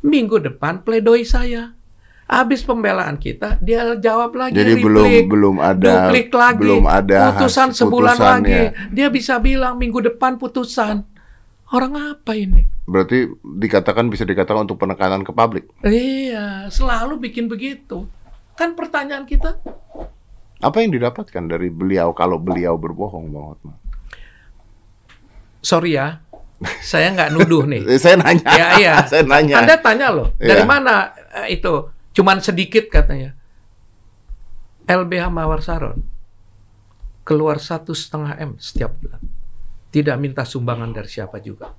[0.00, 1.76] minggu depan pledoi saya.
[2.30, 4.54] Habis pembelaan kita, dia jawab lagi.
[4.54, 8.70] Jadi replik, belum belum ada duplik lagi, belum ada putusan sebulan lagi.
[8.94, 11.02] Dia bisa bilang minggu depan putusan.
[11.74, 12.70] Orang apa ini?
[12.86, 15.66] Berarti dikatakan bisa dikatakan untuk penekanan ke publik.
[15.82, 18.06] Iya, selalu bikin begitu.
[18.54, 19.58] Kan pertanyaan kita,
[20.60, 23.74] Apa yang didapatkan dari beliau kalau beliau berbohong, Bang Hotma?
[25.60, 26.24] sorry ya,
[26.84, 27.82] saya nggak nuduh nih.
[28.02, 28.44] Saya nanya.
[28.52, 28.94] Ya, iya.
[29.10, 29.64] saya nanya.
[29.64, 30.68] Anda tanya loh, dari Iya.
[30.68, 31.88] mana eh, itu?
[32.12, 33.32] Cuman sedikit katanya.
[34.84, 36.02] LBH Mawar Saron
[37.30, 39.22] keluar satu setengah m setiap bulan.
[39.90, 41.70] Tidak minta sumbangan dari siapa juga.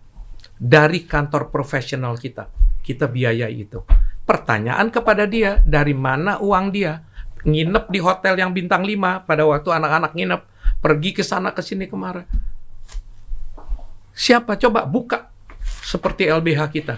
[0.56, 2.48] Dari kantor profesional kita,
[2.80, 3.84] kita biayai itu.
[4.24, 7.04] Pertanyaan kepada dia, dari mana uang dia?
[7.44, 10.42] Nginep di hotel yang bintang 5 pada waktu anak-anak nginep,
[10.80, 12.24] pergi ke sana ke sini kemarin.
[14.12, 14.60] Siapa?
[14.60, 15.32] Coba buka
[15.64, 16.96] seperti LBH kita.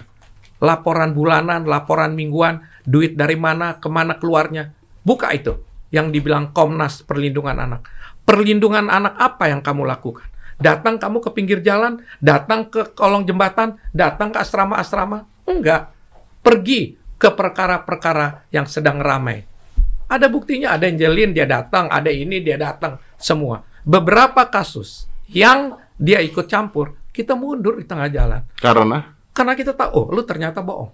[0.62, 4.72] Laporan bulanan, laporan mingguan, duit dari mana, ke mana keluarnya.
[5.02, 5.58] Buka itu.
[5.94, 7.86] Yang dibilang Komnas Perlindungan Anak.
[8.24, 10.24] Perlindungan anak apa yang kamu lakukan?
[10.56, 15.28] Datang kamu ke pinggir jalan, datang ke kolong jembatan, datang ke asrama-asrama?
[15.44, 15.92] Enggak.
[16.40, 19.44] Pergi ke perkara-perkara yang sedang ramai.
[20.08, 23.64] Ada buktinya, ada Angelin dia datang, ada ini dia datang, semua.
[23.84, 28.42] Beberapa kasus yang dia ikut campur, kita mundur di tengah jalan.
[28.58, 30.90] Karena Karena kita tahu, oh, lu ternyata bohong.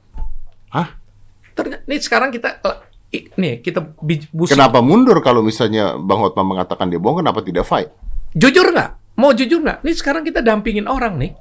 [0.72, 1.00] Hah?
[1.56, 2.60] Ternyata, nih sekarang kita,
[3.40, 3.80] nih kita
[4.32, 4.52] busuk.
[4.52, 7.88] kenapa mundur kalau misalnya Bang Hotma mengatakan dia bohong, kenapa tidak fight?
[8.36, 9.16] Jujur nggak?
[9.16, 9.80] Mau jujur nggak?
[9.80, 11.32] Nih sekarang kita dampingin orang nih,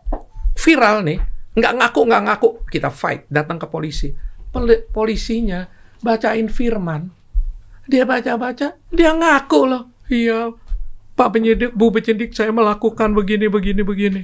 [0.59, 1.19] viral nih,
[1.55, 4.11] nggak ngaku nggak ngaku, kita fight, datang ke polisi.
[4.49, 5.69] Poli- polisinya
[6.01, 7.11] bacain firman,
[7.85, 10.49] dia baca-baca, dia ngaku loh, iya
[11.13, 14.21] Pak penyidik, Bu penyidik, saya melakukan begini, begini, begini.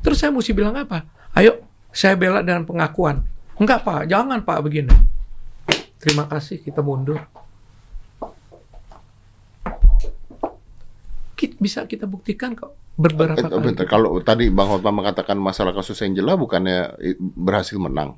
[0.00, 1.04] Terus saya mesti bilang apa?
[1.36, 1.60] Ayo,
[1.92, 3.22] saya bela dengan pengakuan.
[3.60, 4.92] Enggak Pak, jangan Pak begini.
[6.00, 7.20] Terima kasih, kita mundur.
[11.60, 13.60] Bisa kita buktikan kok beberapa Eh, kali.
[13.72, 18.16] bentar, kalau tadi Bang Hotma mengatakan masalah kasus Angela bukannya i- berhasil menang.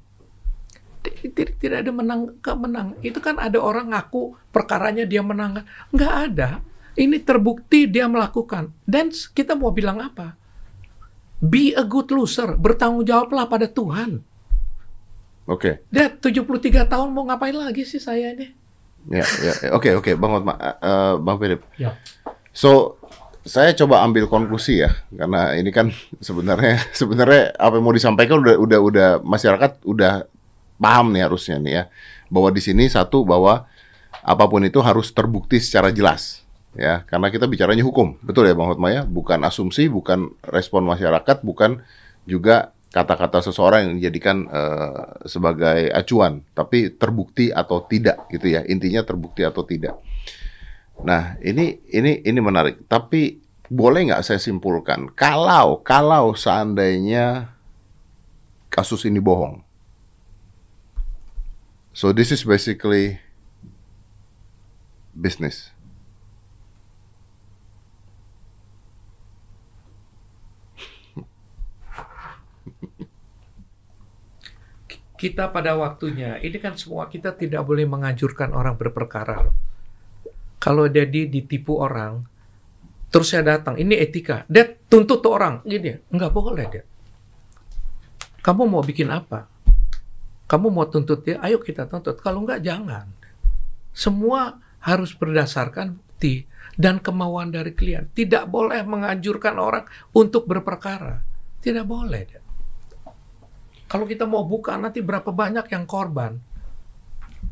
[1.02, 2.94] tidak, tidak ada menang ke menang.
[2.98, 5.62] Itu kan ada orang ngaku perkaranya dia menang.
[5.90, 6.62] Nggak ada.
[6.94, 8.70] Ini terbukti dia melakukan.
[8.82, 10.38] Dan kita mau bilang apa?
[11.42, 12.54] Be a good loser.
[12.54, 14.22] Bertanggung jawablah pada Tuhan.
[15.50, 15.82] Oke.
[15.90, 18.54] Dia 73 tahun mau ngapain lagi sih saya ini?
[19.10, 19.70] Ya, ya, ya.
[19.74, 21.66] oke, oke, Bang Hotma, Eh, eh, Bang Philip.
[21.74, 21.98] Ya.
[22.54, 23.02] So,
[23.42, 25.90] saya coba ambil konklusi ya, karena ini kan
[26.22, 30.30] sebenarnya sebenarnya apa yang mau disampaikan udah udah udah masyarakat udah
[30.78, 31.84] paham nih harusnya nih ya,
[32.30, 33.66] bahwa di sini satu bahwa
[34.22, 36.41] apa pun itu harus terbukti secara jelas
[36.76, 41.44] ya, karena kita bicaranya hukum, betul ya Bang Hotma ya, bukan asumsi, bukan respon masyarakat,
[41.44, 41.84] bukan
[42.28, 49.00] juga kata-kata seseorang yang dijadikan eh, sebagai acuan, tapi terbukti atau tidak gitu ya, intinya
[49.02, 49.96] terbukti atau tidak.
[51.00, 52.84] Nah, ini ini ini menarik.
[52.86, 53.40] Tapi
[53.72, 57.56] boleh nggak saya simpulkan kalau kalau seandainya
[58.68, 59.64] kasus ini bohong.
[61.96, 63.20] So this is basically
[65.12, 65.71] business.
[75.22, 79.46] Kita pada waktunya, ini kan semua kita tidak boleh menganjurkan orang berperkara.
[79.46, 79.54] loh.
[80.58, 82.26] Kalau jadi ditipu orang,
[83.06, 84.42] terus saya datang, ini etika.
[84.50, 86.82] Dia tuntut tuh orang, gini, nggak boleh dia.
[88.42, 89.46] Kamu mau bikin apa?
[90.50, 92.18] Kamu mau tuntut dia, ayo kita tuntut.
[92.18, 93.06] Kalau nggak, jangan.
[93.94, 98.10] Semua harus berdasarkan bukti dan kemauan dari klien.
[98.10, 99.86] Tidak boleh menganjurkan orang
[100.18, 101.22] untuk berperkara.
[101.62, 102.22] Tidak boleh.
[102.26, 102.41] dia.
[103.92, 106.40] Kalau kita mau buka nanti berapa banyak yang korban.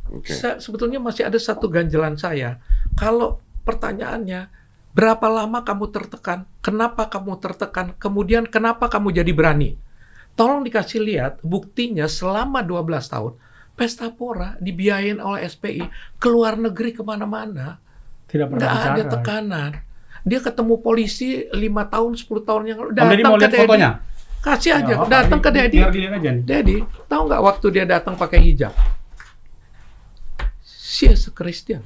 [0.09, 0.33] Oke.
[0.33, 2.57] Saya- sebetulnya masih ada satu ganjelan saya.
[2.97, 4.49] Kalau pertanyaannya,
[4.97, 6.49] berapa lama kamu tertekan?
[6.65, 7.93] Kenapa kamu tertekan?
[8.01, 9.77] Kemudian kenapa kamu jadi berani?
[10.33, 13.37] Tolong dikasih lihat buktinya selama 12 tahun.
[13.77, 15.85] Pesta Pora dibiayain oleh SPI
[16.17, 17.77] ke luar negeri ke mana-mana.
[18.33, 19.13] Tidak pernah Nggak ada bicara.
[19.13, 19.71] tekanan.
[20.25, 22.91] Dia ketemu polisi 5 tahun, 10 tahun yang lalu.
[22.97, 23.91] Om Deddy mau ke lihat fotonya?
[24.41, 24.95] Kasih aja.
[24.97, 25.79] Ya, datang di- ke Dedi.
[25.79, 26.43] Biar dilihat aja nih.
[26.43, 26.77] Dedi,
[27.07, 28.73] tahu nggak waktu dia datang pakai hijab?
[31.01, 31.81] A Christian.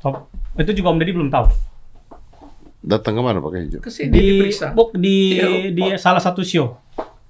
[0.00, 0.24] Oh,
[0.56, 1.44] itu juga Om Deddy belum tahu.
[2.80, 3.80] Datang ke mana pakai hijau?
[3.84, 4.72] Ke sini Di diperiksa.
[4.72, 6.80] buk di Iya, di salah satu show.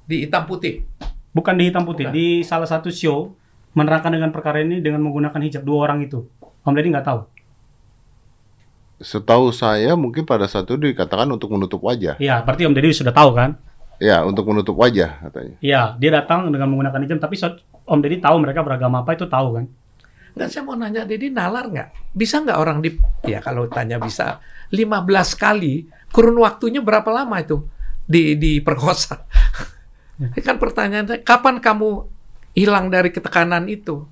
[0.07, 0.87] Di hitam putih.
[1.35, 2.15] Bukan di hitam putih, Bukan.
[2.15, 3.35] di salah satu show
[3.75, 6.23] menerangkan dengan perkara ini dengan menggunakan hijab dua orang itu.
[6.63, 7.21] Om Deddy nggak tahu.
[9.01, 12.21] Setahu saya mungkin pada saat itu dikatakan untuk menutup wajah.
[12.21, 13.57] Iya, berarti Om Deddy sudah tahu kan?
[13.97, 15.57] Ya, untuk menutup wajah katanya.
[15.65, 19.25] Iya, dia datang dengan menggunakan hijab, tapi saat Om Deddy tahu mereka beragama apa itu
[19.25, 19.65] tahu kan?
[20.37, 22.15] Nggak, saya mau nanya, Dedi nalar nggak?
[22.15, 22.95] Bisa nggak orang di...
[23.27, 24.39] Ya kalau tanya bisa.
[24.71, 27.67] 15 kali, kurun waktunya berapa lama itu
[28.07, 29.27] di diperkosa?
[30.21, 32.07] Ini kan pertanyaannya, kapan kamu
[32.55, 34.07] hilang dari ketekanan itu?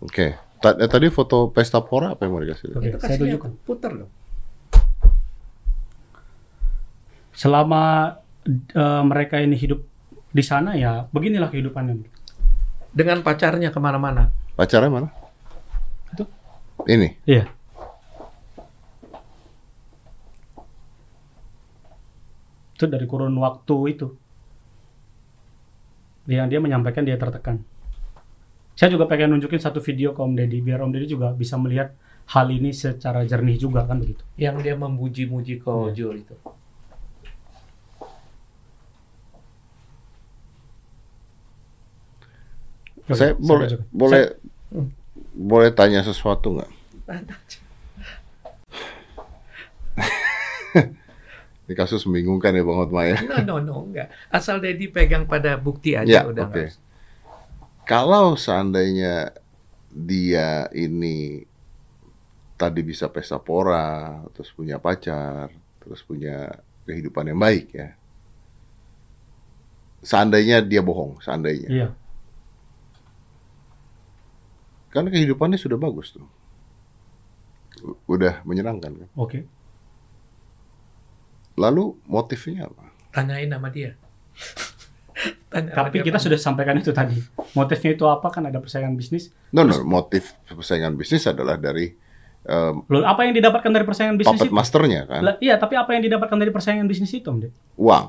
[0.00, 0.43] Oke.
[0.64, 2.72] Ta- eh, Tadi foto pesta pora apa yang mau dikasih?
[2.80, 3.50] Oke, itu saya kasih tunjukkan.
[3.68, 4.10] puter dong.
[7.36, 8.16] Selama
[8.48, 9.84] eh, mereka ini hidup
[10.32, 12.08] di sana ya beginilah kehidupannya.
[12.96, 14.32] Dengan pacarnya ke mana-mana.
[14.56, 15.08] Pacarnya mana?
[16.16, 16.24] Itu.
[16.88, 17.12] Ini.
[17.28, 17.44] Iya.
[22.74, 24.08] Itu dari kurun waktu itu.
[26.24, 27.60] Yang dia menyampaikan dia tertekan.
[28.74, 31.94] Saya juga pengen nunjukin satu video ke Om Deddy biar Om Deddy juga bisa melihat
[32.26, 34.26] hal ini secara jernih juga kan begitu.
[34.36, 36.34] Yang dia memuji-muji Kojo itu.
[43.04, 43.88] Oke, saya boleh tunjukkan.
[43.92, 44.22] boleh
[44.74, 44.90] Hmm.
[45.30, 46.70] boleh tanya sesuatu nggak?
[51.64, 53.16] Ini kasus membingungkan ya Bang Hotma ya.
[53.22, 54.10] No, no, no, enggak.
[54.28, 56.52] Asal Dedi pegang pada bukti aja Ya, udah oke.
[56.52, 56.82] nggak usah.
[57.84, 59.36] Kalau seandainya
[59.92, 61.44] dia ini
[62.56, 65.52] tadi bisa pesta pora, terus punya pacar,
[65.84, 66.48] terus punya
[66.88, 67.92] kehidupan yang baik ya.
[70.04, 71.68] Seandainya dia bohong, seandainya.
[71.68, 71.88] Iya.
[74.92, 76.28] Karena kehidupannya sudah bagus tuh.
[78.08, 79.10] Udah menyenangkan kan.
[79.18, 79.44] Oke.
[81.58, 82.94] Lalu motifnya apa?
[83.10, 83.98] Tanyain sama dia.
[85.54, 86.24] Tapi kita Pak.
[86.26, 87.14] sudah sampaikan itu tadi.
[87.54, 89.30] Motifnya itu apa kan ada persaingan bisnis.
[89.54, 91.94] No, no, motif persaingan bisnis adalah dari
[92.50, 94.54] um, Loh, apa yang didapatkan dari persaingan bisnis puppet itu?
[94.54, 97.54] masternya kan, Lah, iya, tapi apa yang didapatkan dari persaingan bisnis itu, Om Ded?
[97.78, 98.06] uang.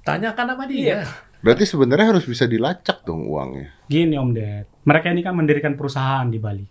[0.00, 0.80] Tanyakan sama dia.
[0.80, 1.00] Iya.
[1.40, 3.68] Berarti sebenarnya harus bisa dilacak dong uangnya.
[3.88, 6.64] Gini Om Ded, mereka ini kan mendirikan perusahaan di Bali.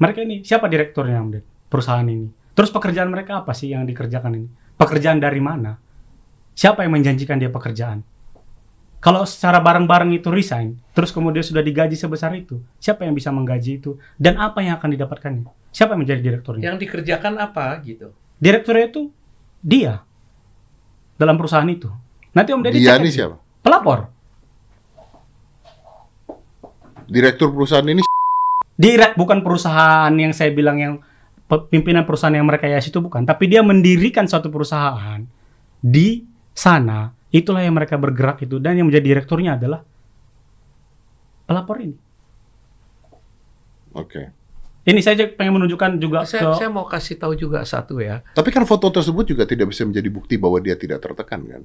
[0.00, 1.44] Mereka ini, siapa direkturnya Om Ded?
[1.72, 2.28] Perusahaan ini.
[2.54, 4.48] Terus pekerjaan mereka apa sih yang dikerjakan ini?
[4.76, 5.74] Pekerjaan dari mana?
[6.54, 8.06] Siapa yang menjanjikan dia pekerjaan?
[9.04, 13.76] Kalau secara bareng-bareng itu resign, terus kemudian sudah digaji sebesar itu, siapa yang bisa menggaji
[13.76, 14.00] itu?
[14.16, 15.44] Dan apa yang akan didapatkannya?
[15.68, 16.72] Siapa yang menjadi direkturnya?
[16.72, 18.16] Yang dikerjakan apa gitu.
[18.40, 19.12] Direkturnya itu
[19.60, 20.00] dia
[21.20, 21.92] dalam perusahaan itu.
[22.32, 23.16] Nanti Om Deddy Dia cek ini aja.
[23.20, 23.36] siapa?
[23.60, 23.98] Pelapor.
[27.04, 28.00] Direktur perusahaan ini
[28.74, 30.94] Direct bukan perusahaan yang saya bilang yang
[31.68, 35.22] pimpinan perusahaan yang mereka yas itu bukan, tapi dia mendirikan suatu perusahaan
[35.78, 36.24] di
[36.56, 37.12] sana.
[37.34, 39.82] Itulah yang mereka bergerak itu dan yang menjadi direkturnya adalah
[41.50, 41.98] pelapor ini.
[43.94, 44.30] Oke.
[44.84, 48.20] Ini saya juga pengen menunjukkan juga Saya, ke saya mau kasih tahu juga satu ya.
[48.36, 51.64] Tapi kan foto tersebut juga tidak bisa menjadi bukti bahwa dia tidak tertekan kan?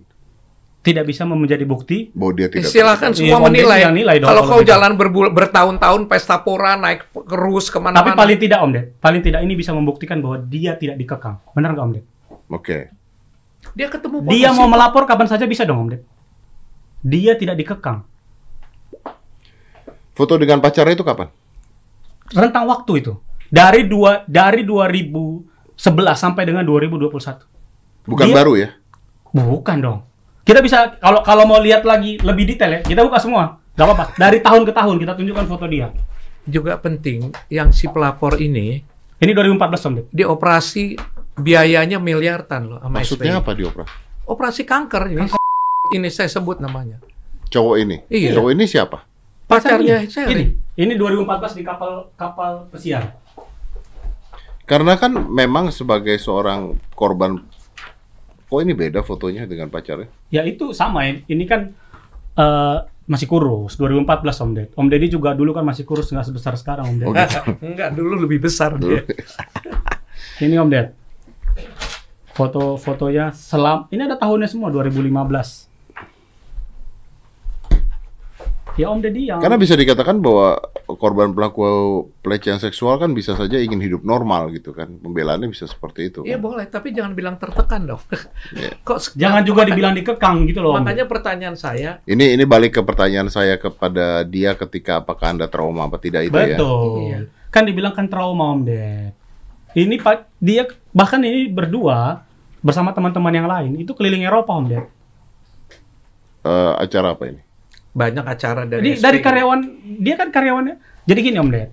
[0.80, 2.08] tidak bisa menjadi bukti.
[2.16, 3.20] Bahwa dia tidak Silakan tertekan.
[3.20, 3.80] Iya, semua Deddy menilai.
[3.84, 8.00] yang nilai dong Kalau kalau kau jalan berbul- bertahun-tahun pesta pora naik kerus ke mana-mana.
[8.00, 11.36] Tapi paling tidak Om Ded, paling tidak ini bisa membuktikan bahwa dia tidak dikekang.
[11.52, 12.06] Benar nggak Om Ded?
[12.48, 12.78] Oke.
[13.72, 14.58] Dia ketemu Dia polisi.
[14.58, 16.02] mau melapor kapan saja bisa dong Om Ded.
[17.00, 18.04] Dia tidak dikekang.
[20.12, 21.32] Foto dengan pacarnya itu kapan?
[22.30, 23.18] rentang waktu itu
[23.50, 25.42] dari dua dari 2011
[26.14, 27.10] sampai dengan 2021
[28.06, 28.70] Bukan Dia- baru ya?
[29.32, 30.00] bukan dong
[30.46, 33.62] Kita bisa kalau kalau mau lihat lagi lebih detail ya, kita buka semua.
[33.74, 34.06] Gak apa-apa.
[34.14, 35.94] Dari tahun ke tahun kita tunjukkan foto dia.
[36.44, 38.82] Juga penting yang si pelapor ini
[39.16, 40.06] Ini 2014 Om Ded.
[40.12, 40.98] dioperasi
[41.40, 43.42] biayanya miliaran loh sama Maksudnya SBY.
[43.42, 43.94] apa dioperasi?
[44.30, 45.28] Operasi kanker ini.
[45.90, 47.02] Ini saya sebut namanya.
[47.50, 47.98] Cowok ini.
[48.12, 48.38] Iya.
[48.38, 49.02] Cowok ini siapa?
[49.50, 50.46] Pacarnya Ini, Sherry.
[50.78, 53.18] ini 2014 di kapal kapal pesiar.
[54.70, 57.42] Karena kan memang sebagai seorang korban
[58.46, 60.06] kok ini beda fotonya dengan pacarnya?
[60.30, 61.26] Ya itu sama ya.
[61.26, 61.74] Ini kan
[62.38, 62.78] eh,
[63.10, 64.06] masih kurus 2014
[64.46, 64.70] Om Ded.
[64.78, 67.08] Om Deddy juga dulu kan masih kurus nggak sebesar sekarang Om Ded.
[67.10, 67.42] Oh, gitu.
[67.66, 69.02] Enggak, dulu lebih besar dia.
[70.46, 70.94] Ini Om Ded.
[72.34, 73.92] Foto-fotonya selam.
[73.92, 75.68] Ini ada tahunnya semua 2015.
[78.80, 80.56] Ya Om Deddy yang Karena bisa dikatakan bahwa
[80.96, 81.68] korban pelaku
[82.24, 84.88] pelecehan seksual kan bisa saja ingin hidup normal gitu kan.
[84.88, 86.24] Pembelaannya bisa seperti itu.
[86.24, 86.48] Iya kan.
[86.48, 88.00] boleh, tapi jangan bilang tertekan dong.
[88.56, 88.80] Iya.
[88.88, 90.80] Kok jangan juga makanya- dibilang dikekang gitu loh.
[90.80, 95.92] Makanya pertanyaan saya, Ini ini balik ke pertanyaan saya kepada dia ketika apakah Anda trauma
[95.92, 96.56] apa tidak itu ya.
[96.56, 96.96] Betul.
[97.04, 97.20] Iya.
[97.52, 99.19] Kan dibilang kan trauma Om Ded.
[99.78, 102.26] Ini Pak dia bahkan ini berdua
[102.60, 104.86] bersama teman-teman yang lain itu keliling Eropa Om Ded.
[106.46, 107.42] Eh, acara apa ini?
[107.90, 109.60] banyak acara dari Jadi dari karyawan
[110.00, 110.76] dia kan karyawannya.
[111.10, 111.70] Jadi gini Om Ded.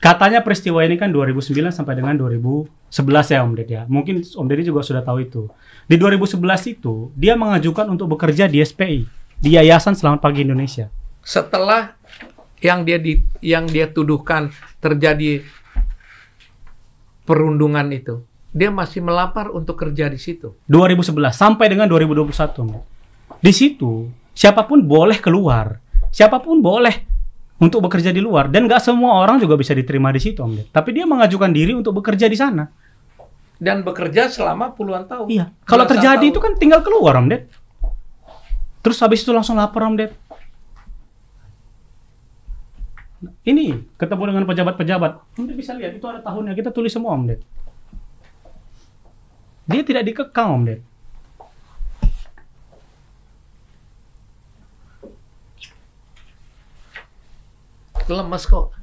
[0.00, 3.82] Katanya peristiwa ini kan 2009 sampai dengan 2011 ya Om Ded ya.
[3.84, 5.50] Mungkin Om Deddy juga sudah tahu itu.
[5.84, 6.40] Di 2011
[6.72, 9.04] itu dia mengajukan untuk bekerja di SPI,
[9.36, 10.88] di Yayasan Selamat Pagi Indonesia.
[11.20, 12.00] setelah
[12.64, 14.48] yang dia di yang dia tuduhkan
[14.80, 15.44] terjadi
[17.30, 20.58] perundungan itu, dia masih melapar untuk kerja di situ.
[20.66, 22.66] 2011 sampai dengan 2021.
[22.66, 22.70] Om.
[23.38, 25.78] Di situ siapa pun boleh keluar,
[26.10, 27.06] siapa pun boleh
[27.62, 30.74] untuk bekerja di luar dan nggak semua orang juga bisa diterima di situ Om.
[30.74, 32.66] Tapi dia mengajukan diri untuk bekerja di sana.
[33.60, 35.30] Dan bekerja selama puluhan tahun.
[35.30, 35.46] Iya.
[35.62, 36.32] Kalau terjadi tahun.
[36.34, 37.46] itu kan tinggal keluar Om Ded.
[38.80, 40.10] Terus habis itu langsung lapor Om Ded.
[43.20, 45.36] Ini ketemu dengan pejabat-pejabat.
[45.36, 47.40] Ded bisa lihat itu ada tahunnya kita tulis semua Om Ded.
[49.68, 50.80] Dia tidak dikekang Om Ded.
[58.10, 58.74] lemes kok.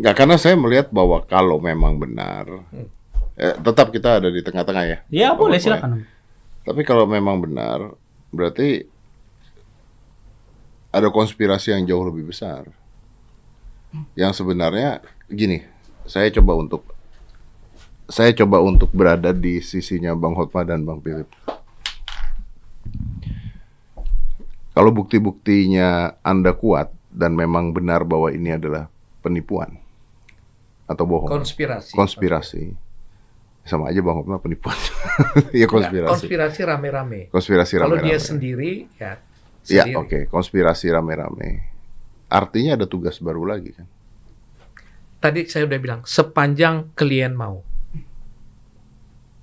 [0.00, 2.64] Nggak, karena saya melihat bahwa kalau memang benar,
[3.36, 4.98] eh, tetap kita ada di tengah-tengah ya.
[5.12, 5.68] Ya boleh ya.
[5.68, 6.02] silakan Om.
[6.64, 7.92] Tapi kalau memang benar,
[8.32, 8.88] berarti
[10.94, 12.70] ada konspirasi yang jauh lebih besar.
[14.14, 15.66] Yang sebenarnya gini,
[16.06, 16.82] saya coba untuk
[18.06, 21.26] saya coba untuk berada di sisinya Bang Hotma dan Bang Philip.
[24.74, 28.90] Kalau bukti-buktinya Anda kuat dan memang benar bahwa ini adalah
[29.22, 29.78] penipuan
[30.84, 31.94] atau bohong, Konspirasi.
[31.96, 32.64] konspirasi,
[33.62, 34.74] sama aja Bang Hotma penipuan.
[35.54, 36.10] Iya Enggak, konspirasi.
[36.10, 37.20] konspirasi rame-rame.
[37.30, 38.08] Konspirasi Kalau rame-rame.
[38.10, 39.16] dia sendiri, ya
[39.64, 39.96] Ya, sendiri.
[39.96, 41.64] oke, konspirasi rame-rame.
[42.28, 43.86] Artinya ada tugas baru lagi kan?
[45.20, 47.64] Tadi saya udah bilang, sepanjang klien mau.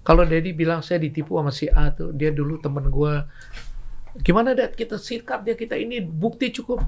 [0.01, 3.25] Kalau Dedi bilang saya ditipu sama si A tuh, dia dulu temen gua.
[4.21, 6.81] Gimana Dad, kita sikat dia, kita ini bukti cukup.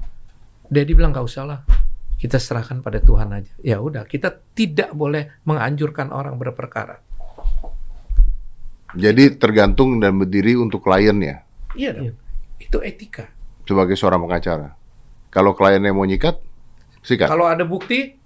[0.66, 1.60] Dedi bilang nggak usah lah,
[2.18, 3.50] kita serahkan pada Tuhan aja.
[3.62, 7.02] Ya udah, kita tidak boleh menganjurkan orang berperkara.
[8.94, 11.42] Jadi tergantung dan berdiri untuk kliennya
[11.74, 12.14] Iya dong,
[12.64, 13.28] itu etika.
[13.64, 14.76] sebagai seorang pengacara.
[15.32, 16.36] Kalau kliennya mau nyikat,
[17.00, 17.28] sikat.
[17.28, 18.16] Kalau, Kalau ada bukti,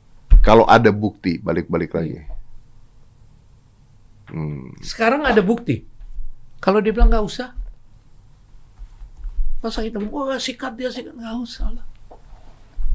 [0.67, 2.23] ada bukti, balik-balik lagi.
[4.29, 4.77] Hmm.
[4.85, 5.89] sekarang ada bukti.
[6.61, 7.57] Kalau dia bilang nggak usah,
[9.65, 11.87] masa kita wah sikat dia sikat nggak usah lah.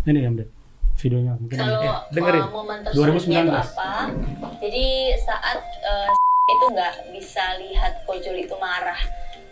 [0.05, 0.49] Ini Ded.
[0.99, 1.57] Videonya mungkin.
[1.57, 1.81] Ya, Kalau
[2.13, 2.43] dengerin.
[2.43, 3.49] uh, momen tersuliknya 2019.
[3.49, 3.91] itu apa?
[4.61, 4.85] Jadi
[5.25, 6.11] saat uh,
[6.53, 8.99] itu nggak bisa lihat Kojol itu marah.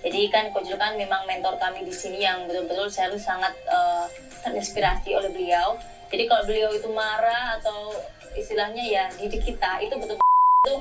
[0.01, 4.09] Jadi kan Kojol kan memang mentor kami di sini yang betul-betul selalu sangat uh,
[4.41, 5.77] terinspirasi oleh beliau.
[6.09, 7.93] Jadi kalau beliau itu marah atau
[8.33, 10.29] istilahnya ya didik kita itu betul-betul
[10.65, 10.75] itu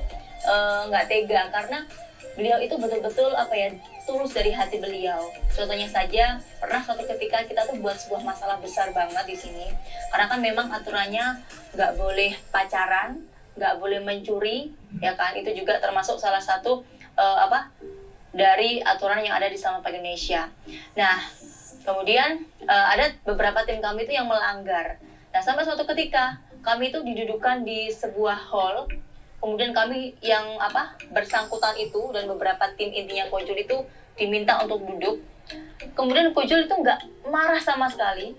[0.49, 1.85] uh, nggak tega karena
[2.35, 3.69] beliau itu betul-betul apa ya
[4.09, 5.29] tulus dari hati beliau.
[5.53, 9.69] Contohnya saja pernah suatu ketika kita tuh buat sebuah masalah besar banget di sini
[10.09, 11.37] karena kan memang aturannya
[11.77, 13.21] nggak boleh pacaran,
[13.55, 16.83] nggak boleh mencuri, ya kan itu juga termasuk salah satu
[17.15, 17.71] eh, apa
[18.31, 20.47] dari aturan yang ada di Selamat Pagi Indonesia.
[20.95, 21.19] Nah
[21.83, 24.99] kemudian eh, ada beberapa tim kami itu yang melanggar.
[25.31, 28.87] Nah sampai suatu ketika kami itu didudukan di sebuah hall.
[29.41, 35.17] Kemudian kami yang apa bersangkutan itu dan beberapa tim intinya Kojul itu diminta untuk duduk.
[35.97, 38.37] Kemudian Kojul itu nggak marah sama sekali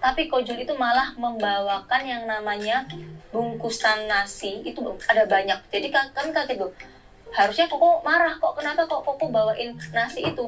[0.00, 2.88] tapi Kojul itu malah membawakan yang namanya
[3.30, 4.64] bungkusan nasi.
[4.64, 5.60] Itu ada banyak.
[5.68, 6.72] Jadi ka- kami kaget tuh
[7.30, 10.44] harusnya koko marah kok kenapa kok koko bawain nasi itu?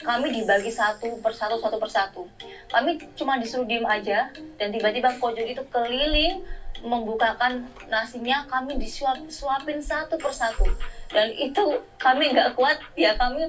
[0.00, 2.24] Kami dibagi satu persatu satu persatu
[2.72, 6.40] kami cuma disuruh diem aja dan tiba-tiba kojol itu keliling
[6.80, 10.64] membukakan nasinya kami disuap suapin satu persatu
[11.12, 13.44] dan itu kami nggak kuat ya kami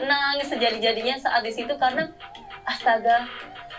[0.00, 2.08] nangis sejadi-jadinya saat di situ karena
[2.64, 3.28] astaga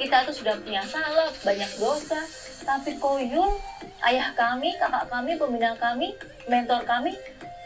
[0.02, 2.22] kita tuh sudah punya salah banyak dosa.
[2.62, 3.58] Tapi koyul
[4.06, 6.14] ayah kami kakak kami pembina kami
[6.50, 7.14] mentor kami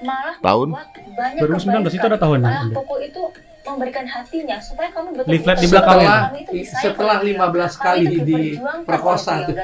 [0.04, 0.68] malah Tahun?
[0.72, 3.22] membuat banyak 2019 itu ada tahunnya, malah koko itu
[3.66, 7.48] memberikan hatinya supaya kami betul Leaflet di belakang Setelah itu disayang setelah beliau.
[7.50, 9.56] 15 Kami kali diperjuangkan diperkosa oleh tuh.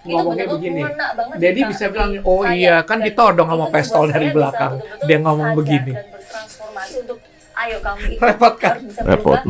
[0.00, 0.80] Ngomongnya begini.
[0.80, 4.80] mengena banget Dedi di bisa bilang, "Oh saya." iya, kan ditodong sama pistol dari belakang.
[5.04, 5.92] Dia ngomong begini.
[5.92, 7.18] dan bertransformasi untuk
[7.60, 8.76] ayo kamu Repot kan?
[9.04, 9.40] Repot.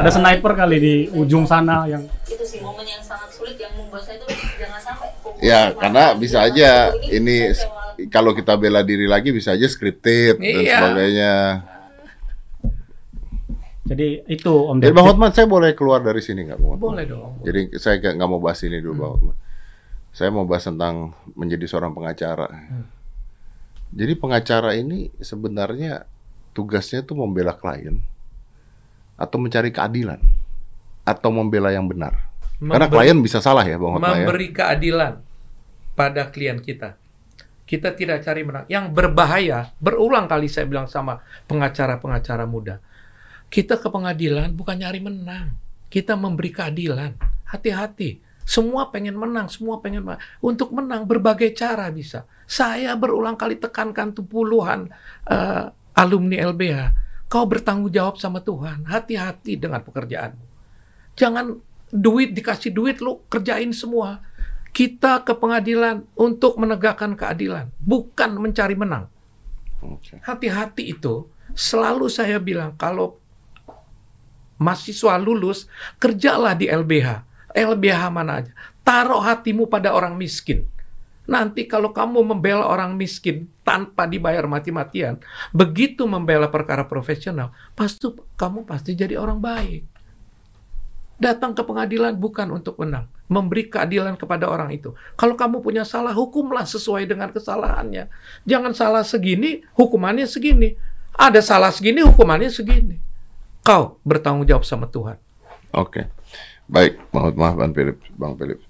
[0.00, 4.08] Ada sniper kali di ujung sana yang itu sih momen yang sangat sulit yang membuat
[4.08, 4.26] saya itu
[4.56, 5.08] jangan sampai
[5.44, 7.52] Ya, karena bisa aja ini
[8.06, 10.76] kalau kita bela diri lagi bisa aja scripted dan Iya.
[10.76, 11.34] sebagainya.
[13.86, 14.96] jadi itu Om Jadi Deddy.
[14.98, 16.82] Bang Hotman, saya boleh keluar dari sini nggak, Bang Hotman?
[16.84, 17.38] Boleh dong.
[17.40, 19.36] Jadi saya nggak mau bahas ini dulu, Bang Hotman.
[20.10, 22.50] Saya mau bahas tentang menjadi seorang pengacara.
[23.88, 26.02] Jadi pengacara ini sebenarnya
[26.50, 28.02] tugasnya tuh membela klien
[29.14, 30.18] atau mencari keadilan
[31.06, 32.26] atau membela yang benar.
[32.58, 34.26] Karena Memberi- klien bisa salah ya, Bang Hotman ya.
[34.26, 35.12] memberi keadilan
[35.94, 36.98] pada klien kita.
[37.66, 38.64] Kita tidak cari menang.
[38.70, 41.18] Yang berbahaya, berulang kali saya bilang sama
[41.50, 42.78] pengacara-pengacara muda.
[43.50, 45.58] Kita ke pengadilan bukan nyari menang.
[45.90, 47.18] Kita memberi keadilan.
[47.50, 48.22] Hati-hati.
[48.46, 50.22] Semua pengen menang, semua pengen menang.
[50.38, 52.22] Untuk menang berbagai cara bisa.
[52.46, 54.86] Saya berulang kali tekankan tuh puluhan
[55.26, 55.66] eh,
[55.98, 56.78] alumni LBH.
[57.26, 58.86] Kau bertanggung jawab sama Tuhan.
[58.86, 60.46] Hati-hati dengan pekerjaanmu.
[61.18, 61.58] Jangan
[61.90, 64.22] duit dikasih duit lu kerjain semua.
[64.76, 69.08] Kita ke pengadilan untuk menegakkan keadilan, bukan mencari menang.
[70.20, 71.24] Hati-hati itu.
[71.56, 73.16] Selalu saya bilang kalau
[74.60, 75.64] mahasiswa lulus,
[75.96, 77.24] kerjalah di LBH.
[77.56, 78.52] LBH mana aja.
[78.84, 80.68] Taruh hatimu pada orang miskin.
[81.24, 85.18] Nanti kalau kamu membela orang miskin tanpa dibayar mati-matian,
[85.56, 89.95] begitu membela perkara profesional, pasti kamu pasti jadi orang baik.
[91.16, 94.92] Datang ke pengadilan bukan untuk menang, memberi keadilan kepada orang itu.
[95.16, 98.12] Kalau kamu punya salah, hukumlah sesuai dengan kesalahannya.
[98.44, 100.76] Jangan salah segini, hukumannya segini.
[101.16, 103.00] Ada salah segini, hukumannya segini.
[103.64, 105.16] Kau bertanggung jawab sama Tuhan.
[105.72, 106.12] Oke,
[106.68, 108.60] baik, Bang Hotmah, Bang Philip, Bang Philip.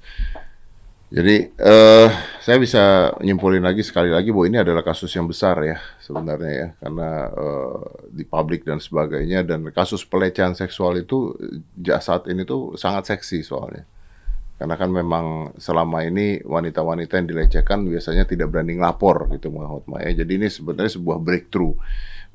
[1.17, 2.09] Jadi eh
[2.45, 6.69] saya bisa nyimpulin lagi sekali lagi bahwa ini adalah kasus yang besar ya sebenarnya ya.
[6.77, 7.77] Karena eh,
[8.13, 9.41] di publik dan sebagainya.
[9.41, 11.33] Dan kasus pelecehan seksual itu
[12.05, 13.89] saat ini tuh sangat seksi soalnya.
[14.61, 20.05] Karena kan memang selama ini wanita-wanita yang dilecehkan biasanya tidak berani ngelapor gitu Bang Hotmah
[20.05, 20.21] ya.
[20.21, 21.77] Jadi ini sebenarnya sebuah breakthrough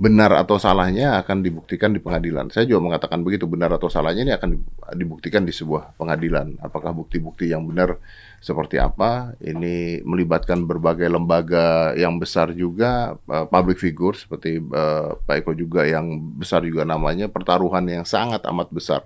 [0.02, 2.50] benar atau salahnya akan dibuktikan di pengadilan.
[2.50, 4.58] Saya juga mengatakan begitu, benar atau salahnya ini akan
[4.98, 6.58] dibuktikan di sebuah pengadilan.
[6.58, 8.02] Apakah bukti-bukti yang benar
[8.42, 9.38] seperti apa?
[9.38, 15.86] Ini melibatkan berbagai lembaga yang besar juga, eh, public figure seperti eh, Pak Eko juga
[15.86, 19.06] yang besar juga namanya, pertaruhan yang sangat amat besar.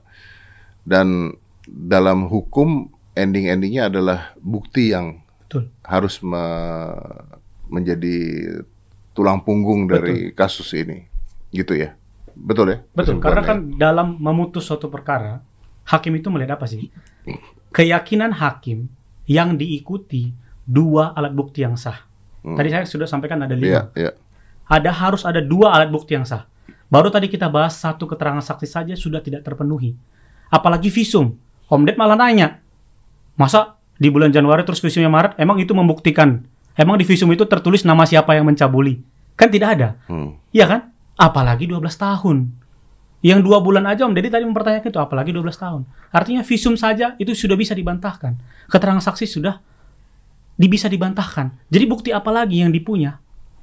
[0.88, 1.36] Dan
[1.68, 2.88] dalam hukum
[3.20, 5.68] ending-endingnya adalah bukti yang Betul.
[5.84, 7.36] harus me-
[7.68, 8.16] menjadi
[9.16, 11.08] tulang punggung dari kasus ini,
[11.50, 11.96] gitu ya?
[12.36, 12.78] Betul ya?
[12.92, 15.40] Betul, karena kan dalam memutus suatu perkara,
[15.88, 16.92] hakim itu melihat apa sih?
[17.72, 18.92] Keyakinan hakim
[19.26, 20.36] yang diikuti
[20.68, 22.04] dua alat bukti yang sah.
[22.44, 22.60] Hmm.
[22.60, 23.82] Tadi saya sudah sampaikan ada Iya, lima.
[23.96, 24.12] iya.
[24.68, 26.44] Ada harus ada dua alat bukti yang sah.
[26.92, 29.98] Baru tadi kita bahas satu keterangan saksi saja sudah tidak terpenuhi.
[30.54, 31.40] Apalagi visum.
[31.66, 32.62] Om Ded malah nanya,
[33.34, 36.46] masa di bulan Januari terus visumnya Maret, emang itu membuktikan?
[36.76, 39.00] Emang di visum itu tertulis nama siapa yang mencabuli?
[39.40, 39.90] Kan tidak ada.
[40.12, 40.36] Hmm.
[40.52, 40.82] Iya kan?
[41.16, 42.52] Apalagi 12 tahun.
[43.26, 45.82] Yang dua bulan aja Om Deddy tadi mempertanyakan itu, apalagi 12 tahun.
[46.14, 48.38] Artinya visum saja itu sudah bisa dibantahkan.
[48.70, 49.58] Keterangan saksi sudah
[50.60, 51.52] bisa dibantahkan.
[51.74, 53.18] Jadi bukti apa lagi yang dipunya?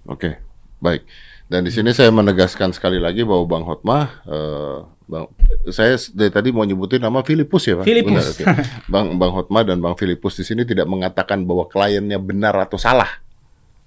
[0.08, 0.40] Oke,
[0.82, 1.06] baik.
[1.46, 4.78] Dan di sini saya menegaskan sekali lagi bahwa Bang Hotmah, eh,
[5.12, 5.28] Bang,
[5.68, 7.84] saya dari tadi mau nyebutin nama Filipus ya, Pak?
[7.84, 8.16] Filipus.
[8.16, 8.44] Benar, oke.
[8.88, 13.20] Bang Bang Hotmah dan Bang Filipus di sini tidak mengatakan bahwa kliennya benar atau salah,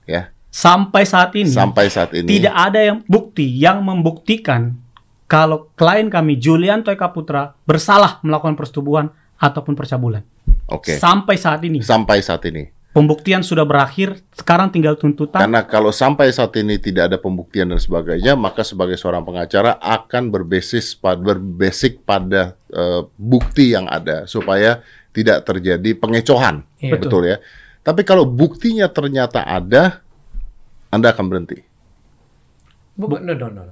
[0.06, 0.30] ya.
[0.54, 2.30] Sampai saat ini Sampai saat ini.
[2.30, 4.78] tidak ada yang bukti yang membuktikan
[5.26, 9.10] kalau klien kami Julian Toyka Putra bersalah melakukan persetubuhan
[9.42, 10.22] ataupun percabulan.
[10.70, 10.96] Oke.
[10.96, 12.75] Sampai saat ini Sampai saat ini.
[12.96, 15.44] Pembuktian sudah berakhir, sekarang tinggal tuntutan.
[15.44, 20.32] Karena kalau sampai saat ini tidak ada pembuktian dan sebagainya, maka sebagai seorang pengacara akan
[20.32, 24.80] berbasis pada berbasic pada eh, bukti yang ada supaya
[25.12, 26.92] tidak terjadi pengecohan, Iya.
[26.96, 27.38] betul ya.
[27.84, 30.00] Tapi kalau buktinya ternyata ada,
[30.88, 31.60] Anda akan berhenti.
[32.96, 33.64] Bukan, no, no, no.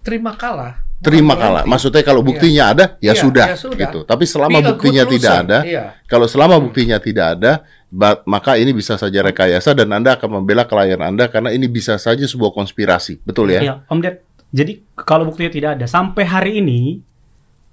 [0.00, 0.78] Terima kalah.
[0.78, 1.42] bukan Terima berhenti.
[1.44, 1.64] kalah.
[1.66, 3.78] Maksudnya kalau buktinya ada, ya, Iya, sudah, ya sudah.
[3.82, 3.98] gitu.
[4.06, 5.84] Tapi selama Be buktinya tidak ada, Iya.
[6.06, 7.52] kalau selama buktinya tidak ada,
[7.88, 11.96] ba- maka ini bisa saja rekayasa dan Anda akan membela klien Anda karena ini bisa
[11.96, 13.24] saja sebuah konspirasi.
[13.24, 13.60] Betul ya?
[13.60, 14.24] Iya, Om Ded.
[14.48, 17.04] Jadi kalau buktinya tidak ada sampai hari ini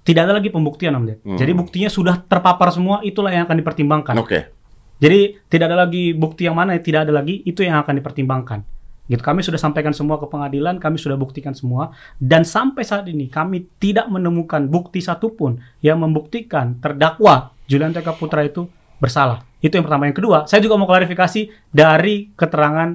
[0.06, 1.18] tidak ada lagi pembuktian Om Ded.
[1.24, 1.38] Hmm.
[1.38, 4.14] Jadi buktinya sudah terpapar semua, itulah yang akan dipertimbangkan.
[4.20, 4.54] Oke.
[4.96, 8.64] Jadi tidak ada lagi bukti yang mana, tidak ada lagi itu yang akan dipertimbangkan.
[9.06, 9.22] Gitu.
[9.22, 13.70] Kami sudah sampaikan semua ke pengadilan, kami sudah buktikan semua, dan sampai saat ini kami
[13.78, 18.66] tidak menemukan bukti satupun yang membuktikan terdakwa Julian Teka Putra itu
[18.98, 19.46] bersalah.
[19.66, 20.06] Itu yang pertama.
[20.06, 22.94] Yang kedua, saya juga mau klarifikasi dari keterangan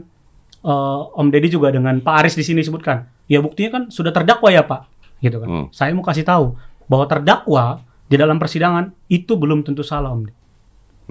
[0.64, 3.04] eh, Om Deddy juga dengan Pak Aris di sini sebutkan.
[3.28, 4.88] Ya buktinya kan sudah terdakwa ya Pak,
[5.20, 5.48] gitu kan.
[5.52, 5.66] Hmm.
[5.76, 6.56] Saya mau kasih tahu
[6.88, 10.22] bahwa terdakwa di dalam persidangan itu belum tentu salah Om.
[10.24, 10.36] Deddy.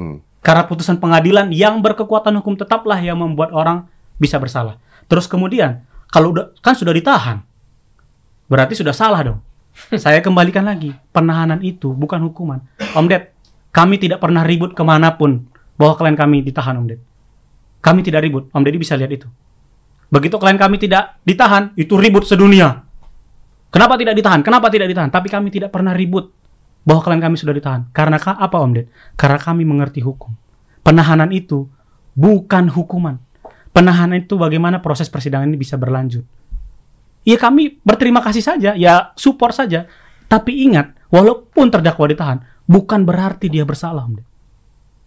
[0.00, 0.16] Hmm.
[0.40, 3.84] Karena putusan pengadilan yang berkekuatan hukum tetaplah yang membuat orang
[4.16, 4.80] bisa bersalah.
[5.04, 7.44] Terus kemudian, kalau udah kan sudah ditahan,
[8.48, 9.40] berarti sudah salah dong.
[10.00, 12.64] Saya kembalikan lagi, penahanan itu bukan hukuman.
[12.96, 13.36] Om Ded,
[13.70, 15.49] kami tidak pernah ribut ke mana pun
[15.80, 17.00] bahwa klien kami ditahan Om Ded.
[17.80, 19.24] Kami tidak ribut, Om Deddy bisa lihat itu.
[20.12, 22.84] Begitu klien kami tidak ditahan, itu ribut sedunia.
[23.72, 24.44] Kenapa tidak ditahan?
[24.44, 25.08] Kenapa tidak ditahan?
[25.08, 26.28] Tapi kami tidak pernah ribut
[26.84, 27.88] bahwa klien kami sudah ditahan.
[27.96, 28.92] Karena ka- apa Om Ded?
[29.16, 30.36] Karena kami mengerti hukum.
[30.84, 31.64] Penahanan itu
[32.12, 33.16] bukan hukuman.
[33.72, 36.26] Penahanan itu bagaimana proses persidangan ini bisa berlanjut.
[37.24, 39.88] Ya kami berterima kasih saja, ya support saja.
[40.28, 42.38] Tapi ingat, walaupun terdakwa ditahan,
[42.68, 44.04] bukan berarti dia bersalah.
[44.04, 44.29] Om Ded.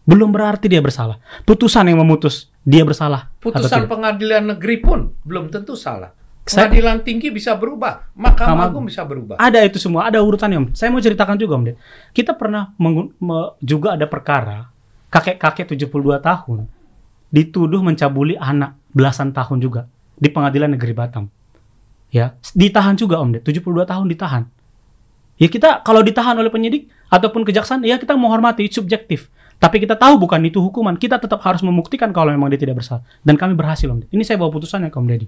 [0.03, 1.15] Belum berarti dia bersalah.
[1.43, 3.31] Putusan yang memutus dia bersalah.
[3.39, 6.11] Putusan pengadilan negeri pun belum tentu salah.
[6.43, 9.39] Saya- Pengadilan tinggi bisa berubah, Mahkamah Agung bisa berubah.
[9.39, 10.67] Ada itu semua, ada urutannya Om.
[10.73, 11.71] Saya mau ceritakan juga Om.
[12.11, 14.67] Kita pernah mengu- me- juga ada perkara
[15.07, 16.67] kakek-kakek 72 tahun
[17.29, 21.31] dituduh mencabuli anak belasan tahun juga di pengadilan negeri Batam.
[22.11, 24.43] Ya, ditahan juga Om Ded, 72 tahun ditahan.
[25.33, 29.31] Ya kita kalau ditahan oleh penyidik ataupun kejaksaan, ya kita menghormati subjektif.
[29.63, 30.99] Tapi kita tahu bukan itu hukuman.
[30.99, 32.99] Kita tetap harus membuktikan kalau memang dia tidak bersalah.
[33.23, 34.11] Dan kami berhasil Om.
[34.11, 35.27] Ini saya bawa putusannya ke Om Deddy.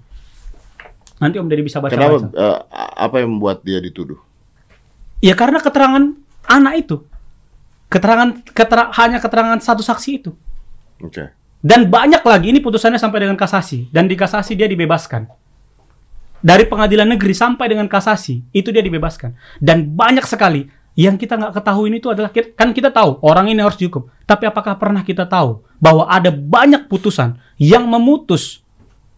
[1.23, 2.19] Nanti Om Deddy bisa Kenapa?
[2.19, 2.27] baca-baca.
[2.35, 2.59] eh,
[2.99, 4.19] apa yang membuat dia dituduh?
[5.23, 6.11] Ya karena keterangan
[6.51, 7.07] anak itu.
[7.87, 10.35] Keterangan ketera- hanya keterangan satu saksi itu.
[10.99, 11.31] Oke.
[11.63, 15.31] Dan banyak lagi ini putusannya sampai dengan kasasi dan di kasasi dia dibebaskan.
[16.43, 19.31] Dari pengadilan negeri sampai dengan kasasi itu dia dibebaskan.
[19.63, 23.59] Dan banyak sekali yang kita nggak ketahui ini itu adalah kan kita tahu orang ini
[23.59, 24.07] harus dihukum.
[24.23, 28.63] Tapi apakah pernah kita tahu bahwa ada banyak putusan yang memutus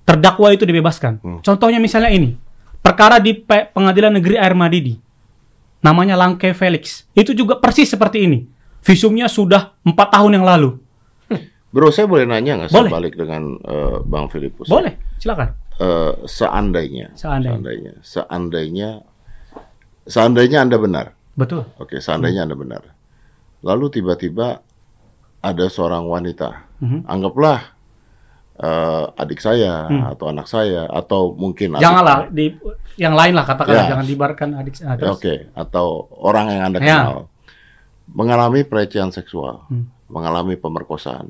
[0.03, 1.21] terdakwa itu dibebaskan?
[1.41, 2.33] Contohnya misalnya ini
[2.81, 4.97] perkara di Pe- pengadilan negeri Air Madidi
[5.77, 8.39] namanya Langke Felix itu juga persis seperti ini.
[8.81, 10.79] Visumnya sudah empat tahun yang lalu.
[11.67, 12.89] Bro, saya boleh nanya nggak Boleh.
[12.89, 14.71] sebalik dengan eh, Bang Filipus?
[14.71, 15.51] Boleh, silakan.
[15.77, 17.53] Eh, seandainya, Seandainya.
[17.53, 18.89] seandainya, seandainya,
[20.07, 21.05] seandainya Anda benar.
[21.37, 21.69] Betul.
[21.77, 22.81] Oke, seandainya Anda benar.
[23.61, 24.59] Lalu tiba-tiba
[25.39, 27.05] ada seorang wanita, Mhm.
[27.05, 27.77] anggaplah
[28.57, 30.01] eh, adik saya Hmm.
[30.09, 32.57] atau anak saya atau mungkin Janganlah di
[32.97, 33.89] yang lain lah katakanlah Ya.
[33.93, 35.13] jangan dibarkan adik ah, Ya, terus.
[35.13, 36.85] Oke, atau orang yang Anda Ya.
[37.05, 37.29] kenal
[38.09, 39.93] mengalami pelecehan seksual, Hmm.
[40.09, 41.29] mengalami pemerkosaan.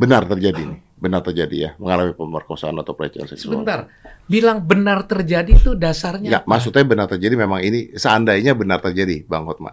[0.00, 3.64] Benar terjadi nih, benar terjadi ya, mengalami pemerkosaan atau pelecehan seksual.
[3.64, 3.88] Sebentar,
[4.28, 9.48] bilang benar terjadi itu dasarnya Ya, maksudnya benar terjadi memang ini seandainya benar terjadi, Bang
[9.48, 9.72] Hotma.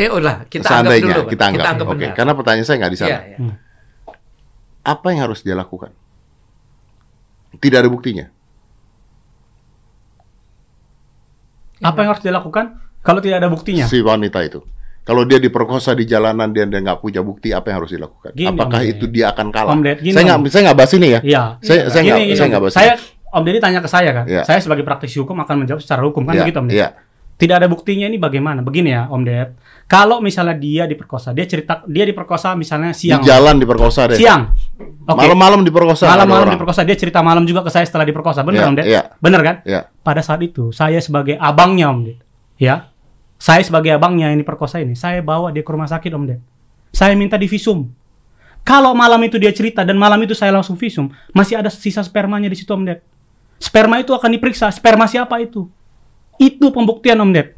[0.00, 1.32] Eh, udah, kita seandainya anggap dulu.
[1.36, 1.64] kita anggap.
[1.84, 2.16] Oke, benar.
[2.16, 3.10] karena pertanyaan saya nggak di sana.
[3.12, 3.36] Iya, iya.
[3.36, 3.54] Hmm.
[4.80, 5.92] Apa yang harus dia lakukan?
[7.60, 8.32] Tidak ada buktinya.
[11.84, 13.84] Apa yang harus dilakukan kalau tidak ada buktinya?
[13.84, 14.64] Si wanita itu.
[15.00, 18.30] Kalau dia diperkosa di jalanan dan dia nggak punya bukti, apa yang harus dilakukan?
[18.30, 19.72] Gini, Apakah Om itu dia akan kalah?
[19.72, 21.20] Om Ded, gini, saya nggak, saya nggak bahas ini ya.
[21.20, 21.42] Iya.
[21.60, 22.74] Saya, saya Gini, nggak, saya nggak bahas.
[22.74, 22.92] saya
[23.30, 24.24] Om Deddy tanya ke saya kan.
[24.26, 24.42] Iya.
[24.42, 26.78] Saya sebagai praktisi hukum akan menjawab secara hukum kan Iya, begitu Om Deddy.
[26.78, 26.88] Iya.
[27.40, 28.60] Tidak ada buktinya ini bagaimana?
[28.60, 29.56] Begini ya Om Ded.
[29.86, 33.24] Kalau misalnya dia diperkosa, dia cerita dia diperkosa misalnya Di siang.
[33.24, 34.20] jalan diperkosa deh.
[34.20, 34.52] Siang.
[35.08, 35.16] Oke.
[35.16, 36.04] Malam-malam diperkosa.
[36.06, 38.44] Malam-malam diperkosa, dia cerita malam juga ke saya setelah diperkosa.
[38.44, 38.84] Benar Iya, Om Ded?
[38.84, 39.02] iya.
[39.16, 39.56] Benar kan?
[39.64, 39.80] Iya.
[40.00, 42.18] pada saat itu saya sebagai abangnya Om Ded,
[42.56, 42.89] ya,
[43.40, 46.40] saya sebagai abangnya yang diperkosa ini, saya bawa dia ke rumah sakit Om Ded.
[46.92, 47.88] Saya minta divisum.
[48.60, 52.52] Kalau malam itu dia cerita dan malam itu saya langsung visum, masih ada sisa spermanya
[52.52, 53.00] di situ Om Ded.
[53.56, 55.64] Sperma itu akan diperiksa, sperma siapa itu?
[56.36, 57.56] Itu pembuktian Om Ded.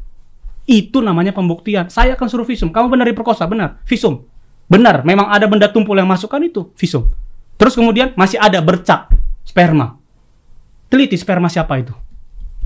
[0.63, 1.91] Itu namanya pembuktian.
[1.91, 2.71] Saya akan suruh visum.
[2.71, 3.83] Kamu benar diperkosa, benar.
[3.83, 4.23] Visum.
[4.71, 7.11] Benar, memang ada benda tumpul yang masukkan itu, visum.
[7.59, 9.11] Terus kemudian masih ada bercak
[9.43, 9.99] sperma.
[10.87, 11.91] Teliti sperma siapa itu?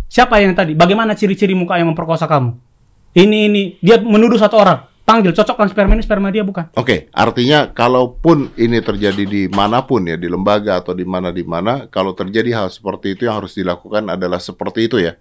[0.06, 0.78] Siapa yang tadi?
[0.78, 2.67] Bagaimana ciri-ciri muka yang memperkosa kamu?
[3.16, 4.80] Ini ini dia menuduh satu orang.
[5.08, 6.68] panggil cocokkan sperma ini sperma dia bukan.
[6.76, 11.48] Oke, artinya kalaupun ini terjadi di mana pun ya, di lembaga atau di mana di
[11.48, 15.16] mana, kalau terjadi hal seperti itu yang harus dilakukan adalah seperti itu ya.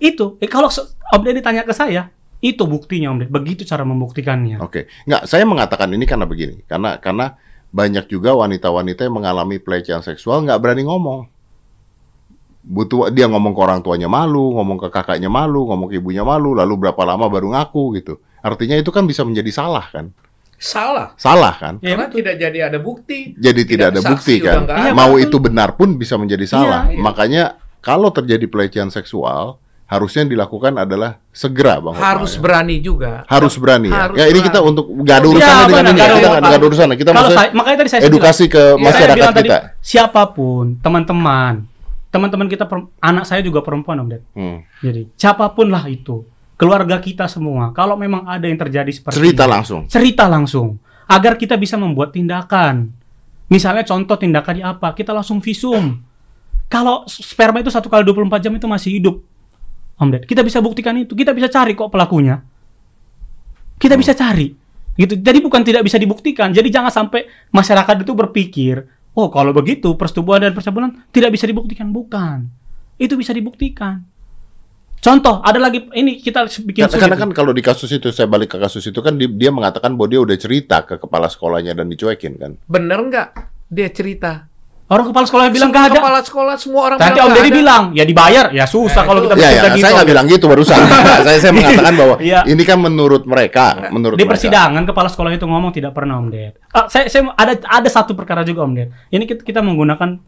[0.00, 0.72] Itu, eh, kalau
[1.12, 2.08] Om Deddy tanya ke saya,
[2.40, 3.32] itu buktinya Om Deddy.
[3.36, 4.64] Begitu cara membuktikannya.
[4.64, 7.36] Oke, nggak, saya mengatakan ini karena begini, karena karena
[7.68, 11.28] banyak juga wanita-wanita yang mengalami pelecehan seksual nggak berani ngomong.
[12.68, 16.52] Butuh dia ngomong ke orang tuanya malu, ngomong ke kakaknya malu, ngomong ke ibunya malu,
[16.52, 18.20] lalu berapa lama baru ngaku gitu.
[18.44, 20.12] Artinya itu kan bisa menjadi salah kan?
[20.60, 21.16] Salah.
[21.16, 21.74] Salah kan?
[21.80, 23.32] Ya, Karena tidak jadi ada bukti.
[23.40, 24.68] Jadi tidak, ada ada bukti kan?
[24.92, 26.92] Mau Iya, itu benar pun bisa menjadi salah.
[26.92, 27.00] iya.
[27.00, 27.42] Makanya
[27.80, 31.96] kalau terjadi pelecehan seksual, harusnya yang dilakukan adalah segera bang.
[31.96, 32.40] Hotma, Harus ya.
[32.44, 33.24] berani juga.
[33.24, 33.96] harus berani ya.
[34.04, 34.46] Harus ya ini berani.
[34.50, 35.94] kita untuk nggak ada Iya, urusannya dengan benar, ini, ya.
[35.96, 36.42] nggak ada kita urusan.
[36.42, 36.96] nggak ada urusannya.
[36.98, 39.58] Kita Kalau saya, makanya tadi saya edukasi ke bilang, saya masyarakat bilang tadi, kita.
[39.80, 41.54] siapa pun, teman-teman,
[42.08, 42.64] teman-teman kita,
[43.00, 44.22] anak saya juga perempuan Om Ded.
[44.32, 44.64] Hmm.
[44.80, 46.24] Jadi, siapa pun lah itu,
[46.56, 49.80] keluarga kita semua, kalau memang ada yang terjadi seperti Cerita ini, langsung.
[49.86, 50.68] cerita langsung
[51.08, 52.92] agar kita bisa membuat tindakan.
[53.48, 54.92] Misalnya contoh tindakannya apa?
[54.92, 56.04] Kita langsung visum.
[56.68, 59.16] Kalau sperma itu satu kali 24 jam itu masih hidup.
[59.98, 61.16] Om Ded, kita bisa buktikan itu.
[61.16, 62.38] Kita bisa cari kok pelakunya.
[63.80, 64.52] Kita bisa cari.
[64.98, 65.16] Gitu.
[65.16, 66.52] Jadi bukan tidak bisa dibuktikan.
[66.52, 67.24] Jadi jangan sampai
[67.54, 68.82] masyarakat itu berpikir,
[69.18, 71.90] oh kalau begitu persetubuhan dan percabulan tidak bisa dibuktikan.
[71.90, 72.46] Bukan.
[72.94, 74.06] Itu bisa dibuktikan.
[74.98, 78.54] Contoh, ada lagi ini kita bikin Karena, karena kan kalau di kasus itu saya balik
[78.54, 81.86] ke kasus itu kan di- dia mengatakan bahwa dia udah cerita ke kepala sekolahnya dan
[81.86, 82.52] dicuekin kan.
[82.66, 83.28] Bener nggak
[83.70, 84.50] dia cerita?
[84.88, 85.98] Orang kepala sekolah bilang nggak ada.
[86.00, 89.20] Kepala sekolah semua orang Nanti bilang Om Deddy bilang, ya dibayar, ya susah Eh, kalau
[89.20, 89.84] kita Ya, ya, gitu.
[89.84, 90.80] saya nggak bilang gitu barusan.
[90.80, 92.40] Nggak, saya saya mengatakan bahwa Iya.
[92.48, 94.32] ini kan menurut mereka, menurut di mereka.
[94.32, 96.56] persidangan kepala sekolah itu ngomong tidak pernah Om Ded.
[96.70, 98.88] Ah, saya, saya ada ada satu perkara juga Om Ded.
[99.08, 100.24] Ini kita, kita menggunakan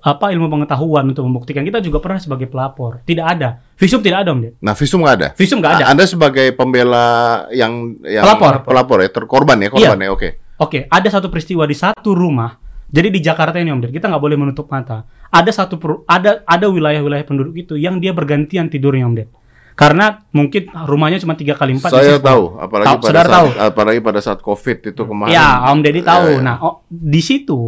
[0.00, 1.60] apa ilmu pengetahuan untuk membuktikan.
[1.60, 3.04] Kita juga pernah sebagai pelapor.
[3.04, 3.62] Tidak ada.
[3.76, 4.52] Visum tidak ada Om Ded.
[4.58, 5.28] Nah, visum nggak ada.
[5.32, 5.84] Visum nggak ada.
[5.86, 7.06] Anda sebagai pembela
[7.52, 8.66] yang yang Pelapor.
[8.66, 10.28] pelapor ya, terkorban ya, korban ya, oke.
[10.58, 12.58] Oke, ada satu peristiwa di satu rumah.
[12.90, 15.06] Jadi di Jakarta ini Om Ded, kita nggak boleh menutup mata.
[15.30, 19.28] Ada satu per- ada ada wilayah-wilayah penduduk itu yang dia bergantian tidurnya Om Ded.
[19.72, 21.88] Karena mungkin rumahnya cuma tiga kali empat.
[21.88, 23.48] Saya tahu, apalagi Tahu, pada saat tahu.
[23.56, 25.32] apalagi pada saat Covid itu kemarin.
[25.32, 26.26] Ya, Om Deddy tahu.
[26.26, 26.42] Ya, ya.
[26.42, 27.58] Nah, oh, di situ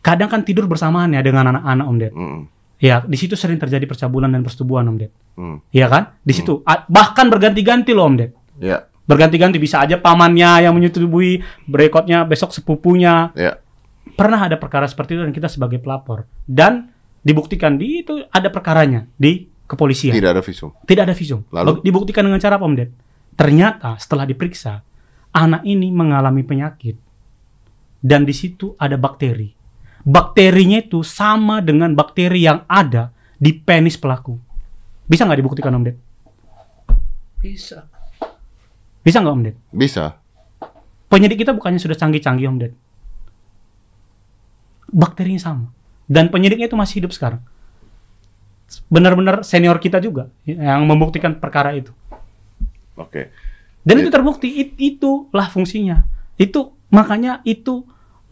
[0.00, 2.12] kadang kan tidur bersamaan ya dengan anak-anak Om Ded.
[2.12, 2.40] Mm,
[2.76, 5.08] Ya, di situ sering terjadi percabulan dan persetubuhan Om Ded.
[5.34, 6.02] mm, Iya kan?
[6.20, 8.34] Di situ A- bahkan berganti-ganti loh Om Ded.
[8.58, 13.32] ya, Berganti-ganti bisa aja pamannya yang menyetubui, berikutnya besok sepupunya.
[13.32, 13.63] ya.
[14.12, 16.92] Pernah ada perkara seperti itu dan kita sebagai pelapor dan
[17.24, 20.12] dibuktikan di itu ada perkaranya di kepolisian.
[20.12, 20.70] Tidak ada visum.
[20.84, 21.40] Tidak ada visum.
[21.48, 21.80] Lalu?
[21.80, 22.90] Dibuktikan dengan cara apa, Om Ded?
[23.34, 24.84] Ternyata setelah diperiksa,
[25.34, 27.00] anak ini mengalami penyakit.
[28.04, 29.50] Dan di situ ada bakteri.
[30.04, 33.08] Bakterinya itu sama dengan bakteri yang ada
[33.40, 34.36] di penis pelaku.
[35.08, 35.96] Bisa nggak dibuktikan, Om Ded?
[37.40, 37.88] Bisa.
[39.00, 39.56] Bisa nggak, Om Ded?
[39.72, 40.20] Bisa.
[41.08, 42.72] Penyidik kita bukannya sudah canggih-canggih, Om Ded.
[44.94, 45.66] Bakterinya sama.
[46.06, 47.42] Dan penyidiknya itu masih hidup sekarang.
[48.86, 51.90] Benar-benar senior kita juga yang membuktikan perkara itu.
[52.94, 53.34] Oke.
[53.84, 56.06] Dan itu terbukti, it- itulah fungsinya.
[56.38, 57.84] Itu makanya itu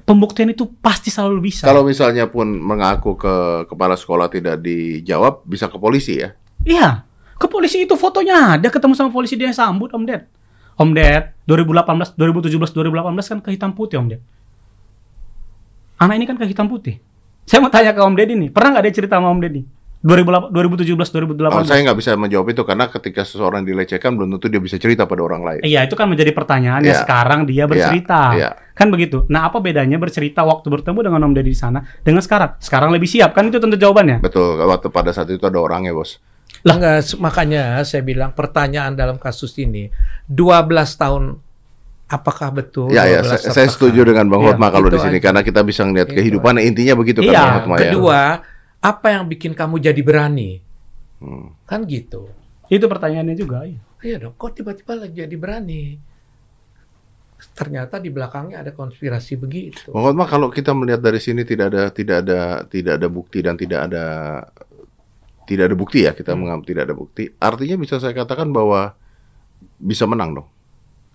[0.03, 1.69] pembuktian itu pasti selalu bisa.
[1.69, 3.35] Kalau misalnya pun mengaku ke
[3.69, 6.33] kepala sekolah tidak dijawab, bisa ke polisi ya.
[6.65, 7.05] Iya,
[7.37, 10.25] ke polisi itu fotonya ada ketemu sama polisi dia sambut Om Ded.
[10.81, 14.23] Om Ded 2018, 2017, 2018 kan ke hitam putih Om Ded.
[16.03, 16.99] Anak ini kan ke hitam putih.
[17.47, 19.65] Saya mau tanya ke Om Ded ini, pernah nggak dia cerita sama Om Ded ini?
[20.03, 21.55] 2008 2017, 2018.
[21.55, 25.07] Oh, saya nggak bisa menjawab itu karena ketika seseorang dilecehkan belum tentu dia bisa cerita
[25.07, 25.61] pada orang lain.
[25.63, 27.01] Iya, itu kan menjadi pertanyaan ya Iya.
[27.07, 28.35] sekarang dia bercerita.
[28.35, 28.51] Iya.
[28.75, 29.23] Kan begitu.
[29.31, 32.59] Nah, apa bedanya bercerita waktu bertemu dengan Om Deddy di sana dengan sekarang?
[32.59, 34.19] Sekarang lebih siap kan itu tentu jawabannya.
[34.19, 34.59] Betul.
[34.59, 36.19] Waktu pada saat itu ada orangnya, bos.
[36.67, 36.75] Lah.
[36.83, 39.87] Enggak, makanya saya bilang pertanyaan dalam kasus ini
[40.27, 41.39] 12 tahun
[42.13, 42.93] apakah betul?
[42.93, 43.25] Ya, ya.
[43.25, 45.25] 12 Saya, saya setuju dengan Bang Iya, Hotma kalau itu di sini aja.
[45.33, 46.61] karena kita bisa ngeliat Itu kehidupan.
[46.61, 47.83] Intinya begitu kan, Bang Hotma ya.
[47.89, 48.21] Kedua,
[48.85, 50.61] apa yang bikin kamu jadi berani?
[51.25, 51.57] Hmm.
[51.65, 52.29] Kan gitu.
[52.69, 53.65] Itu pertanyaannya juga.
[53.65, 53.81] iya.
[54.03, 55.95] Iya dong, kok tiba-tiba lagi jadi berani?
[57.55, 59.95] Ternyata di belakangnya ada konspirasi begitu.
[59.95, 63.55] Bang Hotma kalau kita melihat dari sini tidak ada tidak ada tidak ada bukti dan
[63.57, 64.05] tidak ada
[65.47, 67.25] tidak ada bukti ya kita menganggap tidak ada bukti.
[67.39, 68.95] Artinya bisa saya katakan bahwa
[69.79, 70.49] bisa menang dong.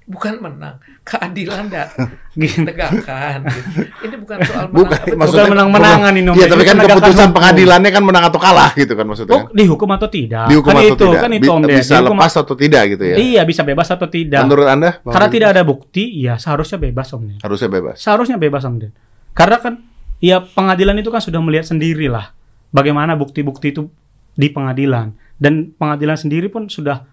[0.07, 1.91] Bukan menang, keadilan dan
[2.31, 2.47] Gini.
[2.63, 3.43] ditegakkan.
[3.43, 3.69] gitu.
[4.07, 4.77] Ini bukan soal menang.
[4.79, 5.15] Bukan, betul.
[5.19, 6.33] maksudnya- menang-menangan ini, Om.
[6.33, 7.35] Iya, Ini tapi kan keputusan hukum.
[7.35, 9.35] pengadilannya kan menang atau kalah gitu kan maksudnya.
[9.35, 10.47] Oh, dihukum atau tidak?
[10.47, 11.19] Dihukum kan atau itu, tidak?
[11.19, 11.75] Kan itu Om Ded.
[11.75, 13.15] bisa Dihukum lepas atau tidak gitu ya.
[13.19, 14.41] Iya, bisa bebas atau tidak.
[14.41, 14.89] Menurut Anda?
[14.97, 17.37] Karena tidak ada bukti, ya seharusnya bebas Om Ded.
[17.43, 17.95] harusnya bebas.
[17.99, 18.91] Seharusnya bebas Om Ded.
[19.33, 19.73] Karena kan
[20.17, 22.31] ya pengadilan itu kan sudah melihat sendiri lah
[22.69, 23.91] bagaimana bukti-bukti itu
[24.33, 27.03] di pengadilan dan pengadilan sendiri pun sudah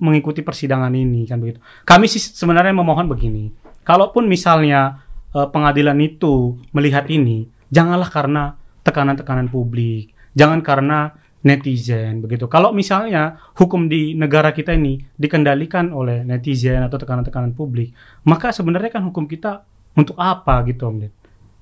[0.00, 1.60] mengikuti persidangan ini kan begitu.
[1.84, 3.52] Kami sih sebenarnya memohon begini.
[3.84, 5.04] Kalaupun misalnya
[5.36, 11.12] eh, pengadilan itu melihat ini, janganlah karena tekanan-tekanan publik, jangan karena
[11.44, 12.48] netizen begitu.
[12.48, 17.92] Kalau misalnya hukum di negara kita ini dikendalikan oleh netizen atau tekanan-tekanan publik,
[18.24, 19.60] maka sebenarnya kan hukum kita
[19.94, 21.12] untuk apa gitu Om Ded.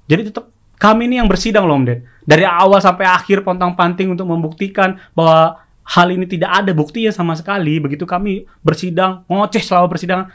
[0.06, 0.46] Jadi tetap
[0.78, 2.06] kami ini yang bersidang loh Om Ded.
[2.22, 7.78] Dari awal sampai akhir pontang-panting untuk membuktikan bahwa hal ini tidak ada buktinya sama sekali.
[7.82, 10.26] Begitu kami bersidang, ngoceh selama persidangan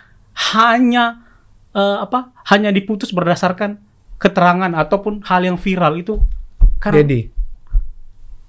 [0.54, 1.24] hanya
[1.74, 2.36] eh, apa?
[2.52, 3.80] Hanya diputus berdasarkan
[4.18, 6.18] keterangan ataupun hal yang viral itu
[6.82, 7.22] karena Jadi,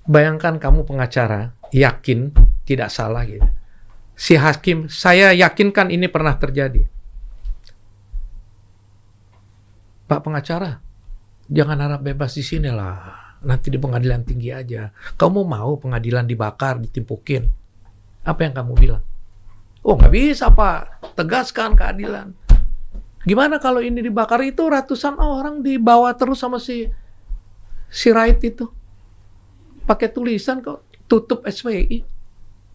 [0.09, 2.33] bayangkan kamu pengacara, yakin
[2.65, 3.45] tidak salah gitu.
[4.19, 6.83] Si hakim, saya yakinkan ini pernah terjadi.
[10.09, 10.81] Pak pengacara,
[11.53, 13.28] jangan harap bebas di sini lah.
[13.39, 14.91] Nanti di pengadilan tinggi aja.
[15.15, 17.47] Kamu mau pengadilan dibakar, ditimpukin?
[18.23, 19.03] Apa yang kamu bilang?
[19.81, 22.35] Oh nggak bisa pak, tegaskan keadilan.
[23.23, 26.91] Gimana kalau ini dibakar itu ratusan orang dibawa terus sama si
[27.89, 28.69] si Wright itu
[29.85, 32.05] pakai tulisan kok tutup SPI.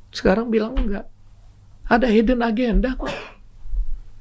[0.09, 1.05] Sekarang bilang enggak.
[1.85, 3.11] Ada hidden agenda kok.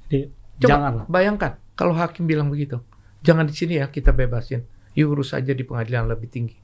[0.08, 0.28] di-
[0.58, 1.04] Coba janganlah.
[1.08, 2.82] bayangkan kalau hakim bilang begitu.
[3.22, 4.66] Jangan di sini ya kita bebasin.
[4.92, 6.56] You urus aja di pengadilan lebih tinggi.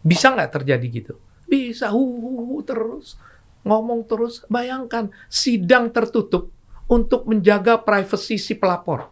[0.00, 1.14] Bisa nggak terjadi gitu?
[1.44, 1.92] Bisa.
[1.92, 3.20] Hu, hu, hu, terus
[3.66, 4.46] ngomong terus.
[4.46, 6.54] Bayangkan sidang tertutup
[6.86, 9.10] untuk menjaga privasi si pelapor.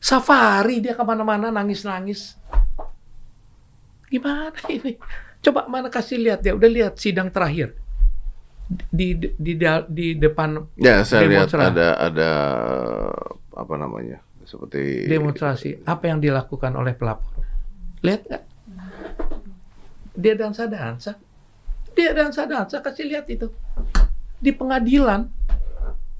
[0.00, 2.36] Safari dia ke mana-mana nangis-nangis.
[4.08, 4.96] Gimana ini?
[5.44, 6.56] Coba mana kasih lihat ya.
[6.56, 7.76] Udah lihat sidang terakhir
[8.68, 9.52] di di di,
[9.92, 12.30] di depan Ya, saya lihat ada ada
[13.52, 14.23] apa namanya?
[14.44, 15.82] Seperti demonstrasi.
[15.88, 17.42] Apa yang dilakukan oleh pelapor?
[18.04, 18.44] Lihat nggak?
[20.14, 21.18] Dia dansa-dansa.
[21.96, 22.78] Dia dansa-dansa.
[22.84, 23.50] Kasih lihat itu.
[24.38, 25.26] Di pengadilan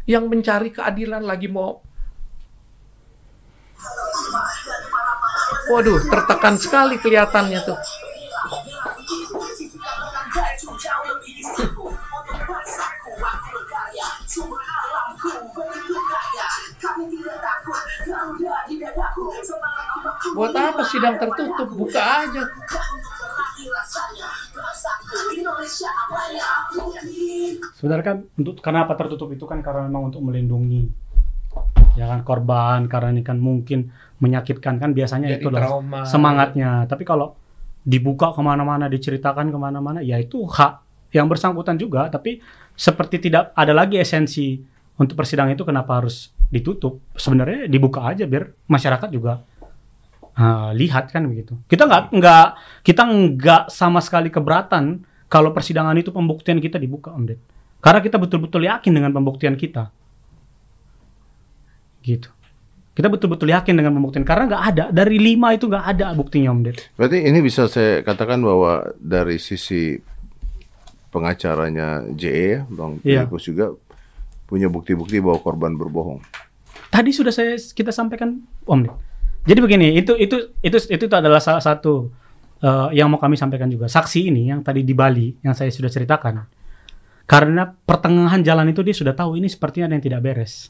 [0.09, 1.81] yang mencari keadilan lagi mau
[5.65, 7.81] Waduh, tertekan sekali kelihatannya tuh.
[20.35, 21.69] Buat apa sidang tertutup?
[21.73, 22.43] Buka aja.
[27.79, 30.91] Sebenarnya kan untuk kenapa tertutup itu kan karena memang untuk melindungi
[31.95, 36.03] ya kan korban karena ini kan mungkin menyakitkan kan biasanya Jadi itu trauma.
[36.03, 36.85] semangatnya.
[36.91, 37.39] Tapi kalau
[37.85, 40.83] dibuka ke mana-mana, diceritakan ke mana-mana, ya itu hak
[41.15, 42.11] yang bersangkutan juga.
[42.11, 42.43] Tapi
[42.75, 44.59] seperti tidak ada lagi esensi
[44.99, 46.99] untuk persidangan itu kenapa harus ditutup?
[47.15, 49.43] Sebenarnya dibuka aja biar masyarakat juga
[50.39, 51.59] uh, lihat kan begitu.
[51.67, 52.47] Kita nggak nggak
[52.83, 57.41] kita nggak sama sekali keberatan kalau persidangan itu pembuktian kita dibuka, Om Ded.
[57.83, 59.91] Karena kita betul-betul yakin dengan pembuktian kita.
[62.05, 62.31] Gitu.
[62.95, 66.61] Kita betul-betul yakin dengan pembuktian karena nggak ada dari lima itu nggak ada buktinya Om
[66.63, 66.79] Ded.
[66.95, 69.99] Berarti ini bisa saya katakan bahwa dari sisi
[71.11, 73.27] pengacaranya JE ya, Bang Iya.
[73.27, 73.67] Filipus juga
[74.47, 76.23] punya bukti-bukti bahwa korban berbohong.
[76.95, 78.95] Tadi sudah saya kita sampaikan Om Ded.
[79.45, 82.09] Jadi begini, itu itu itu itu, itu adalah salah satu
[82.65, 83.93] eh, yang mau kami sampaikan juga.
[83.93, 86.49] Saksi ini yang tadi di Bali yang saya sudah ceritakan.
[87.25, 90.69] Karena pertengahan jalan itu dia sudah tahu ini sepertinya ada yang tidak beres.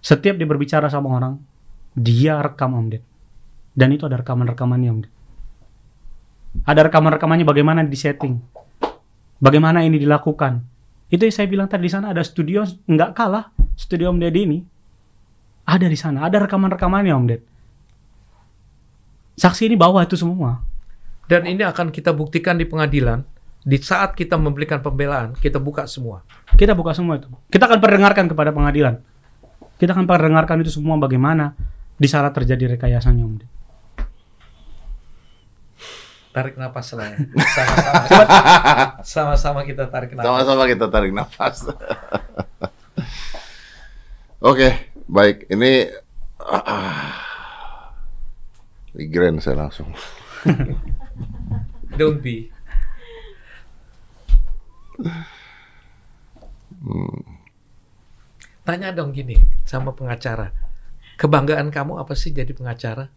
[0.00, 1.36] Setiap dia berbicara sama orang,
[1.92, 3.04] dia rekam Om Ded.
[3.76, 5.12] Dan itu ada rekaman-rekamannya Om Ded.
[6.64, 8.40] Ada rekaman-rekamannya bagaimana di setting.
[9.38, 10.64] Bagaimana ini dilakukan.
[11.08, 14.58] Itu yang saya bilang tadi di sana ada studio nggak kalah studio Om Deddy ini.
[15.68, 17.42] Ada di sana, ada rekaman-rekamannya Om Ded.
[19.38, 20.58] Saksi ini bawa itu semua.
[21.30, 23.22] Dan ini akan kita buktikan di pengadilan.
[23.62, 26.26] Di saat kita memberikan pembelaan, kita buka semua.
[26.58, 27.30] Kita buka semua itu.
[27.46, 28.98] Kita akan perdengarkan kepada pengadilan.
[29.78, 31.54] Kita akan perdengarkan itu semua bagaimana
[31.94, 33.34] di sana terjadi rekayasanya Om.
[36.34, 37.18] Tarik napas lah ya.
[37.54, 38.02] Sama-sama.
[39.14, 40.26] Sama-sama kita tarik napas.
[40.26, 41.62] Sama-sama kita tarik nafas.
[44.50, 45.46] Oke, baik.
[45.50, 45.94] Ini
[46.42, 47.22] ah,
[48.96, 49.90] migrain saya langsung.
[51.98, 52.48] Don't be.
[58.62, 60.52] Tanya dong gini sama pengacara.
[61.18, 63.10] Kebanggaan kamu apa sih jadi pengacara?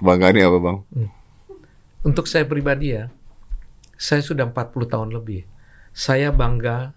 [0.00, 0.78] Bangga ini apa, Bang?
[2.00, 3.12] Untuk saya pribadi ya,
[4.00, 5.44] saya sudah 40 tahun lebih.
[5.92, 6.96] Saya bangga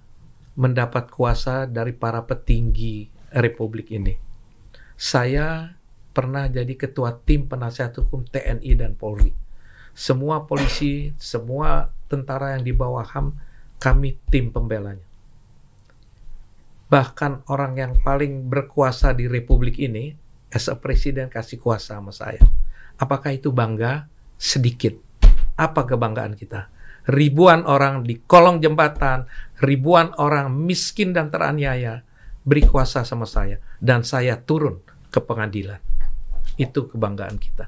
[0.55, 4.15] mendapat kuasa dari para petinggi Republik ini.
[4.95, 5.75] Saya
[6.13, 9.33] pernah jadi ketua tim penasihat hukum TNI dan Polri.
[9.93, 13.37] semua polisi, semua tentara yang di bawah HAM,
[13.77, 15.05] kami tim pembelanya.
[16.89, 20.17] Bahkan orang yang paling berkuasa di republik ini,
[20.49, 22.41] as presiden kasih kuasa sama saya.
[22.97, 24.09] Apakah itu bangga?
[24.37, 24.97] Sedikit.
[25.57, 26.69] Apa kebanggaan kita?
[27.09, 29.29] Ribuan orang di kolong jembatan,
[29.61, 32.01] ribuan orang miskin dan teraniaya
[32.43, 34.79] beri kuasa sama saya dan saya turun
[35.11, 35.79] ke pengadilan.
[36.55, 37.65] Itu kebanggaan kita.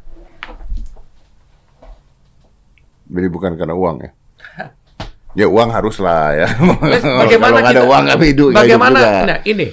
[3.05, 4.11] Jadi bukan karena uang ya.
[5.35, 6.47] Ya uang haruslah ya.
[7.19, 8.23] Bagaimana Kalau nggak ada kita- uang nggak hidup.
[8.23, 8.99] nggak hidup Bagaimana?
[9.03, 9.19] juga.
[9.27, 9.67] Nah, ini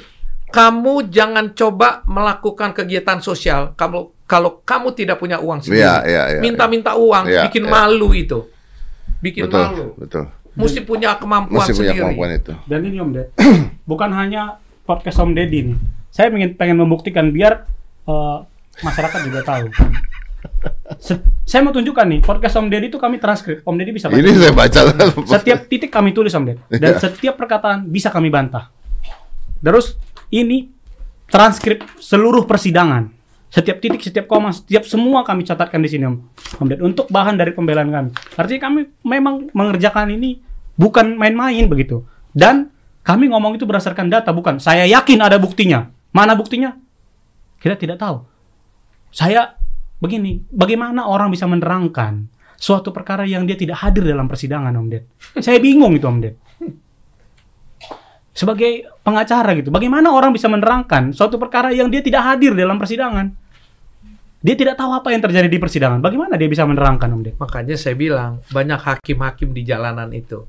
[0.50, 5.80] kamu jangan coba melakukan kegiatan sosial kamu kalau kamu tidak punya uang sendiri.
[5.80, 7.70] Iya, iya, iya, Minta-minta uang, Iya, bikin iya.
[7.70, 8.42] malu itu.
[9.22, 9.86] Bikin betul, malu.
[9.96, 10.24] betul.
[10.52, 12.02] Mesti punya kemampuan Mesti punya sendiri.
[12.10, 12.52] kemampuan itu.
[12.66, 13.28] Dan ini Om Ded,
[13.90, 14.42] bukan hanya
[14.82, 15.78] podcast Om Deddy nih.
[16.10, 17.70] Saya pengen pengen membuktikan biar
[18.02, 18.38] eh,
[18.80, 19.66] masyarakat juga tahu.
[20.98, 23.62] Se- saya mau tunjukkan nih podcast Om Deddy itu kami transkrip.
[23.62, 24.18] Om Deddy bisa baca.
[24.18, 24.80] Ini saya baca.
[25.28, 26.58] Setiap titik kami tulis Om Ded.
[26.72, 28.72] Dan setiap perkataan bisa kami bantah.
[29.62, 29.94] Terus
[30.32, 30.70] ini
[31.28, 33.10] transkrip seluruh persidangan.
[33.52, 36.16] Setiap titik, setiap koma, setiap semua kami catatkan di sini Om.
[36.58, 38.10] Om Ded untuk bahan dari pembelaan kami.
[38.34, 40.40] Artinya kami memang mengerjakan ini
[40.74, 42.02] bukan main-main begitu.
[42.32, 42.72] Dan
[43.04, 45.90] kami ngomong itu berdasarkan data bukan saya yakin ada buktinya.
[46.10, 46.74] Mana buktinya?
[47.60, 48.31] Kita tidak tahu.
[49.12, 49.60] Saya
[50.00, 52.26] begini, bagaimana orang bisa menerangkan
[52.56, 55.04] suatu perkara yang dia tidak hadir dalam persidangan, Om Ded?
[55.36, 56.34] Saya bingung itu, Om Ded.
[58.32, 63.28] Sebagai pengacara gitu, bagaimana orang bisa menerangkan suatu perkara yang dia tidak hadir dalam persidangan?
[64.42, 66.00] Dia tidak tahu apa yang terjadi di persidangan.
[66.00, 67.36] Bagaimana dia bisa menerangkan, Om Ded?
[67.36, 70.48] Makanya saya bilang banyak hakim-hakim di jalanan itu.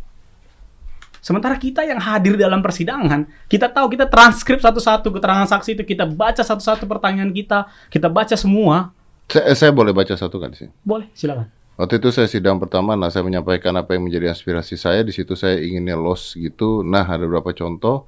[1.23, 6.03] Sementara kita yang hadir dalam persidangan, kita tahu kita transkrip satu-satu keterangan saksi itu, kita
[6.03, 8.91] baca satu-satu pertanyaan kita, kita baca semua.
[9.31, 10.67] saya, saya boleh baca satu kan sih.
[10.83, 11.47] Boleh, silakan.
[11.73, 15.01] Waktu itu saya sidang pertama, nah saya menyampaikan apa yang menjadi aspirasi saya.
[15.01, 16.85] Di situ saya inginnya los gitu.
[16.85, 18.05] Nah ada beberapa contoh.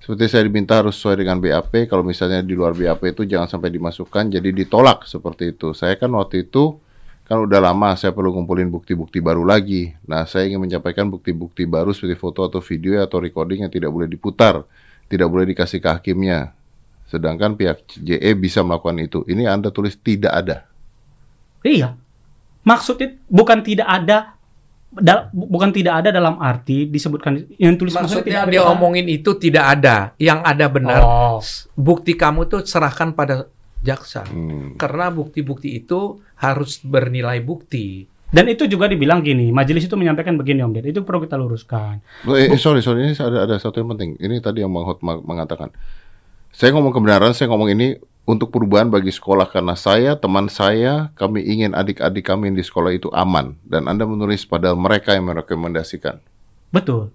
[0.00, 1.86] Seperti saya diminta harus sesuai dengan BAP.
[1.86, 4.32] Kalau misalnya di luar BAP itu jangan sampai dimasukkan.
[4.32, 5.70] Jadi ditolak seperti itu.
[5.70, 6.82] Saya kan waktu itu
[7.30, 9.94] kan udah lama saya perlu ngumpulin bukti-bukti baru lagi.
[10.02, 14.10] Nah saya ingin menyampaikan bukti-bukti baru seperti foto atau video atau recording yang tidak boleh
[14.10, 14.66] diputar,
[15.06, 16.50] tidak boleh dikasih ke hakimnya.
[17.06, 19.22] Sedangkan pihak JE bisa melakukan itu.
[19.30, 20.66] Ini Anda tulis tidak ada.
[21.62, 21.94] Iya.
[22.66, 24.34] Maksudnya bukan tidak ada
[24.90, 28.74] dal- bu- bukan tidak ada dalam arti disebutkan yang tulis Maksudnya tidak dia ada.
[28.74, 29.96] omongin itu tidak ada.
[30.18, 31.00] Yang ada benar.
[31.06, 31.38] Oh.
[31.78, 33.46] Bukti kamu tuh serahkan pada
[33.80, 34.24] jaksa.
[34.28, 34.76] Hmm.
[34.76, 38.06] Karena bukti-bukti itu harus bernilai bukti.
[38.30, 41.98] Dan itu juga dibilang gini, majelis itu menyampaikan begini Om Ded, itu perlu kita luruskan.
[42.30, 44.14] Eh, eh, sorry, sorry, ini ada ada satu yang penting.
[44.22, 45.74] Ini tadi yang Bang Hot mengatakan.
[46.54, 47.98] Saya ngomong kebenaran, saya ngomong ini
[48.30, 52.94] untuk perubahan bagi sekolah karena saya, teman saya, kami ingin adik-adik kami yang di sekolah
[52.94, 53.58] itu aman.
[53.66, 56.22] Dan Anda menulis pada mereka yang merekomendasikan.
[56.70, 57.10] Betul.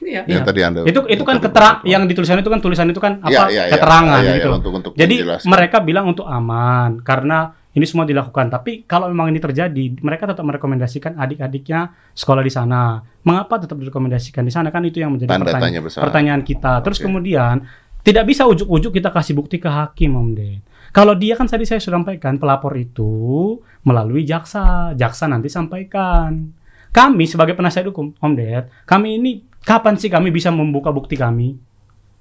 [0.00, 0.24] Iya.
[0.24, 3.44] Yang tadi Anda Itu itu kan keterangan yang ditulisan itu kan tulisan itu kan Iya,
[3.44, 3.72] apa iya, iya.
[3.76, 4.48] keterangan iya, gitu.
[4.56, 5.48] untuk- untuk Jadi menjelaskan.
[5.48, 7.38] mereka bilang untuk aman karena
[7.70, 8.50] ini semua dilakukan.
[8.50, 12.98] Tapi kalau memang ini terjadi, mereka tetap merekomendasikan adik-adiknya sekolah di sana.
[13.22, 16.82] Mengapa tetap direkomendasikan di sana kan itu yang menjadi Tanda pertanyaan, pertanyaan kita.
[16.82, 17.06] Terus Oke.
[17.06, 17.62] kemudian
[18.02, 20.60] tidak bisa ujuk-ujuk kita kasih bukti ke hakim, Om Ded.
[20.90, 23.54] Kalau dia kan tadi saya sudah sampaikan pelapor itu
[23.86, 26.50] melalui jaksa, jaksa nanti sampaikan.
[26.90, 31.56] Kami sebagai penasihat hukum, Om Ded, kami ini kapan sih kami bisa membuka bukti kami?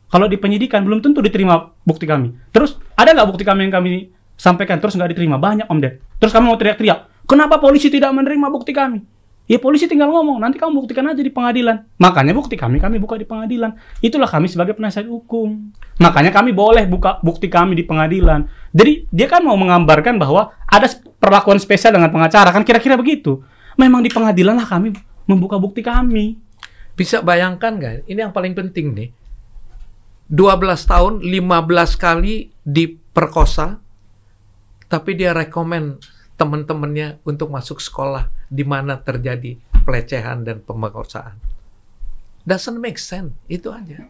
[0.09, 2.33] Kalau di penyidikan belum tentu diterima bukti kami.
[2.49, 5.37] Terus ada nggak bukti kami yang kami sampaikan terus nggak diterima?
[5.37, 6.01] Banyak Om Ded.
[6.17, 8.99] Terus kami mau teriak-teriak, kenapa polisi tidak menerima bukti kami?
[9.49, 11.81] Ya polisi tinggal ngomong, nanti kamu buktikan aja di pengadilan.
[11.97, 13.73] Makanya bukti kami kami buka di pengadilan.
[13.97, 15.73] Itulah kami sebagai penasihat hukum.
[15.97, 18.45] Makanya kami boleh buka bukti kami di pengadilan.
[18.69, 20.85] Jadi dia kan mau menggambarkan bahwa ada
[21.17, 23.41] perlakuan spesial dengan pengacara kan kira-kira begitu.
[23.73, 24.93] Memang di pengadilan lah kami
[25.25, 26.37] membuka bukti kami.
[26.99, 28.11] Bisa bayangkan nggak?
[28.11, 29.09] Ini yang paling penting nih.
[30.27, 33.79] 12 tahun, 15 kali diperkosa,
[34.91, 35.95] tapi dia rekomen
[36.35, 39.55] teman-temannya untuk masuk sekolah di mana terjadi
[39.87, 41.39] pelecehan dan pemerkosaan.
[42.43, 44.03] Doesn't make sense, itu aja.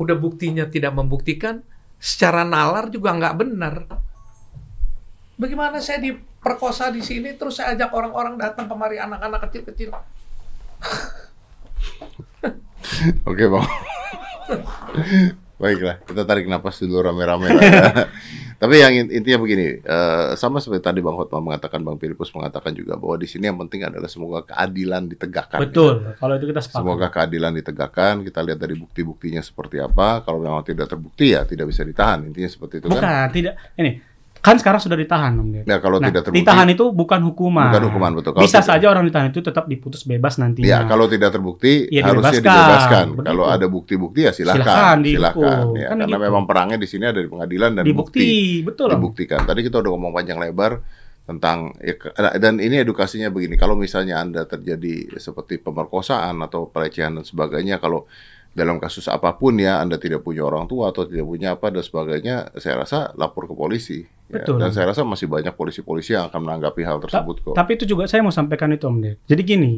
[0.00, 1.60] Udah buktinya tidak membuktikan,
[2.00, 3.74] secara nalar juga nggak benar.
[5.36, 9.92] Bagaimana saya diperkosa di sini, terus saya ajak orang-orang datang kemari anak-anak kecil-kecil.
[13.30, 13.66] Oke bang.
[15.54, 17.46] Baiklah, kita tarik napas dulu rame-rame.
[17.46, 18.10] ya.
[18.62, 22.74] Tapi yang in- intinya begini, eh, sama seperti tadi Bang Hotma mengatakan, Bang Filipus mengatakan
[22.74, 25.62] juga bahwa di sini yang penting adalah semoga keadilan ditegakkan.
[25.62, 26.16] Betul.
[26.18, 26.80] Kalau itu kita sepakat.
[26.82, 28.14] Semoga keadilan ditegakkan.
[28.26, 30.26] Kita lihat dari bukti-buktinya seperti apa.
[30.26, 32.26] Kalau memang tidak terbukti ya tidak bisa ditahan.
[32.26, 32.98] Intinya seperti itu kan.
[32.98, 33.54] Bukan, tidak.
[33.78, 33.90] Ini
[34.44, 35.64] kan sekarang sudah ditahan Om Ded.
[35.64, 36.44] Ya kalau Nah, tidak terbukti.
[36.44, 37.72] ditahan itu bukan hukuman.
[37.72, 38.30] Bukan hukuman, betul.
[38.36, 40.68] Kalau Bisa tidak- saja orang ditahan itu tetap diputus bebas nantinya.
[40.68, 42.44] Ya, kalau tidak terbukti Ya, harusnya dibebaskan.
[42.44, 43.06] dibebaskan.
[43.16, 43.28] Begitu.
[43.32, 45.64] Kalau ada bukti-bukti ya Silakan, silakan, silakan.
[45.74, 46.26] Ya, Kan karena gitu.
[46.28, 48.28] memang perangnya di sini ada di pengadilan dan dibukti, bukti
[48.62, 48.94] betul Om.
[49.00, 49.40] dibuktikan.
[49.42, 50.72] Tadi kita udah ngomong panjang lebar
[51.24, 51.96] tentang ya,
[52.36, 53.56] dan ini edukasinya begini.
[53.56, 58.04] Kalau misalnya Anda terjadi seperti pemerkosaan atau pelecehan dan sebagainya, kalau
[58.54, 61.82] dalam kasus apa pun ya Anda tidak punya orang tua atau tidak punya apa dan
[61.82, 64.06] sebagainya, saya rasa lapor ke polisi.
[64.30, 64.62] Ya, Betul.
[64.62, 67.54] Dan saya rasa masih banyak polisi-polisi yang akan menanggapi hal Ta- tersebut kok.
[67.58, 69.18] Tapi itu juga saya mau sampaikan itu Om Ded.
[69.26, 69.72] Jadi gini,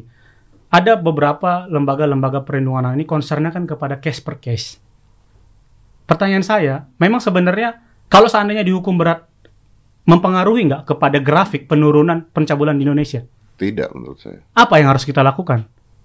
[0.69, 4.77] ada beberapa lembaga-lembaga perlindungan anak ini concernnya kan kepada case per case.
[6.05, 7.81] Pertanyaan saya, memang sebenarnya
[8.13, 9.27] kalau seandainya dihukum berat,
[10.07, 13.25] mempengaruhi nggak kepada grafik penurunan pencabulan di Indonesia?
[13.57, 14.45] Tidak menurut saya.
[14.53, 15.65] Apa yang harus kita lakukan?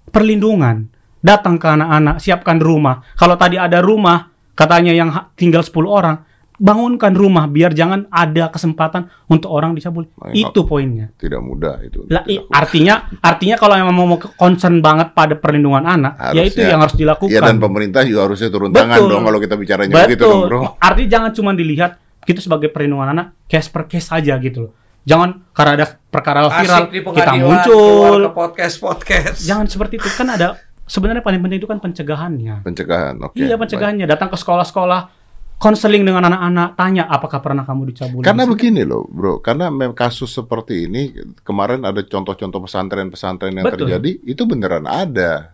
[0.10, 1.01] Perlindungan.
[1.22, 3.06] Datang ke anak-anak, siapkan rumah.
[3.14, 6.18] Kalau tadi ada rumah, katanya yang tinggal 10 orang,
[6.58, 10.06] bangunkan rumah biar jangan ada kesempatan untuk orang dicabuli.
[10.14, 11.10] Baik, Itu poinnya.
[11.14, 12.06] Tidak mudah itu.
[12.06, 12.54] Lah, dilakukan.
[12.54, 16.70] artinya artinya kalau memang mau concern banget pada perlindungan anak, ya itu Harusnya.
[16.70, 17.34] yang harus dilakukan.
[17.34, 18.82] Iya dan pemerintah juga harusnya turun Betul.
[18.86, 20.60] tangan dong kalau kita bicaranya begitu dong bro.
[20.78, 21.92] Artinya jangan cuma dilihat
[22.22, 24.74] kita sebagai perlindungan anak case per case aja gitu loh.
[25.02, 28.22] Jangan karena ada perkara viral Asik di kita muncul.
[28.22, 29.38] ke podcast podcast.
[29.42, 30.62] Jangan seperti itu kan ada
[30.92, 32.68] sebenarnya paling penting itu kan pencegahannya.
[32.68, 33.40] Pencegahan, oke.
[33.40, 35.24] iya pencegahannya datang ke sekolah-sekolah
[35.56, 38.26] konseling dengan anak-anak tanya apakah pernah kamu dicabuli.
[38.26, 39.40] Karena begini loh, bro.
[39.40, 41.14] Karena memang kasus seperti ini
[41.46, 43.88] kemarin ada contoh-contoh pesantren-pesantren yang Betul.
[43.88, 45.54] terjadi itu beneran ada,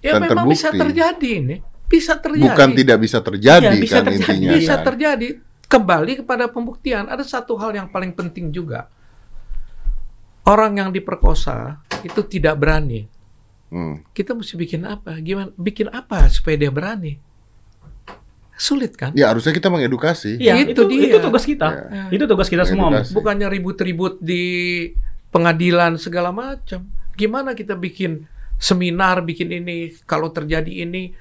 [0.00, 0.80] ya dan memang bisa terbukti.
[0.80, 1.56] terjadi ini.
[1.92, 2.48] Bisa terjadi.
[2.48, 4.16] bukan tidak bisa terjadi Iya, bisa kan terjadi.
[4.16, 4.50] intinya.
[4.56, 4.84] bisa kan.
[4.88, 5.28] terjadi.
[5.68, 7.04] Kembali kepada pembuktian.
[7.04, 8.88] Ada satu hal yang paling penting juga.
[10.48, 13.11] Orang yang diperkosa itu tidak berani.
[13.72, 14.04] Hmm.
[14.12, 15.16] Kita mesti bikin apa?
[15.24, 15.48] Gimana?
[15.56, 17.16] Bikin apa supaya dia berani?
[18.52, 19.16] Sulit kan?
[19.16, 20.36] Ya harusnya kita mengedukasi.
[20.36, 21.08] Iya, Itu itu, dia.
[21.08, 21.68] itu tugas kita.
[21.88, 22.04] Iya.
[22.12, 23.00] Itu tugas kita semua.
[23.10, 24.44] Bukannya ribut-ribut di
[25.32, 26.84] pengadilan segala macam.
[27.16, 28.28] Gimana kita bikin
[28.60, 31.16] seminar, bikin ini, kalau terjadi ini,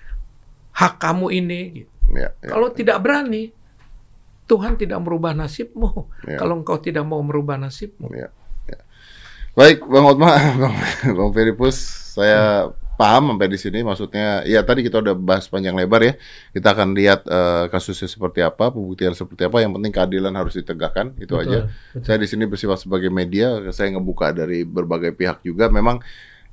[0.76, 1.62] hak kamu ini.
[1.82, 1.92] gitu.
[2.12, 2.52] Ya, ya.
[2.52, 3.56] Kalau tidak berani,
[4.52, 6.12] Tuhan tidak merubah nasibmu.
[6.28, 6.36] Ya.
[6.36, 8.12] Kalau engkau tidak mau merubah nasibmu.
[8.12, 8.41] Ya, ya.
[9.52, 10.76] Baik, Bang Otma, Bang,
[11.12, 11.76] Bang Feripus,
[12.16, 13.84] saya paham sampai di sini.
[13.84, 16.14] Maksudnya, ya tadi kita udah bahas panjang lebar ya.
[16.56, 19.60] Kita akan lihat eh, kasusnya seperti apa, pembuktian seperti apa.
[19.60, 21.60] Yang penting keadilan harus ditegakkan, itu Betul, aja.
[21.92, 22.04] betul.
[22.08, 25.68] Saya di sini bersifat sebagai media, saya ngebuka dari berbagai pihak juga.
[25.68, 26.00] Memang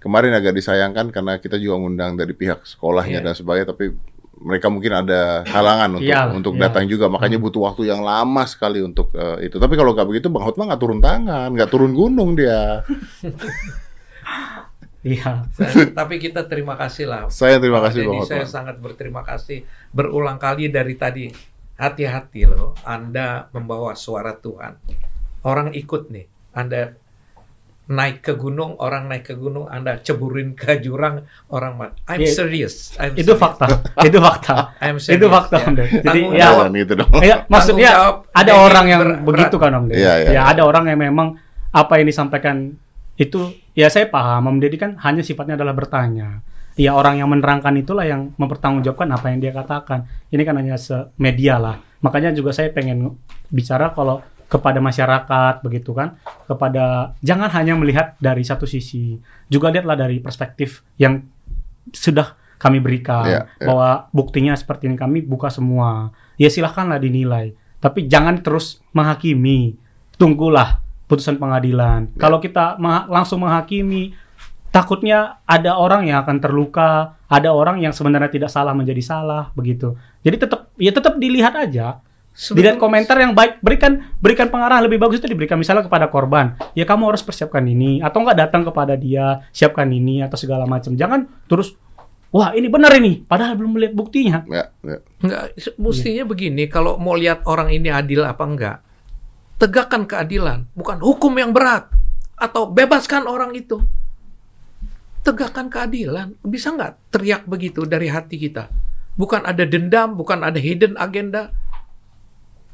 [0.03, 3.27] kemarin agak disayangkan karena kita juga ngundang dari pihak sekolahnya Iya.
[3.31, 3.95] dan sebagainya, tapi
[4.39, 6.61] mereka mungkin ada halangan untuk Iyalah, untuk iya.
[6.69, 9.59] datang juga, makanya butuh waktu yang lama sekali untuk eh, itu.
[9.59, 12.83] Tapi kalau nggak begitu, Bang Hotma nggak turun tangan, nggak turun gunung dia.
[14.99, 15.47] Iya.
[15.95, 17.31] Tapi kita terima kasih lah.
[17.31, 18.53] Saya terima kasih Bang Denny, saya Hotma.
[18.53, 19.63] sangat berterima kasih
[19.95, 21.31] berulang kali dari tadi.
[21.79, 24.75] Hati-hati loh, Anda membawa suara Tuhan.
[25.47, 26.99] Orang ikut nih, Anda
[27.89, 31.91] naik ke gunung, orang naik ke gunung, Anda ceburin ke jurang, orang mat.
[32.05, 32.37] I'm Iya.
[32.37, 32.93] serious.
[33.01, 33.41] I'm Itu serious.
[33.41, 33.67] fakta.
[34.09, 34.57] itu fakta.
[34.79, 35.65] I'm serious, itu fakta, ya.
[35.65, 35.89] Om Ded.
[35.89, 36.67] Jadi Tanggung ya, jawab.
[36.71, 37.11] Gitu dong.
[37.25, 39.97] ya maksudnya jawab ada orang yang ber- begitu kan Om Ded.
[40.05, 40.41] Iya, ya iya.
[40.45, 41.29] ada orang yang memang
[41.69, 42.77] apa yang disampaikan
[43.17, 43.41] itu
[43.73, 46.45] ya saya paham Om Deddy kan hanya sifatnya adalah bertanya.
[46.79, 50.07] Ya orang yang menerangkan itulah yang mempertanggungjawabkan apa yang dia katakan.
[50.31, 51.75] Ini kan hanya semedia lah.
[51.99, 53.19] Makanya juga saya pengen
[53.51, 56.17] bicara kalau kepada masyarakat begitu kan,
[56.49, 61.21] kepada jangan hanya melihat dari satu sisi, juga lihatlah dari perspektif yang
[61.93, 63.67] sudah kami berikan Iya, iya.
[63.69, 66.11] bahwa buktinya seperti ini kami buka semua.
[66.41, 69.79] Ya silahkanlah dinilai, tapi jangan terus menghakimi.
[70.19, 72.11] Tunggulah putusan pengadilan.
[72.19, 74.13] Kalau kita ma- langsung menghakimi,
[74.75, 79.95] takutnya ada orang yang akan terluka, ada orang yang sebenarnya tidak salah menjadi salah begitu.
[80.27, 82.03] Jadi tetap ya tetap dilihat aja.
[82.39, 86.55] Dilihat komentar yang baik, berikan berikan pengarahan lebih bagus itu diberikan misalnya kepada korban.
[86.79, 90.95] Ya kamu harus persiapkan ini atau enggak datang kepada dia, siapkan ini atau segala macam.
[90.95, 91.75] Jangan terus
[92.31, 94.47] wah ini benar ini padahal belum melihat buktinya.
[94.47, 95.03] Ya, ya.
[95.19, 98.77] Enggak, se- mestinya begini, kalau mau lihat orang ini adil apa enggak,
[99.59, 101.91] tegakkan keadilan, bukan hukum yang berat
[102.39, 103.83] atau bebaskan orang itu.
[105.27, 108.71] Tegakkan keadilan, bisa nggak teriak begitu dari hati kita?
[109.19, 111.51] Bukan ada dendam, bukan ada hidden agenda.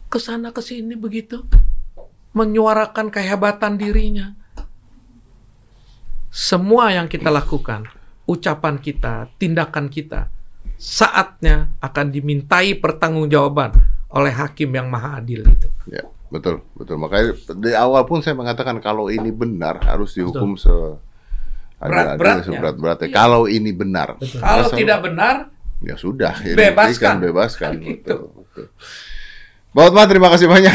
[0.09, 1.43] Ke sana ke sini begitu,
[2.33, 4.35] menyuarakan kehebatan dirinya.
[6.31, 7.87] Semua yang kita lakukan,
[8.27, 10.27] ucapan kita, tindakan kita,
[10.75, 13.71] saatnya akan dimintai pertanggungjawaban
[14.11, 15.69] oleh hakim yang maha adil itu.
[15.87, 16.99] Ya, betul, betul.
[16.99, 20.71] Makanya di awal pun saya mengatakan kalau ini benar harus dihukum se
[21.79, 22.45] adil-adil, Berat-beratnya.
[22.51, 23.09] seberat-beratnya.
[23.11, 23.15] Iya.
[23.15, 24.09] Kalau ini benar.
[24.19, 25.35] Kalau Masa- tidak benar,
[25.87, 27.15] ya sudah, ya Bebaskan.
[27.23, 27.71] bebaskan.
[27.79, 28.15] Kan gitu.
[28.27, 28.67] Betul, betul.
[29.75, 30.71] Otma, terima kasih banyak.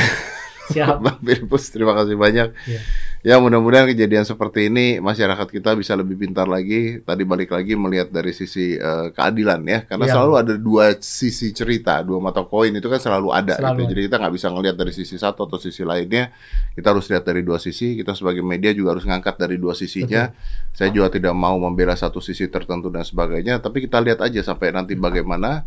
[0.75, 0.99] Siap.
[1.07, 2.51] Bang Filipus, terima kasih banyak.
[2.67, 2.81] Iya.
[3.19, 7.03] Ya mudah-mudahan kejadian seperti ini masyarakat kita bisa lebih pintar lagi.
[7.03, 10.13] Tadi balik lagi melihat dari sisi eh, keadilan ya, karena Iya.
[10.15, 13.55] selalu ada dua sisi cerita, dua mata koin itu kan selalu ada.
[13.59, 13.83] Selalu gitu.
[13.83, 13.91] ada.
[13.91, 16.31] Jadi kita nggak bisa ngelihat dari sisi satu atau sisi lainnya.
[16.75, 17.95] Kita harus lihat dari dua sisi.
[17.99, 20.27] Kita sebagai media juga harus ngangkat dari dua sisinya.
[20.71, 24.71] Saya juga tidak mau membela satu sisi tertentu dan sebagainya, tapi kita lihat aja sampai
[24.71, 25.63] nanti bagaimana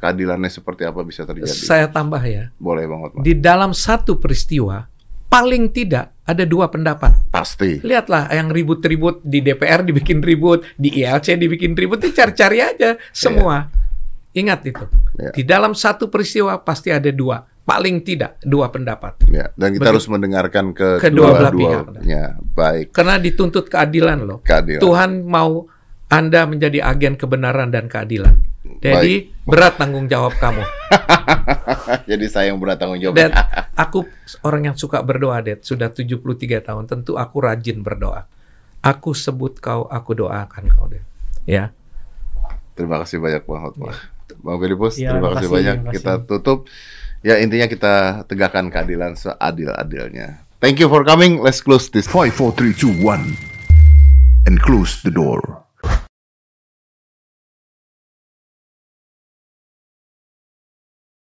[0.00, 1.52] keadilannya seperti apa bisa terjadi.
[1.52, 2.48] Saya tambah ya.
[2.56, 3.10] Boleh banget.
[3.20, 4.88] Di dalam satu peristiwa,
[5.28, 7.28] paling tidak ada dua pendapat.
[7.28, 7.78] Pasti.
[7.84, 13.68] Lihatlah yang ribut-ribut di DPR dibikin ribut, di ILC dibikin ribut, itu cari-cari aja semua.
[14.32, 14.84] Ingat itu.
[15.18, 15.30] Iya.
[15.34, 19.18] Di dalam satu peristiwa pasti ada dua, paling tidak dua pendapat.
[19.26, 21.84] Ya, dan kita Bagi- harus mendengarkan ke Kedua belah pihak.
[21.98, 22.24] duanya.
[22.54, 22.86] Baik.
[22.94, 24.38] Karena dituntut keadilan loh.
[24.46, 24.80] Keadilan.
[24.80, 25.66] Tuhan mau
[26.10, 28.38] Anda menjadi agen kebenaran dan keadilan.
[28.80, 30.64] Jadi berat tanggung jawab kamu.
[32.10, 33.14] Jadi saya yang berat tanggung jawab.
[33.16, 33.30] Dan
[33.76, 34.08] aku
[34.40, 35.60] orang yang suka berdoa, Det.
[35.60, 36.88] Sudah 73 tahun.
[36.88, 38.24] Tentu aku rajin berdoa.
[38.80, 41.04] Aku sebut kau, aku doakan kau, Det.
[41.44, 41.76] Ya.
[42.72, 43.92] Terima kasih banyak Bang Hotma.
[44.40, 45.76] Bang Filipus, Ya, terima terima kasih kasih, banyak.
[45.76, 46.00] terima kasih.
[46.00, 46.58] Kita tutup.
[47.20, 47.94] Ya intinya kita
[48.24, 50.40] tegakkan keadilan seadil-adilnya.
[50.64, 51.44] Thank you for coming.
[51.44, 52.08] Let's close this.
[52.08, 54.48] 5, 4, 3, 2, 1.
[54.48, 55.40] And close the door.